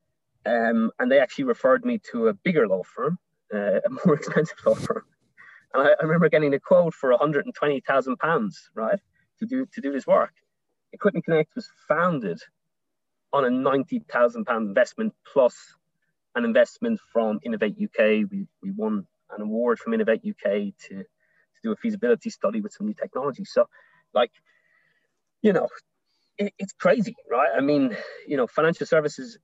um, 0.46 0.90
and 0.98 1.10
they 1.10 1.18
actually 1.18 1.44
referred 1.44 1.84
me 1.84 2.00
to 2.12 2.28
a 2.28 2.34
bigger 2.34 2.66
law 2.66 2.82
firm, 2.82 3.18
uh, 3.52 3.80
a 3.84 3.90
more 4.04 4.14
expensive 4.16 4.58
law 4.64 4.74
firm. 4.74 5.04
And 5.74 5.88
I, 5.88 5.90
I 6.00 6.04
remember 6.04 6.28
getting 6.28 6.54
a 6.54 6.60
quote 6.60 6.94
for 6.94 7.10
120,000 7.10 8.16
pounds, 8.18 8.70
right, 8.74 8.98
to 9.38 9.46
do 9.46 9.66
to 9.72 9.80
do 9.80 9.92
this 9.92 10.06
work. 10.06 10.32
Equipment 10.92 11.24
Connect 11.24 11.54
was 11.54 11.68
founded 11.86 12.40
on 13.32 13.44
a 13.44 13.50
90,000 13.50 14.44
pound 14.44 14.68
investment 14.68 15.14
plus 15.30 15.54
an 16.34 16.44
investment 16.44 16.98
from 17.12 17.38
Innovate 17.44 17.76
UK. 17.80 18.28
We, 18.30 18.46
we 18.62 18.72
won 18.72 19.06
an 19.30 19.42
award 19.42 19.78
from 19.78 19.94
Innovate 19.94 20.22
UK 20.28 20.42
to, 20.88 20.88
to 20.88 21.04
do 21.62 21.72
a 21.72 21.76
feasibility 21.76 22.30
study 22.30 22.60
with 22.60 22.72
some 22.72 22.86
new 22.86 22.94
technology. 22.94 23.44
So, 23.44 23.68
like, 24.14 24.32
you 25.42 25.52
know, 25.52 25.68
it, 26.40 26.54
it's 26.58 26.72
crazy, 26.72 27.14
right? 27.30 27.50
I 27.56 27.60
mean, 27.60 27.96
you 28.26 28.36
know, 28.36 28.46
financial 28.46 28.86
services 28.86 29.38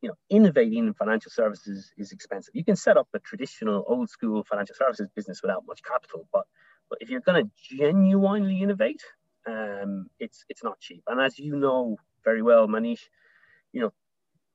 you 0.00 0.08
know, 0.08 0.14
innovating 0.30 0.86
in 0.86 0.94
financial 0.94 1.30
services 1.30 1.92
is 1.96 2.12
expensive. 2.12 2.54
You 2.54 2.64
can 2.64 2.76
set 2.76 2.96
up 2.96 3.08
a 3.14 3.18
traditional 3.18 3.84
old 3.88 4.08
school 4.08 4.44
financial 4.44 4.76
services 4.76 5.08
business 5.14 5.42
without 5.42 5.64
much 5.66 5.82
capital, 5.82 6.28
but 6.32 6.44
but 6.88 6.98
if 7.02 7.10
you're 7.10 7.20
going 7.20 7.44
to 7.44 7.50
genuinely 7.76 8.62
innovate, 8.62 9.02
um, 9.46 10.08
it's 10.20 10.44
it's 10.48 10.62
not 10.62 10.78
cheap. 10.78 11.02
And 11.08 11.20
as 11.20 11.38
you 11.38 11.56
know 11.56 11.96
very 12.24 12.42
well, 12.42 12.68
Manish, 12.68 13.02
you 13.72 13.80
know, 13.80 13.92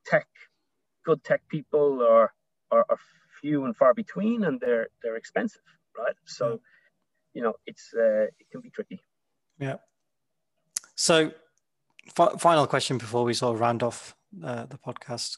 tech, 0.06 0.28
good 1.06 1.24
tech 1.24 1.42
people 1.50 2.02
are 2.02 2.34
are, 2.72 2.86
are 2.90 2.98
few 3.42 3.66
and 3.66 3.76
far 3.76 3.94
between, 3.94 4.46
and 4.46 4.62
they're 4.62 4.88
they're 5.02 5.18
expensive, 5.18 5.62
right? 5.98 6.16
So, 6.26 6.62
you 7.34 7.42
know, 7.42 7.54
it's 7.66 7.94
uh, 7.94 8.28
it 8.40 8.50
can 8.52 8.62
be 8.62 8.70
tricky. 8.70 9.04
Yeah. 9.60 9.76
So, 10.96 11.32
f- 12.08 12.40
final 12.40 12.68
question 12.68 12.98
before 12.98 13.24
we 13.24 13.34
sort 13.34 13.56
of 13.56 13.60
round 13.60 13.84
off 13.84 14.16
uh, 14.44 14.66
the 14.66 14.78
podcast. 14.78 15.38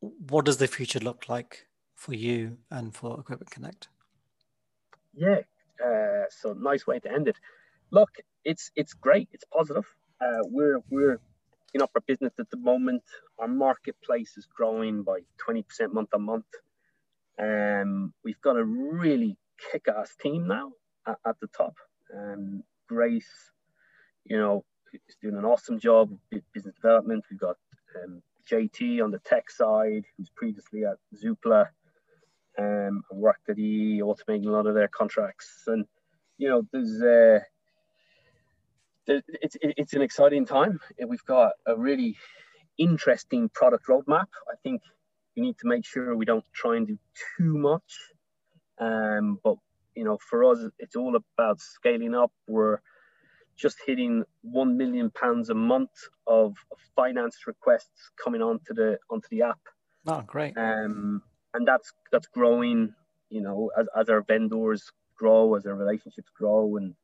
What 0.00 0.44
does 0.44 0.56
the 0.56 0.66
future 0.66 1.00
look 1.00 1.28
like 1.28 1.66
for 1.94 2.14
you 2.14 2.58
and 2.70 2.94
for 2.94 3.20
Equipment 3.20 3.50
Connect? 3.50 3.88
Yeah. 5.14 5.40
Uh, 5.84 6.24
so 6.30 6.52
nice 6.52 6.86
way 6.86 6.98
to 7.00 7.12
end 7.12 7.28
it. 7.28 7.36
Look, 7.90 8.10
it's 8.44 8.70
it's 8.76 8.94
great. 8.94 9.28
It's 9.32 9.44
positive. 9.44 9.86
Uh, 10.20 10.42
we're 10.44 10.80
we're 10.90 11.20
in 11.74 11.82
our 11.82 11.88
business 12.06 12.32
at 12.38 12.50
the 12.50 12.56
moment. 12.56 13.02
Our 13.38 13.48
marketplace 13.48 14.36
is 14.36 14.46
growing 14.46 15.02
by 15.02 15.20
20% 15.46 15.92
month 15.92 16.08
on 16.14 16.22
month. 16.22 16.46
Um, 17.38 18.12
we've 18.24 18.40
got 18.40 18.56
a 18.56 18.64
really 18.64 19.36
kick-ass 19.70 20.16
team 20.20 20.46
now 20.46 20.72
at, 21.06 21.18
at 21.26 21.40
the 21.40 21.46
top. 21.46 21.74
Um, 22.14 22.64
Grace, 22.88 23.50
you 24.24 24.36
know, 24.36 24.64
is 24.92 25.16
doing 25.20 25.36
an 25.36 25.44
awesome 25.44 25.78
job 25.78 26.10
with 26.32 26.42
business 26.52 26.74
development. 26.74 27.24
We've 27.30 27.40
got 27.40 27.56
um, 28.02 28.22
JT 28.50 29.02
on 29.02 29.10
the 29.10 29.18
tech 29.20 29.50
side, 29.50 30.04
who's 30.16 30.30
previously 30.30 30.84
at 30.84 30.96
Zoopla 31.14 31.66
um, 32.58 33.02
and 33.10 33.20
worked 33.20 33.48
at 33.48 33.58
EE, 33.58 34.02
automating 34.02 34.46
a 34.46 34.50
lot 34.50 34.66
of 34.66 34.74
their 34.74 34.88
contracts. 34.88 35.64
And, 35.66 35.86
you 36.38 36.48
know, 36.48 36.62
there's, 36.72 37.02
uh, 37.02 37.40
it's, 39.06 39.56
it's 39.60 39.92
an 39.94 40.02
exciting 40.02 40.46
time. 40.46 40.80
We've 41.06 41.24
got 41.24 41.52
a 41.66 41.76
really 41.76 42.16
interesting 42.78 43.48
product 43.48 43.86
roadmap. 43.88 44.28
I 44.48 44.56
think 44.62 44.82
we 45.36 45.42
need 45.42 45.58
to 45.58 45.66
make 45.66 45.84
sure 45.84 46.16
we 46.16 46.24
don't 46.24 46.44
try 46.52 46.76
and 46.76 46.86
do 46.86 46.98
too 47.36 47.58
much. 47.58 47.98
Um, 48.78 49.38
but 49.42 49.56
you 49.94 50.04
know, 50.04 50.18
for 50.18 50.44
us, 50.44 50.58
it's 50.78 50.96
all 50.96 51.16
about 51.16 51.60
scaling 51.60 52.14
up. 52.14 52.32
We're 52.46 52.78
just 53.60 53.76
hitting 53.86 54.24
one 54.42 54.76
million 54.76 55.10
pounds 55.10 55.50
a 55.50 55.54
month 55.54 55.90
of 56.26 56.56
finance 56.96 57.36
requests 57.46 58.10
coming 58.22 58.42
onto 58.42 58.72
the 58.74 58.98
onto 59.10 59.28
the 59.30 59.42
app. 59.42 59.60
Oh, 60.06 60.22
great! 60.26 60.56
Um, 60.56 61.22
and 61.54 61.66
that's 61.66 61.92
that's 62.10 62.26
growing. 62.28 62.94
You 63.28 63.42
know, 63.42 63.70
as, 63.78 63.86
as 63.96 64.08
our 64.08 64.22
vendors 64.22 64.90
grow, 65.16 65.54
as 65.54 65.66
our 65.66 65.74
relationships 65.74 66.30
grow, 66.36 66.76
and 66.76 66.94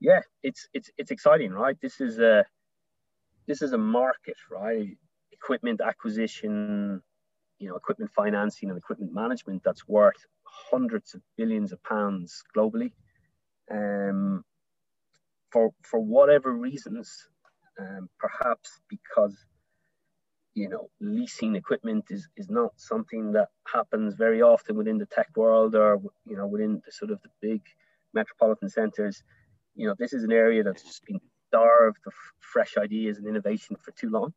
yeah, 0.00 0.20
it's 0.42 0.68
it's 0.72 0.90
it's 0.96 1.10
exciting, 1.10 1.52
right? 1.52 1.76
This 1.80 2.00
is 2.00 2.18
a 2.18 2.44
this 3.46 3.62
is 3.62 3.72
a 3.72 3.78
market, 3.78 4.36
right? 4.50 4.96
Equipment 5.30 5.80
acquisition, 5.80 7.02
you 7.58 7.68
know, 7.68 7.76
equipment 7.76 8.10
financing 8.16 8.70
and 8.70 8.78
equipment 8.78 9.12
management 9.12 9.62
that's 9.64 9.86
worth 9.86 10.24
hundreds 10.44 11.14
of 11.14 11.20
billions 11.36 11.72
of 11.72 11.82
pounds 11.84 12.42
globally. 12.56 12.92
Um, 13.70 14.44
for 15.56 15.72
for 15.82 16.00
whatever 16.00 16.52
reasons, 16.54 17.28
um, 17.80 18.10
perhaps 18.20 18.70
because 18.90 19.36
you 20.54 20.68
know 20.68 20.90
leasing 21.00 21.56
equipment 21.56 22.06
is 22.10 22.28
is 22.36 22.50
not 22.50 22.72
something 22.78 23.32
that 23.32 23.48
happens 23.72 24.14
very 24.16 24.42
often 24.42 24.76
within 24.76 24.98
the 24.98 25.06
tech 25.06 25.28
world 25.36 25.76
or 25.76 26.00
you 26.26 26.36
know 26.36 26.48
within 26.48 26.82
the 26.86 26.92
sort 26.92 27.12
of 27.12 27.20
the 27.22 27.30
big 27.42 27.62
metropolitan 28.14 28.70
centers 28.70 29.16
you 29.76 29.88
know, 29.88 29.96
this 29.98 30.14
is 30.14 30.24
an 30.24 30.32
area 30.32 30.64
that's 30.64 30.84
just 30.84 31.04
been 31.06 31.20
starved 31.48 31.98
of 32.06 32.14
fresh 32.40 32.76
ideas 32.78 33.18
and 33.18 33.28
innovation 33.28 33.76
for 33.76 33.92
too 33.92 34.10
long, 34.10 34.34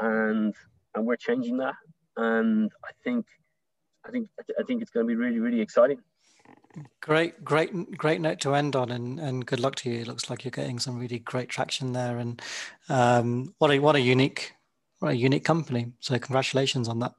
and 0.00 0.54
and 0.94 1.06
we're 1.06 1.16
changing 1.16 1.58
that. 1.58 1.76
And 2.16 2.72
I 2.84 2.90
think, 3.04 3.26
I 4.06 4.12
think, 4.12 4.28
I 4.60 4.64
think 4.64 4.82
it's 4.82 4.92
going 4.92 5.06
to 5.06 5.08
be 5.08 5.16
really, 5.16 5.40
really 5.40 5.62
exciting. 5.62 6.00
Great, 7.00 7.44
great, 7.44 7.96
great 7.96 8.20
note 8.20 8.40
to 8.40 8.54
end 8.54 8.76
on, 8.76 8.90
and, 8.90 9.18
and 9.18 9.46
good 9.46 9.60
luck 9.60 9.76
to 9.76 9.90
you. 9.90 10.00
It 10.00 10.06
looks 10.08 10.28
like 10.28 10.44
you're 10.44 10.50
getting 10.50 10.78
some 10.78 10.98
really 10.98 11.18
great 11.20 11.48
traction 11.48 11.92
there, 11.92 12.18
and 12.18 12.40
um, 12.88 13.54
what 13.58 13.70
a 13.70 13.78
what 13.78 13.96
a 13.96 14.00
unique 14.00 14.52
what 14.98 15.12
a 15.12 15.16
unique 15.16 15.44
company. 15.44 15.92
So 16.00 16.18
congratulations 16.18 16.88
on 16.88 16.98
that. 17.00 17.14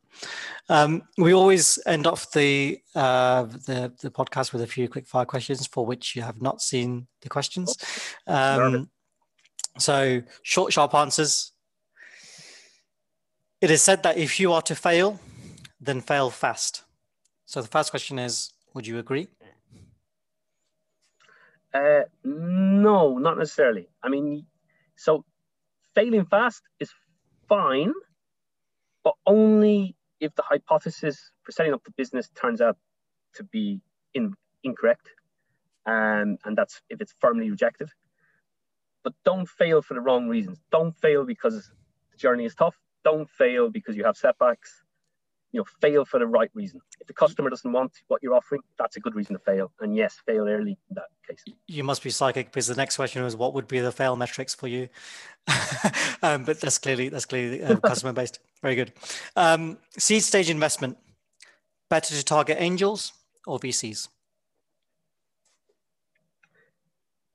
Um, 0.67 1.03
we 1.17 1.33
always 1.33 1.79
end 1.85 2.07
off 2.07 2.31
the, 2.31 2.79
uh, 2.93 3.43
the, 3.43 3.93
the 4.01 4.11
podcast 4.11 4.51
with 4.51 4.61
a 4.61 4.67
few 4.67 4.89
quick 4.89 5.07
fire 5.07 5.25
questions 5.25 5.65
for 5.65 5.85
which 5.85 6.15
you 6.15 6.21
have 6.21 6.41
not 6.41 6.61
seen 6.61 7.07
the 7.21 7.29
questions. 7.29 7.77
Um, 8.27 8.89
so 9.77 10.21
short, 10.43 10.73
sharp 10.73 10.93
answers. 10.93 11.53
It 13.61 13.71
is 13.71 13.81
said 13.81 14.03
that 14.03 14.17
if 14.17 14.39
you 14.39 14.53
are 14.53 14.61
to 14.63 14.75
fail, 14.75 15.19
then 15.79 16.01
fail 16.01 16.29
fast. 16.29 16.83
So 17.45 17.61
the 17.61 17.67
first 17.67 17.89
question 17.89 18.19
is: 18.19 18.51
Would 18.73 18.87
you 18.87 18.99
agree? 18.99 19.27
Uh, 21.73 22.01
no, 22.23 23.17
not 23.17 23.37
necessarily. 23.37 23.89
I 24.03 24.09
mean, 24.09 24.45
so 24.97 25.25
failing 25.95 26.25
fast 26.25 26.63
is 26.79 26.91
fine, 27.49 27.93
but 29.03 29.15
only 29.25 29.95
if 30.19 30.35
the 30.35 30.43
hypothesis 30.43 31.31
for 31.43 31.51
setting 31.51 31.73
up 31.73 31.83
the 31.83 31.91
business 31.91 32.29
turns 32.35 32.61
out 32.61 32.77
to 33.35 33.43
be 33.45 33.81
in, 34.13 34.33
incorrect, 34.63 35.09
and 35.85 36.39
and 36.45 36.57
that's 36.57 36.81
if 36.89 37.01
it's 37.01 37.13
firmly 37.19 37.49
rejected. 37.51 37.89
But 39.03 39.13
don't 39.25 39.47
fail 39.47 39.81
for 39.81 39.95
the 39.95 40.01
wrong 40.01 40.27
reasons. 40.29 40.59
Don't 40.71 40.95
fail 40.97 41.25
because 41.25 41.71
the 42.11 42.17
journey 42.17 42.45
is 42.45 42.55
tough. 42.55 42.77
Don't 43.03 43.29
fail 43.29 43.69
because 43.69 43.95
you 43.97 44.05
have 44.05 44.17
setbacks 44.17 44.83
you 45.51 45.59
know, 45.59 45.65
fail 45.81 46.05
for 46.05 46.19
the 46.19 46.27
right 46.27 46.51
reason. 46.53 46.79
If 46.99 47.07
the 47.07 47.13
customer 47.13 47.49
doesn't 47.49 47.71
want 47.71 47.91
what 48.07 48.21
you're 48.21 48.35
offering, 48.35 48.61
that's 48.77 48.97
a 48.97 48.99
good 48.99 49.15
reason 49.15 49.33
to 49.33 49.39
fail. 49.39 49.71
And 49.79 49.95
yes, 49.95 50.17
fail 50.25 50.47
early 50.47 50.77
in 50.89 50.95
that 50.95 51.07
case. 51.27 51.43
You 51.67 51.83
must 51.83 52.03
be 52.03 52.11
psychic 52.11 52.47
because 52.47 52.67
the 52.67 52.75
next 52.75 52.95
question 52.95 53.23
was, 53.23 53.35
what 53.35 53.53
would 53.53 53.67
be 53.67 53.79
the 53.79 53.91
fail 53.91 54.15
metrics 54.15 54.53
for 54.53 54.67
you? 54.67 54.89
um, 56.21 56.43
but 56.43 56.61
that's 56.61 56.77
clearly 56.77 57.09
that's 57.09 57.25
clearly 57.25 57.63
uh, 57.63 57.77
customer 57.77 58.13
based. 58.13 58.39
Very 58.61 58.75
good. 58.75 58.93
Um, 59.35 59.77
seed 59.97 60.23
stage 60.23 60.49
investment. 60.49 60.97
Better 61.89 62.13
to 62.13 62.23
target 62.23 62.57
angels 62.59 63.13
or 63.47 63.59
VCs? 63.59 64.09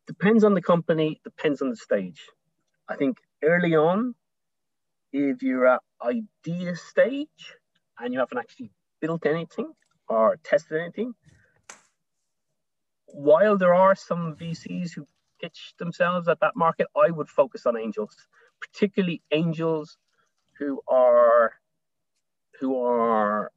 Depends 0.07 0.45
on 0.45 0.55
the 0.55 0.63
company. 0.63 1.21
Depends 1.25 1.61
on 1.61 1.71
the 1.71 1.77
stage. 1.77 2.21
I 2.89 2.95
think 2.95 3.19
early 3.43 3.75
on, 3.75 4.15
if 5.13 5.43
you're 5.43 5.67
at 5.67 5.81
idea 6.05 6.77
stage 6.77 7.57
and 7.99 8.13
you 8.13 8.19
haven't 8.21 8.39
actually 8.39 8.71
built 9.01 9.27
anything 9.27 9.73
or 10.09 10.39
tested 10.43 10.79
anything, 10.81 11.15
while 13.07 13.57
there 13.57 13.75
are 13.75 13.95
some 13.95 14.37
VCs 14.37 14.93
who 14.93 15.07
pitch 15.41 15.75
themselves 15.79 16.29
at 16.29 16.41
that 16.41 16.57
market, 16.57 16.87
I 16.97 17.11
would 17.11 17.29
focus 17.29 17.67
on 17.67 17.77
angels, 17.77 18.17
particularly 18.61 19.23
angels 19.31 19.97
who 20.59 20.81
are 20.89 21.53
who 22.61 22.81
are 22.83 23.51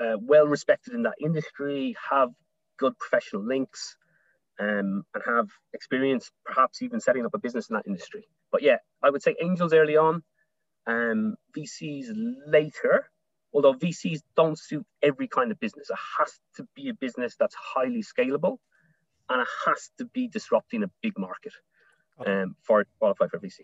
uh, 0.00 0.16
well 0.20 0.46
respected 0.46 0.94
in 0.94 1.02
that 1.02 1.14
industry, 1.20 1.96
have 2.10 2.30
good 2.78 2.98
professional 2.98 3.42
links, 3.42 3.96
um, 4.58 5.04
and 5.14 5.22
have 5.26 5.48
experience, 5.72 6.30
perhaps 6.44 6.82
even 6.82 7.00
setting 7.00 7.24
up 7.24 7.34
a 7.34 7.38
business 7.38 7.70
in 7.70 7.74
that 7.74 7.86
industry. 7.86 8.28
But 8.52 8.62
yeah, 8.62 8.76
I 9.02 9.10
would 9.10 9.22
say 9.22 9.34
angels 9.40 9.72
early 9.72 9.96
on, 9.96 10.22
um, 10.86 11.36
VCs 11.56 12.08
later, 12.46 13.10
although 13.52 13.74
VCs 13.74 14.22
don't 14.36 14.58
suit 14.58 14.86
every 15.02 15.28
kind 15.28 15.50
of 15.50 15.58
business. 15.60 15.90
It 15.90 15.98
has 16.18 16.38
to 16.56 16.66
be 16.74 16.88
a 16.88 16.94
business 16.94 17.36
that's 17.38 17.54
highly 17.54 18.02
scalable 18.02 18.58
and 19.28 19.42
it 19.42 19.48
has 19.66 19.90
to 19.98 20.04
be 20.06 20.28
disrupting 20.28 20.82
a 20.82 20.90
big 21.02 21.18
market 21.18 21.52
um, 22.24 22.56
for 22.62 22.82
it 22.82 22.88
qualify 22.98 23.26
for 23.28 23.38
VC. 23.38 23.60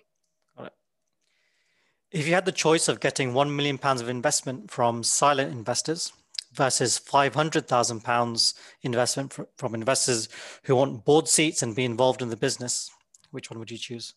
If 2.10 2.28
you 2.28 2.34
had 2.34 2.44
the 2.44 2.52
choice 2.52 2.88
of 2.88 3.00
getting 3.00 3.32
£1 3.32 3.54
million 3.54 3.78
of 3.82 4.08
investment 4.08 4.70
from 4.70 5.02
silent 5.02 5.50
investors 5.50 6.12
versus 6.52 7.00
£500,000 7.00 8.54
investment 8.82 9.38
from 9.56 9.74
investors 9.74 10.28
who 10.64 10.76
want 10.76 11.06
board 11.06 11.26
seats 11.26 11.62
and 11.62 11.74
be 11.74 11.86
involved 11.86 12.20
in 12.20 12.28
the 12.28 12.36
business, 12.36 12.90
which 13.30 13.50
one 13.50 13.58
would 13.58 13.70
you 13.70 13.78
choose? 13.78 14.12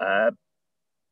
Uh, 0.00 0.30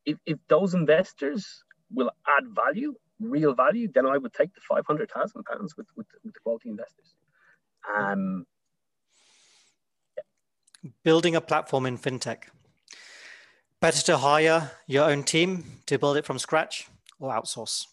if, 0.06 0.16
if 0.24 0.38
those 0.48 0.72
investors 0.72 1.63
will 1.94 2.10
add 2.26 2.44
value, 2.48 2.94
real 3.20 3.54
value, 3.54 3.88
then 3.94 4.06
I 4.06 4.18
would 4.18 4.32
take 4.32 4.54
the 4.54 4.60
five 4.60 4.84
hundred 4.86 5.10
thousand 5.10 5.44
pounds 5.44 5.76
with, 5.76 5.86
with 5.96 6.06
with 6.24 6.34
the 6.34 6.40
quality 6.40 6.68
investors. 6.70 7.14
Um, 7.96 8.46
yeah. 10.16 10.90
Building 11.02 11.34
a 11.36 11.40
platform 11.40 11.86
in 11.86 11.98
fintech. 11.98 12.44
Better 13.80 14.02
to 14.02 14.18
hire 14.18 14.72
your 14.86 15.04
own 15.04 15.24
team 15.24 15.64
to 15.86 15.98
build 15.98 16.16
it 16.16 16.24
from 16.24 16.38
scratch 16.38 16.88
or 17.18 17.32
outsource? 17.32 17.86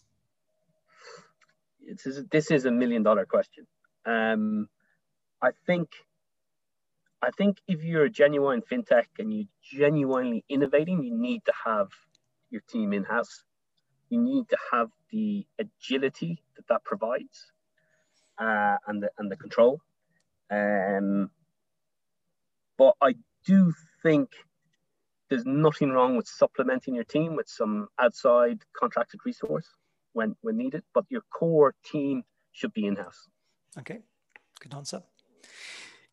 It's, 1.80 2.06
this 2.30 2.50
is 2.50 2.64
a 2.64 2.70
million 2.70 3.02
dollar 3.02 3.26
question. 3.26 3.66
Um, 4.06 4.68
I 5.42 5.50
think 5.66 5.90
I 7.20 7.30
think 7.36 7.58
if 7.68 7.82
you're 7.82 8.04
a 8.04 8.10
genuine 8.10 8.62
fintech 8.62 9.06
and 9.18 9.32
you're 9.32 9.46
genuinely 9.62 10.44
innovating, 10.48 11.02
you 11.02 11.16
need 11.16 11.44
to 11.44 11.52
have 11.64 11.88
your 12.50 12.62
team 12.68 12.92
in 12.92 13.04
house 13.04 13.44
you 14.12 14.20
need 14.20 14.46
to 14.50 14.58
have 14.70 14.90
the 15.10 15.46
agility 15.58 16.42
that 16.56 16.68
that 16.68 16.84
provides 16.84 17.50
uh, 18.38 18.76
and 18.86 19.02
the 19.02 19.10
and 19.16 19.30
the 19.30 19.36
control. 19.36 19.80
Um, 20.50 21.30
but 22.76 22.94
I 23.00 23.14
do 23.46 23.72
think 24.02 24.28
there's 25.30 25.46
nothing 25.46 25.90
wrong 25.90 26.14
with 26.14 26.28
supplementing 26.28 26.94
your 26.94 27.04
team 27.04 27.36
with 27.36 27.48
some 27.48 27.88
outside 27.98 28.58
contracted 28.78 29.20
resource 29.24 29.66
when 30.12 30.36
when 30.42 30.58
needed. 30.58 30.82
But 30.92 31.06
your 31.08 31.22
core 31.32 31.74
team 31.82 32.22
should 32.52 32.74
be 32.74 32.86
in 32.86 32.96
house. 32.96 33.28
Okay, 33.78 34.00
good 34.60 34.74
answer. 34.74 35.02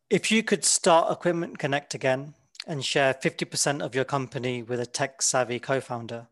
If 0.09 0.31
you 0.31 0.41
could 0.41 0.63
start 0.63 1.11
Equipment 1.11 1.59
Connect 1.59 1.93
again 1.93 2.33
and 2.65 2.83
share 2.83 3.13
50% 3.13 3.81
of 3.81 3.93
your 3.93 4.05
company 4.05 4.63
with 4.63 4.79
a 4.79 4.85
tech 4.85 5.21
savvy 5.21 5.59
co 5.59 5.81
founder, 5.81 6.27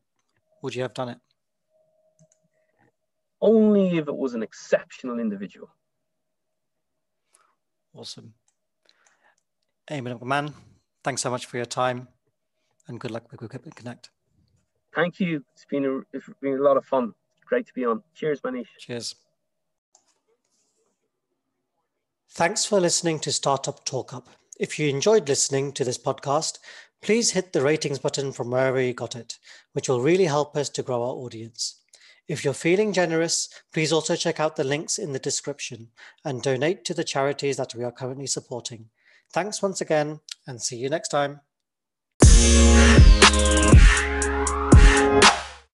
would 0.63 0.73
you 0.73 0.81
have 0.81 0.93
done 0.93 1.09
it? 1.09 1.19
Only 3.41 3.97
if 3.97 4.07
it 4.07 4.15
was 4.15 4.33
an 4.33 4.43
exceptional 4.43 5.19
individual. 5.19 5.69
Awesome. 7.93 8.33
Eamonn 9.89 10.19
McMahon, 10.19 10.53
thanks 11.03 11.21
so 11.21 11.29
much 11.29 11.45
for 11.45 11.57
your 11.57 11.65
time 11.65 12.07
and 12.87 12.99
good 12.99 13.11
luck 13.11 13.31
with 13.31 13.41
Equipment 13.41 13.75
Connect. 13.75 14.09
Thank 14.95 15.19
you. 15.19 15.43
It's 15.53 15.65
been 15.65 15.85
a, 15.85 15.99
it's 16.15 16.29
been 16.41 16.53
a 16.53 16.61
lot 16.61 16.77
of 16.77 16.85
fun. 16.85 17.13
Great 17.45 17.67
to 17.67 17.73
be 17.73 17.85
on. 17.85 18.03
Cheers, 18.13 18.41
Manish. 18.41 18.67
Cheers. 18.79 19.15
Thanks 22.29 22.65
for 22.65 22.79
listening 22.79 23.19
to 23.21 23.31
Startup 23.31 23.83
Talk 23.85 24.13
Up. 24.13 24.27
If 24.59 24.79
you 24.79 24.89
enjoyed 24.89 25.27
listening 25.27 25.71
to 25.73 25.83
this 25.83 25.97
podcast, 25.97 26.59
please 27.01 27.31
hit 27.31 27.53
the 27.53 27.61
ratings 27.61 27.99
button 27.99 28.31
from 28.31 28.51
wherever 28.51 28.81
you 28.81 28.93
got 28.93 29.15
it, 29.15 29.37
which 29.73 29.87
will 29.87 30.01
really 30.01 30.25
help 30.25 30.55
us 30.57 30.69
to 30.69 30.83
grow 30.83 31.01
our 31.01 31.15
audience. 31.15 31.81
If 32.27 32.43
you're 32.43 32.53
feeling 32.53 32.91
generous, 32.91 33.47
please 33.71 33.93
also 33.93 34.17
check 34.17 34.37
out 34.37 34.57
the 34.57 34.65
links 34.65 34.99
in 34.99 35.13
the 35.13 35.19
description 35.19 35.91
and 36.25 36.41
donate 36.41 36.83
to 36.85 36.93
the 36.93 37.05
charities 37.05 37.55
that 37.55 37.73
we 37.73 37.85
are 37.85 37.91
currently 37.91 38.27
supporting. 38.27 38.89
Thanks 39.31 39.61
once 39.61 39.79
again 39.79 40.19
and 40.45 40.61
see 40.61 40.75
you 40.75 40.89
next 40.89 41.07
time. 41.07 41.39